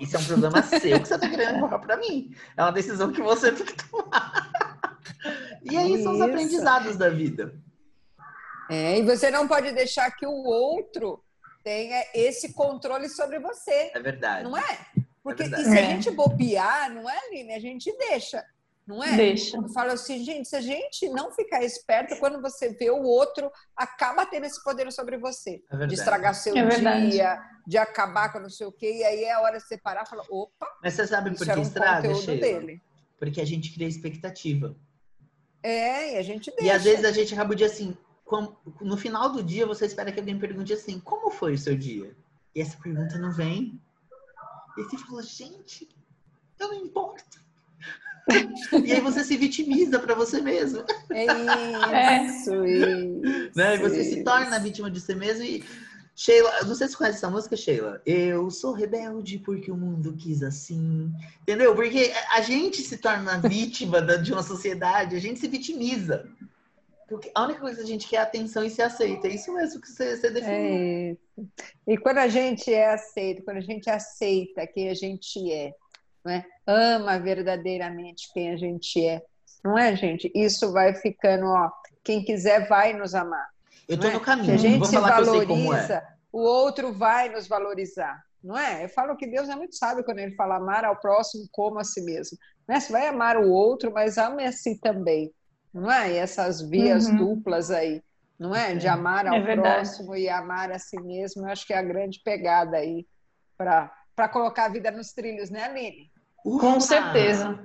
isso 0.00 0.16
é 0.16 0.18
um 0.18 0.24
problema 0.24 0.62
seu 0.62 1.00
que 1.00 1.08
você 1.08 1.18
tá 1.18 1.28
querendo 1.28 1.56
empurrar 1.56 1.80
para 1.80 1.96
mim. 1.96 2.34
É 2.56 2.62
uma 2.62 2.72
decisão 2.72 3.12
que 3.12 3.22
você 3.22 3.52
tem 3.52 3.66
que 3.66 3.88
tomar. 3.88 4.50
E 5.62 5.76
aí 5.76 6.02
são 6.02 6.12
os 6.12 6.20
aprendizados 6.20 6.96
da 6.96 7.08
vida. 7.08 7.54
É, 8.70 8.98
e 8.98 9.02
você 9.02 9.30
não 9.30 9.46
pode 9.46 9.72
deixar 9.72 10.10
que 10.10 10.26
o 10.26 10.44
outro 10.44 11.22
tenha 11.64 12.04
esse 12.14 12.52
controle 12.52 13.08
sobre 13.08 13.40
você. 13.40 13.90
É 13.94 13.98
verdade. 13.98 14.44
Não 14.44 14.56
é? 14.56 14.86
Porque 15.22 15.42
é 15.42 15.46
e 15.46 15.64
se 15.64 15.78
a 15.78 15.82
gente 15.82 16.10
bobear, 16.10 16.92
não 16.92 17.08
é, 17.08 17.18
Aline? 17.26 17.54
A 17.54 17.58
gente 17.58 17.90
deixa. 17.96 18.44
Não 18.86 19.02
é? 19.02 19.16
Deixa. 19.16 19.56
Eu 19.56 19.66
falo 19.70 19.92
assim, 19.92 20.22
gente, 20.22 20.46
se 20.46 20.54
a 20.54 20.60
gente 20.60 21.08
não 21.08 21.32
ficar 21.32 21.64
esperto, 21.64 22.18
quando 22.18 22.42
você 22.42 22.68
vê 22.74 22.90
o 22.90 23.02
outro, 23.02 23.50
acaba 23.74 24.26
tendo 24.26 24.44
esse 24.44 24.62
poder 24.62 24.92
sobre 24.92 25.16
você. 25.16 25.62
É 25.72 25.86
de 25.86 25.94
estragar 25.94 26.34
seu 26.34 26.54
é 26.54 26.68
dia, 27.08 27.40
de 27.66 27.78
acabar 27.78 28.30
com 28.30 28.40
não 28.40 28.50
sei 28.50 28.66
o 28.66 28.72
quê. 28.72 28.98
E 28.98 29.04
aí 29.04 29.24
é 29.24 29.32
a 29.32 29.40
hora 29.40 29.56
de 29.56 29.66
separar 29.66 30.04
e 30.04 30.10
falar, 30.10 30.24
opa. 30.28 30.68
Mas 30.82 30.92
você 30.92 31.06
sabe 31.06 31.34
por 31.34 31.46
que 31.46 31.58
um 31.58 31.62
estraga, 31.62 32.14
Sheila? 32.14 32.40
Dele. 32.40 32.82
Porque 33.18 33.40
a 33.40 33.46
gente 33.46 33.72
cria 33.72 33.88
expectativa. 33.88 34.76
É, 35.62 36.12
e 36.12 36.18
a 36.18 36.22
gente 36.22 36.50
deixa. 36.50 36.64
E 36.66 36.70
às 36.70 36.84
vezes 36.84 37.06
a 37.06 37.10
gente 37.10 37.32
acaba 37.32 37.54
o 37.54 37.56
dia 37.56 37.68
assim, 37.68 37.96
no 38.80 38.96
final 38.96 39.30
do 39.30 39.42
dia 39.42 39.66
você 39.66 39.86
espera 39.86 40.10
que 40.10 40.18
alguém 40.18 40.38
pergunte 40.38 40.72
assim, 40.72 40.98
como 41.00 41.30
foi 41.30 41.54
o 41.54 41.58
seu 41.58 41.76
dia? 41.76 42.16
E 42.54 42.60
essa 42.60 42.76
pergunta 42.78 43.18
não 43.18 43.32
vem. 43.32 43.80
E 44.76 44.82
você 44.82 44.98
fala, 44.98 45.22
gente, 45.22 45.88
eu 46.58 46.68
não 46.68 46.84
importo 46.84 47.44
e 48.84 48.92
aí 48.92 49.00
você 49.00 49.22
se 49.22 49.36
vitimiza 49.36 49.98
para 49.98 50.14
você 50.14 50.40
mesmo. 50.40 50.84
É 51.10 52.24
isso, 52.24 52.54
é. 52.54 53.00
isso. 53.04 53.52
Né? 53.54 53.74
E 53.74 53.78
você 53.78 54.00
isso. 54.00 54.14
se 54.14 54.24
torna 54.24 54.58
vítima 54.58 54.90
de 54.90 55.00
si 55.00 55.14
mesmo 55.14 55.44
e 55.44 55.64
Sheila, 56.16 56.62
não 56.64 56.74
sei 56.74 56.86
se 56.86 56.92
você 56.92 56.96
conhece 56.96 57.18
essa 57.18 57.30
música, 57.30 57.56
Sheila. 57.56 58.00
Eu 58.06 58.50
sou 58.50 58.72
rebelde 58.72 59.38
porque 59.38 59.70
o 59.70 59.76
mundo 59.76 60.14
quis 60.16 60.42
assim. 60.42 61.12
Entendeu? 61.42 61.74
Porque 61.74 62.12
a 62.32 62.40
gente 62.40 62.82
se 62.82 62.98
torna 62.98 63.38
vítima 63.38 64.00
de 64.00 64.32
uma 64.32 64.42
sociedade, 64.42 65.16
a 65.16 65.20
gente 65.20 65.40
se 65.40 65.48
vitimiza. 65.48 66.28
A 67.34 67.44
única 67.44 67.60
coisa 67.60 67.76
que 67.76 67.82
a 67.82 67.86
gente 67.86 68.08
quer 68.08 68.16
é 68.16 68.20
atenção 68.20 68.64
e 68.64 68.70
se 68.70 68.80
aceita. 68.80 69.28
É 69.28 69.32
isso 69.32 69.52
mesmo 69.52 69.80
que 69.80 69.88
você, 69.88 70.16
você 70.16 70.30
definiu. 70.30 71.18
É 71.38 71.44
e 71.86 71.98
quando 71.98 72.18
a 72.18 72.28
gente 72.28 72.72
é 72.72 72.92
aceito, 72.92 73.42
quando 73.44 73.58
a 73.58 73.62
gente 73.62 73.90
aceita 73.90 74.66
quem 74.66 74.88
a 74.88 74.94
gente 74.94 75.52
é, 75.52 75.72
né? 76.24 76.44
ama 76.66 77.18
verdadeiramente 77.18 78.32
quem 78.32 78.50
a 78.50 78.56
gente 78.56 79.04
é. 79.04 79.22
Não 79.62 79.78
é, 79.78 79.94
gente? 79.96 80.30
Isso 80.34 80.72
vai 80.72 80.94
ficando, 80.94 81.46
ó. 81.46 81.70
Quem 82.02 82.24
quiser 82.24 82.68
vai 82.68 82.92
nos 82.92 83.14
amar. 83.14 83.48
Eu 83.88 83.98
tô 83.98 84.06
é? 84.06 84.12
no 84.12 84.20
caminho. 84.20 84.46
Se 84.46 84.52
a 84.66 84.70
gente 84.70 84.86
se 84.86 84.96
é. 84.96 85.00
valoriza, 85.00 85.94
é. 85.94 86.06
o 86.32 86.40
outro 86.40 86.92
vai 86.92 87.28
nos 87.28 87.46
valorizar. 87.46 88.22
Não 88.42 88.58
é? 88.58 88.84
Eu 88.84 88.88
falo 88.90 89.16
que 89.16 89.26
Deus 89.26 89.48
é 89.48 89.56
muito 89.56 89.74
sábio 89.74 90.04
quando 90.04 90.18
ele 90.18 90.34
fala 90.34 90.56
amar 90.56 90.84
ao 90.84 90.96
próximo 90.96 91.48
como 91.50 91.78
a 91.78 91.84
si 91.84 92.02
mesmo. 92.02 92.36
Né? 92.68 92.78
Você 92.78 92.92
vai 92.92 93.06
amar 93.06 93.38
o 93.38 93.50
outro, 93.50 93.90
mas 93.92 94.18
ame 94.18 94.44
a 94.44 94.52
si 94.52 94.78
também. 94.80 95.32
Não 95.74 95.90
é? 95.90 96.12
E 96.12 96.16
essas 96.16 96.62
vias 96.62 97.08
uhum. 97.08 97.16
duplas 97.16 97.72
aí, 97.72 98.00
não 98.38 98.54
é? 98.54 98.76
De 98.76 98.86
amar 98.86 99.26
ao 99.26 99.34
é 99.34 99.56
próximo 99.56 100.14
e 100.14 100.28
amar 100.28 100.70
a 100.70 100.78
si 100.78 101.00
mesmo, 101.00 101.42
eu 101.42 101.48
acho 101.50 101.66
que 101.66 101.72
é 101.72 101.78
a 101.78 101.82
grande 101.82 102.20
pegada 102.24 102.76
aí 102.76 103.04
para 103.58 103.90
colocar 104.32 104.66
a 104.66 104.68
vida 104.68 104.92
nos 104.92 105.12
trilhos, 105.12 105.50
né, 105.50 105.64
Aline? 105.64 106.12
Com 106.44 106.78
certeza. 106.78 107.58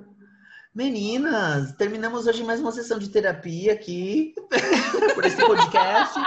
Meninas, 0.74 1.72
terminamos 1.72 2.26
hoje 2.26 2.42
mais 2.42 2.60
uma 2.60 2.72
sessão 2.72 2.98
de 2.98 3.10
terapia 3.10 3.74
aqui, 3.74 4.34
por 5.14 5.24
esse 5.24 5.36
podcast. 5.36 6.18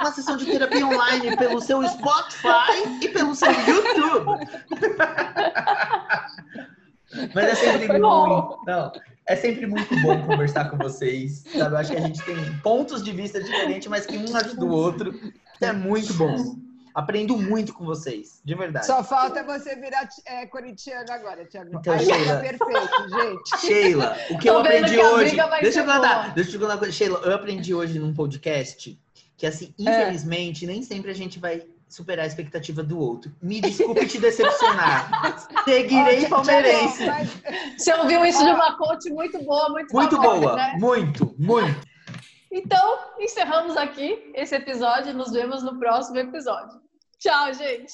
Uma 0.00 0.12
sessão 0.12 0.36
de 0.36 0.46
terapia 0.46 0.86
online 0.86 1.36
pelo 1.36 1.60
seu 1.60 1.86
Spotify 1.86 3.02
e 3.02 3.08
pelo 3.08 3.34
seu 3.34 3.52
YouTube. 3.52 4.48
Mas 7.34 7.44
é 7.44 7.54
sempre 7.54 7.88
muito 7.88 8.00
bom. 8.00 8.62
Não, 8.66 8.90
é 9.30 9.36
sempre 9.36 9.64
muito 9.64 9.94
bom 10.02 10.20
conversar 10.26 10.68
com 10.68 10.76
vocês. 10.76 11.44
Sabe? 11.56 11.74
Eu 11.74 11.78
acho 11.78 11.92
que 11.92 11.96
a 11.96 12.00
gente 12.00 12.20
tem 12.24 12.36
pontos 12.58 13.00
de 13.02 13.12
vista 13.12 13.40
diferentes, 13.40 13.86
mas 13.86 14.04
que 14.04 14.18
um 14.18 14.36
ajuda 14.36 14.64
o 14.64 14.70
outro. 14.70 15.32
É 15.60 15.72
muito 15.72 16.12
bom. 16.14 16.56
Aprendo 16.92 17.36
muito 17.36 17.72
com 17.72 17.84
vocês, 17.84 18.40
de 18.44 18.54
verdade. 18.56 18.86
Só 18.86 19.04
falta 19.04 19.44
você 19.44 19.76
virar 19.76 20.08
é, 20.26 20.46
corintiano 20.46 21.12
agora, 21.12 21.44
Tiago. 21.44 21.70
Então, 21.72 21.94
Aí 21.94 22.04
Sheila, 22.04 22.40
perfeito, 22.40 23.08
gente. 23.08 23.58
Sheila, 23.60 24.16
o 24.30 24.38
que 24.38 24.48
Tô 24.48 24.54
eu 24.54 24.58
aprendi 24.58 24.94
que 24.94 24.98
hoje. 24.98 25.36
Deixa 25.60 25.80
eu 25.80 25.86
contar, 25.86 26.34
deixa 26.34 26.56
eu 26.56 26.60
contar. 26.60 26.90
Sheila, 26.90 27.20
eu 27.20 27.32
aprendi 27.32 27.72
hoje 27.72 28.00
num 28.00 28.12
podcast 28.12 29.00
que, 29.36 29.46
assim, 29.46 29.72
é. 29.78 29.82
infelizmente, 29.82 30.64
é. 30.64 30.68
nem 30.68 30.82
sempre 30.82 31.12
a 31.12 31.14
gente 31.14 31.38
vai 31.38 31.64
superar 31.90 32.24
a 32.24 32.26
expectativa 32.26 32.82
do 32.82 32.98
outro. 32.98 33.32
Me 33.42 33.60
desculpe 33.60 34.06
te 34.06 34.18
decepcionar. 34.18 35.10
Seguirei 35.64 36.26
palmeirense. 36.28 37.04
Você 37.76 37.92
ouviu 37.94 38.24
isso 38.24 38.44
de 38.44 38.50
uma 38.50 38.76
coach 38.76 39.10
muito 39.10 39.42
boa, 39.44 39.68
muito 39.70 39.92
Muito 39.92 40.20
boa, 40.20 40.56
né? 40.56 40.76
muito, 40.78 41.34
muito. 41.38 41.88
Então, 42.52 42.98
encerramos 43.18 43.76
aqui 43.76 44.32
esse 44.34 44.54
episódio 44.54 45.10
e 45.10 45.14
nos 45.14 45.30
vemos 45.30 45.62
no 45.62 45.78
próximo 45.78 46.18
episódio. 46.18 46.80
Tchau, 47.18 47.52
gente! 47.52 47.92